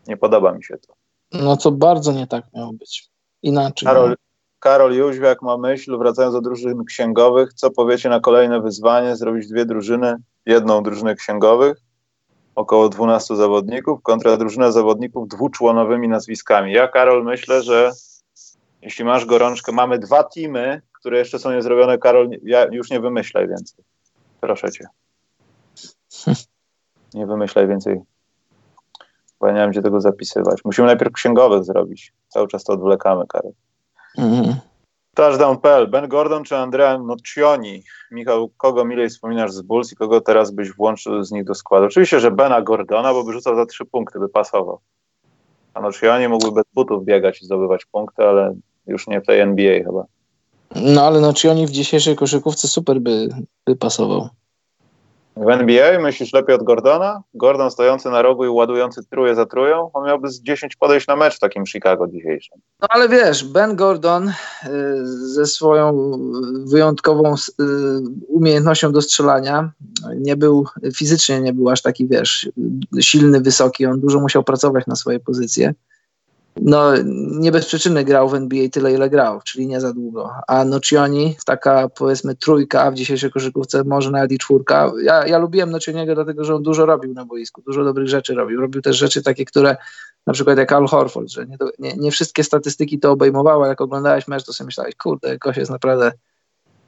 [0.06, 0.94] Nie podoba mi się to.
[1.32, 3.08] No to bardzo nie tak miało być.
[3.42, 3.86] Inaczej.
[3.86, 4.16] Karol,
[4.60, 9.64] Karol Jóźwiak ma myśl, wracając do drużyn księgowych, co powiecie na kolejne wyzwanie, zrobić dwie
[9.64, 10.16] drużyny,
[10.46, 11.76] jedną drużynę księgowych,
[12.54, 16.72] około 12 zawodników, kontra drużynę zawodników dwuczłonowymi nazwiskami.
[16.72, 17.92] Ja, Karol, myślę, że
[18.82, 23.48] jeśli masz gorączkę, mamy dwa teamy, które jeszcze są niezrobione, Karol, ja już nie wymyślaj
[23.48, 23.84] więcej.
[24.40, 24.86] Proszę cię.
[27.14, 28.00] Nie wymyślaj więcej.
[29.40, 30.64] Bo ja nie wiem, gdzie tego zapisywać.
[30.64, 32.12] Musimy najpierw księgowych zrobić.
[32.28, 33.52] Cały czas to odwlekamy, Karol.
[34.18, 34.54] Mhm.
[35.14, 35.88] Touchdown.pl.
[35.88, 37.82] Ben Gordon czy Andrea Nocioni?
[38.10, 41.86] Michał, kogo milej wspominasz z Bulls i kogo teraz byś włączył z nich do składu?
[41.86, 44.80] Oczywiście, że Bena Gordona, bo by rzucał za trzy punkty, by pasował.
[45.74, 48.54] A Nocioni mógłby bez butów biegać i zdobywać punkty, ale
[48.86, 50.15] już nie w tej NBA chyba.
[50.82, 53.28] No ale Nocioni w dzisiejszej koszykówce super by,
[53.66, 54.28] by pasował.
[55.36, 57.22] W NBA myślisz lepiej od Gordona?
[57.34, 59.90] Gordon stojący na rogu i ładujący truje za trują?
[59.92, 62.58] On miałby z 10 podejść na mecz w takim Chicago dzisiejszym.
[62.80, 64.32] No ale wiesz, Ben Gordon y,
[65.06, 66.12] ze swoją
[66.66, 67.64] wyjątkową y,
[68.28, 69.70] umiejętnością do strzelania
[70.16, 72.48] nie był, fizycznie nie był aż taki, wiesz,
[73.00, 73.86] silny, wysoki.
[73.86, 75.74] On dużo musiał pracować na swoje pozycje
[76.60, 76.92] no
[77.38, 80.32] nie bez przyczyny grał w NBA tyle, ile grał, czyli nie za długo.
[80.48, 84.92] A Nocioni, taka powiedzmy trójka w dzisiejszej koszykówce, może nawet i czwórka.
[85.02, 88.60] Ja, ja lubiłem Nocioniego dlatego, że on dużo robił na boisku, dużo dobrych rzeczy robił.
[88.60, 89.76] Robił też rzeczy takie, które
[90.26, 94.28] na przykład jak Al Horford, że nie, nie, nie wszystkie statystyki to obejmowały, jak oglądałeś
[94.28, 96.12] mecz, to sobie myślałeś, kurde, Koś jest naprawdę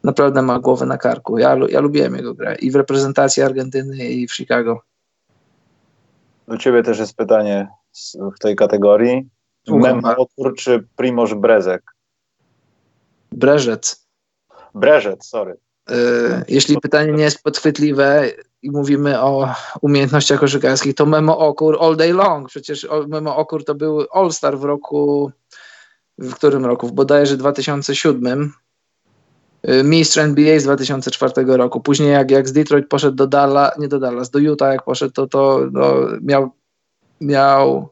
[0.04, 1.38] naprawdę ma głowę na karku.
[1.38, 4.80] Ja, ja lubiłem jego grę i w reprezentacji Argentyny i w Chicago.
[6.48, 7.68] Do ciebie też jest pytanie
[8.36, 9.28] w tej kategorii.
[9.70, 11.82] Memotur czy Primoż Brezek?
[13.32, 14.06] Breżec.
[14.74, 15.56] Breżec, sorry.
[15.90, 18.30] Yy, jeśli pytanie nie jest podchwytliwe
[18.62, 22.48] i mówimy o umiejętnościach koszykarskich, to Memo Okur all day long.
[22.48, 25.32] Przecież Memo Okur to był All-Star w roku,
[26.18, 26.86] w którym roku?
[26.88, 28.52] W bodajże 2007.
[29.62, 31.80] Yy, mistrz NBA z 2004 roku.
[31.80, 35.12] Później jak, jak z Detroit poszedł do Dallas, nie do Dallas, do Utah jak poszedł,
[35.12, 36.50] to, to no, miał,
[37.20, 37.88] miał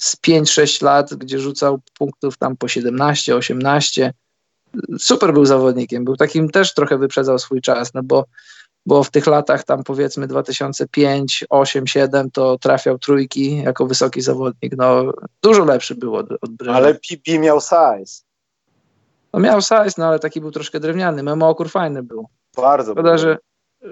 [0.00, 4.12] z 5-6 lat, gdzie rzucał punktów tam po 17, 18.
[4.98, 8.24] Super był zawodnikiem, był takim też trochę wyprzedzał swój czas, no bo,
[8.86, 14.76] bo w tych latach tam powiedzmy 2005, 8, 7 to trafiał trójki jako wysoki zawodnik.
[14.76, 15.12] No
[15.42, 18.22] dużo lepszy był od, od Ale Pipi miał size.
[19.32, 21.22] No miał size, no ale taki był troszkę drewniany.
[21.22, 22.28] Memo Okur fajny był.
[22.56, 22.92] Bardzo.
[22.92, 23.38] Szkoda, że,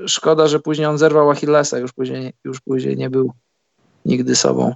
[0.07, 3.33] szkoda, że później on zerwał Achillesa, już później, już później nie był
[4.05, 4.75] nigdy sobą.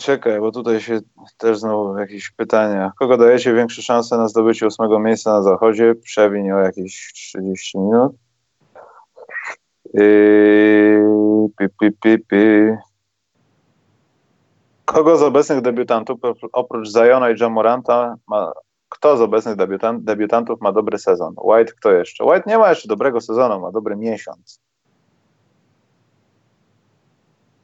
[0.00, 1.00] Czekaj, bo tutaj się
[1.38, 2.92] też znowu jakieś pytania.
[2.98, 5.94] Kogo dajecie większe szanse na zdobycie ósmego miejsca na zachodzie?
[5.94, 8.12] Przewiń o jakieś 30 minut.
[9.94, 12.36] Yy, pi, pi, pi, pi.
[14.84, 16.20] Kogo z obecnych debiutantów,
[16.52, 18.52] oprócz Zajona i Jamoranta, ma,
[18.88, 21.34] kto z obecnych debiutant, debiutantów ma dobry sezon?
[21.44, 22.24] White, kto jeszcze?
[22.24, 24.60] White nie ma jeszcze dobrego sezonu, ma dobry miesiąc.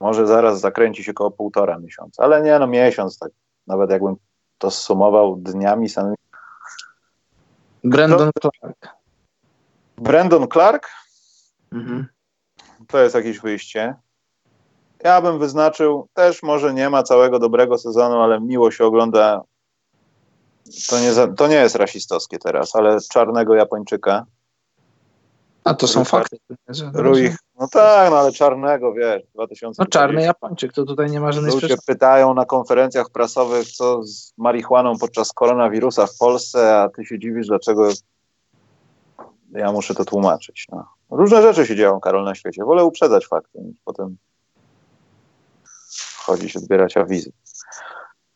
[0.01, 3.31] Może zaraz zakręci się około półtora miesiąca, ale nie no miesiąc, tak
[3.67, 4.17] nawet jakbym
[4.59, 6.17] to sumował dniami samymi.
[7.85, 8.89] Brandon Clark.
[9.97, 10.91] Brandon Clark?
[11.73, 12.07] Mhm.
[12.87, 13.95] To jest jakieś wyjście.
[15.05, 19.43] Ja bym wyznaczył, też może nie ma całego dobrego sezonu, ale miło się ogląda.
[20.89, 24.27] To nie, za, to nie jest rasistowskie teraz, ale czarnego Japończyka.
[25.65, 26.37] A to są fakty.
[26.95, 27.31] Rui,
[27.61, 29.83] no tak, no ale czarnego, wiesz, 2000.
[29.83, 31.87] No czarny Japończyk, to tutaj nie ma żadnej Ludzie sprzeczności.
[31.87, 37.47] pytają na konferencjach prasowych, co z marihuaną podczas koronawirusa w Polsce, a ty się dziwisz,
[37.47, 37.91] dlaczego
[39.53, 40.67] ja muszę to tłumaczyć.
[40.73, 40.89] No.
[41.11, 42.65] Różne rzeczy się dzieją, Karol, na świecie.
[42.65, 44.17] Wolę uprzedzać fakty, niż potem
[46.17, 47.33] chodzić odbierać awizy.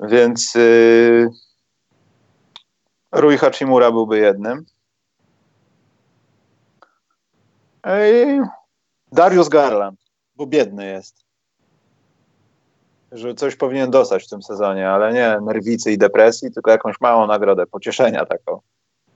[0.01, 1.31] Więc yy,
[3.13, 4.67] Rui Hachimura byłby jednym.
[9.13, 10.01] Darius Garland,
[10.37, 11.25] bo biedny jest.
[13.13, 17.27] Że coś powinien dostać w tym sezonie, ale nie nerwicy i depresji, tylko jakąś małą
[17.27, 18.61] nagrodę, pocieszenia taką.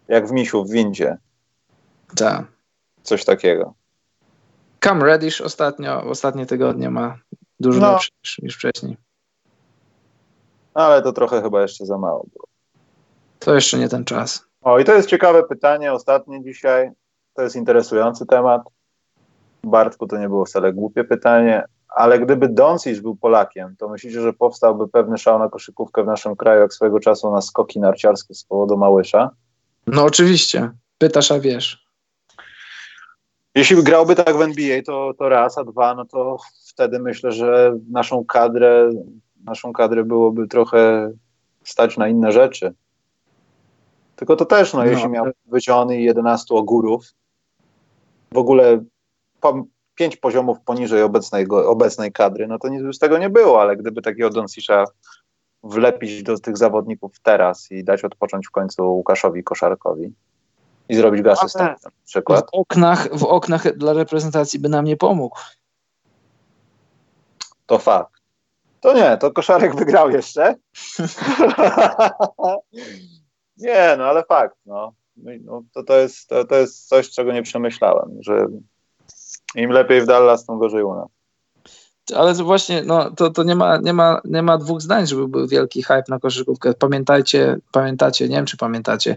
[0.08, 1.16] Jak w misiu w windzie.
[2.16, 2.44] Tak.
[3.02, 3.74] Coś takiego.
[4.80, 7.18] Cam Reddish ostatnio, ostatnie tygodnie ma
[7.60, 7.92] dużo No.
[7.92, 8.96] lepszy niż, niż wcześniej.
[10.74, 12.46] Ale to trochę chyba jeszcze za mało było.
[13.38, 14.44] To jeszcze nie ten czas.
[14.62, 16.90] O, i to jest ciekawe pytanie, ostatnie dzisiaj.
[17.34, 18.62] To jest interesujący temat.
[19.64, 24.32] Bartku, to nie było wcale głupie pytanie, ale gdyby Doncic był Polakiem, to myślicie, że
[24.32, 28.44] powstałby pewny szał na koszykówkę w naszym kraju, jak swego czasu na skoki narciarskie z
[28.44, 29.30] powodu Małysza?
[29.86, 30.70] No oczywiście.
[30.98, 31.86] Pytasz, a wiesz.
[33.54, 36.36] Jeśli grałby tak w NBA, to, to raz, a dwa, no to
[36.68, 38.90] wtedy myślę, że naszą kadrę,
[39.44, 41.10] naszą kadrę byłoby trochę
[41.64, 42.74] stać na inne rzeczy.
[44.16, 44.84] Tylko to też, no, No.
[44.84, 47.04] jeśli miał być on i 11 ogórów,
[48.32, 48.84] w ogóle
[49.40, 49.64] po,
[49.94, 53.76] pięć poziomów poniżej obecnej, obecnej kadry, no to nic by z tego nie było, ale
[53.76, 54.84] gdyby takiego Doncicza
[55.62, 60.12] wlepić do tych zawodników teraz i dać odpocząć w końcu Łukaszowi Koszarkowi
[60.88, 64.96] i zrobić go asystentem na W przykład, oknach, w oknach dla reprezentacji by nam nie
[64.96, 65.38] pomógł.
[67.66, 68.22] to fakt.
[68.80, 70.54] To nie, to koszarek wygrał jeszcze.
[73.56, 74.92] nie, no ale fakt, no.
[75.16, 78.46] No to, to, jest, to, to jest coś, czego nie przemyślałem, że
[79.54, 81.08] im lepiej w Dallas, tym gorzej u nas.
[82.16, 85.28] Ale to właśnie, no, to, to nie, ma, nie, ma, nie ma dwóch zdań, żeby
[85.28, 86.74] był wielki hype na koszykówkę.
[86.74, 89.16] Pamiętajcie, pamiętacie, nie wiem czy pamiętacie,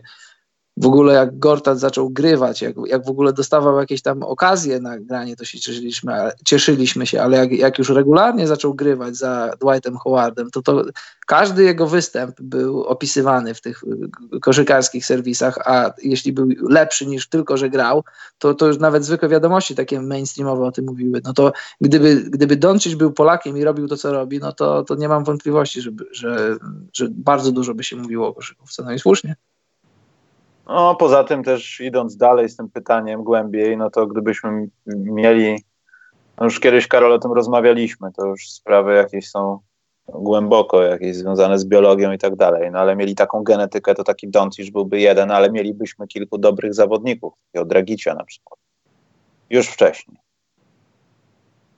[0.77, 4.99] w ogóle jak Gortat zaczął grywać, jak, jak w ogóle dostawał jakieś tam okazje na
[4.99, 6.13] granie, to się cieszyliśmy,
[6.45, 10.85] cieszyliśmy się, ale jak, jak już regularnie zaczął grywać za Dwightem Howardem, to, to
[11.27, 17.29] każdy jego występ był opisywany w tych y, koszykarskich serwisach, a jeśli był lepszy niż
[17.29, 18.03] tylko, że grał,
[18.37, 21.21] to, to już nawet zwykłe wiadomości takie mainstreamowe o tym mówiły.
[21.23, 24.95] No to gdyby, gdyby Doncic był Polakiem i robił to, co robi, no to, to
[24.95, 26.57] nie mam wątpliwości, żeby, że,
[26.93, 28.83] że bardzo dużo by się mówiło o koszykówce.
[28.83, 29.35] No i słusznie.
[30.67, 35.63] No, poza tym też idąc dalej z tym pytaniem głębiej, no to gdybyśmy mieli,
[36.37, 39.59] no już kiedyś Karol o tym rozmawialiśmy, to już sprawy jakieś są
[40.07, 44.27] głęboko, jakieś związane z biologią i tak dalej, no ale mieli taką genetykę, to taki
[44.27, 48.59] Doncic byłby jeden, ale mielibyśmy kilku dobrych zawodników, takiego Dragicia na przykład,
[49.49, 50.17] już wcześniej.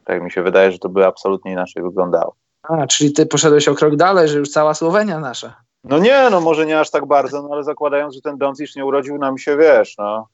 [0.05, 2.35] Tak mi się wydaje, że to by absolutnie inaczej wyglądało.
[2.63, 5.66] A, czyli ty poszedłeś o krok dalej, że już cała Słowenia nasza.
[5.83, 8.85] No nie, no może nie aż tak bardzo, no ale zakładając, że ten Doncic nie
[8.85, 10.27] urodził nam się, wiesz, no,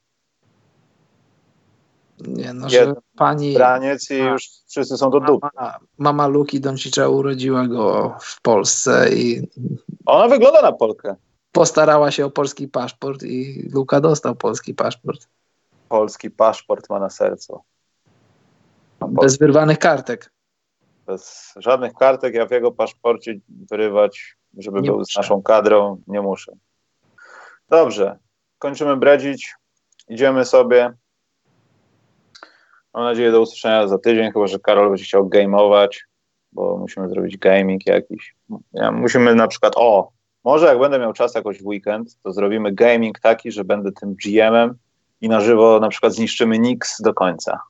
[2.20, 5.48] Nie, no, że pani braniec i już wszyscy są do dupy.
[5.54, 9.48] mama, mama Luki Doncicza urodziła go w Polsce i
[10.06, 11.16] Ona wygląda na Polkę.
[11.52, 15.28] postarała się o polski paszport i Luka dostał polski paszport.
[15.88, 17.60] Polski paszport ma na sercu.
[19.00, 20.32] Ma Bez wyrwanych kartek.
[21.06, 25.12] Bez żadnych kartek ja w jego paszporcie wyrywać, żeby Nie był muszę.
[25.12, 26.52] z naszą kadrą, nie muszę.
[27.68, 28.18] Dobrze,
[28.58, 29.54] kończymy bredzić.
[30.08, 30.92] Idziemy sobie.
[32.94, 36.04] Mam nadzieję do usłyszenia za tydzień, chyba że Karol będzie chciał gameować,
[36.52, 38.34] bo musimy zrobić gaming jakiś.
[38.72, 40.10] Ja, musimy na przykład, o,
[40.44, 44.14] może jak będę miał czas jakoś w weekend, to zrobimy gaming taki, że będę tym
[44.24, 44.74] GM-em
[45.20, 47.60] i na żywo na przykład zniszczymy Nix do końca.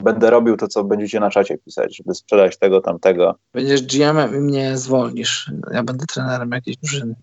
[0.00, 3.34] Będę robił to, co będziecie na czacie pisać, żeby sprzedać tego, tamtego.
[3.52, 5.52] Będziesz GM-em i mnie zwolnisz.
[5.72, 7.14] Ja będę trenerem jakiejś drużyny.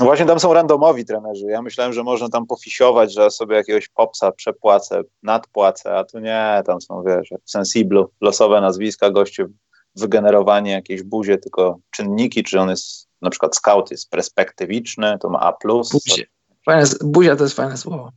[0.00, 1.46] No właśnie tam są randomowi trenerzy.
[1.46, 6.62] Ja myślałem, że można tam pofisiować, że sobie jakiegoś popsa przepłacę, nadpłacę, a tu nie,
[6.66, 9.46] tam są, wiesz, w Sensiblu, losowe nazwiska, goście
[9.94, 15.40] wygenerowanie jakiejś buzie, tylko czynniki, czy on jest, na przykład scout jest perspektywiczny, to ma
[15.40, 15.52] A+.
[15.64, 16.26] Buzie.
[16.64, 18.12] Fajne, buzia to jest fajne słowo.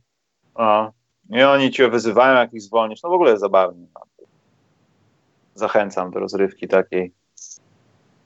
[0.54, 0.90] A,
[1.30, 3.02] I oni cię wyzywają, jak ich zwolnisz.
[3.02, 3.86] No w ogóle jest zabawnie.
[5.54, 7.12] Zachęcam do rozrywki takiej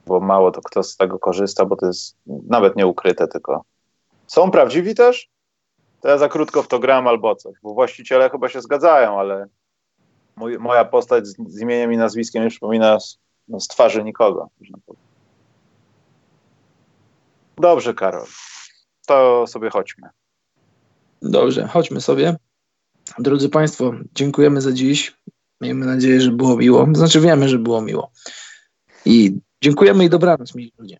[0.05, 3.63] bo mało to kto z tego korzysta, bo to jest nawet nie ukryte, tylko
[4.27, 5.29] są prawdziwi też?
[6.01, 9.47] To ja za krótko w to gram albo coś, bo właściciele chyba się zgadzają, ale
[10.35, 14.49] mój, moja postać z, z, imieniem i nazwiskiem nie przypomina z, no, z twarzy nikogo.
[17.57, 18.25] Dobrze, Karol.
[19.07, 20.09] To sobie chodźmy.
[21.21, 22.35] Dobrze, chodźmy sobie.
[23.19, 25.15] Drodzy Państwo, dziękujemy za dziś.
[25.61, 26.87] Miejmy nadzieję, że było miło.
[26.93, 28.11] Znaczy wiemy, że było miło.
[29.05, 30.99] I Dziękujemy i dobranoc, mili ludzie.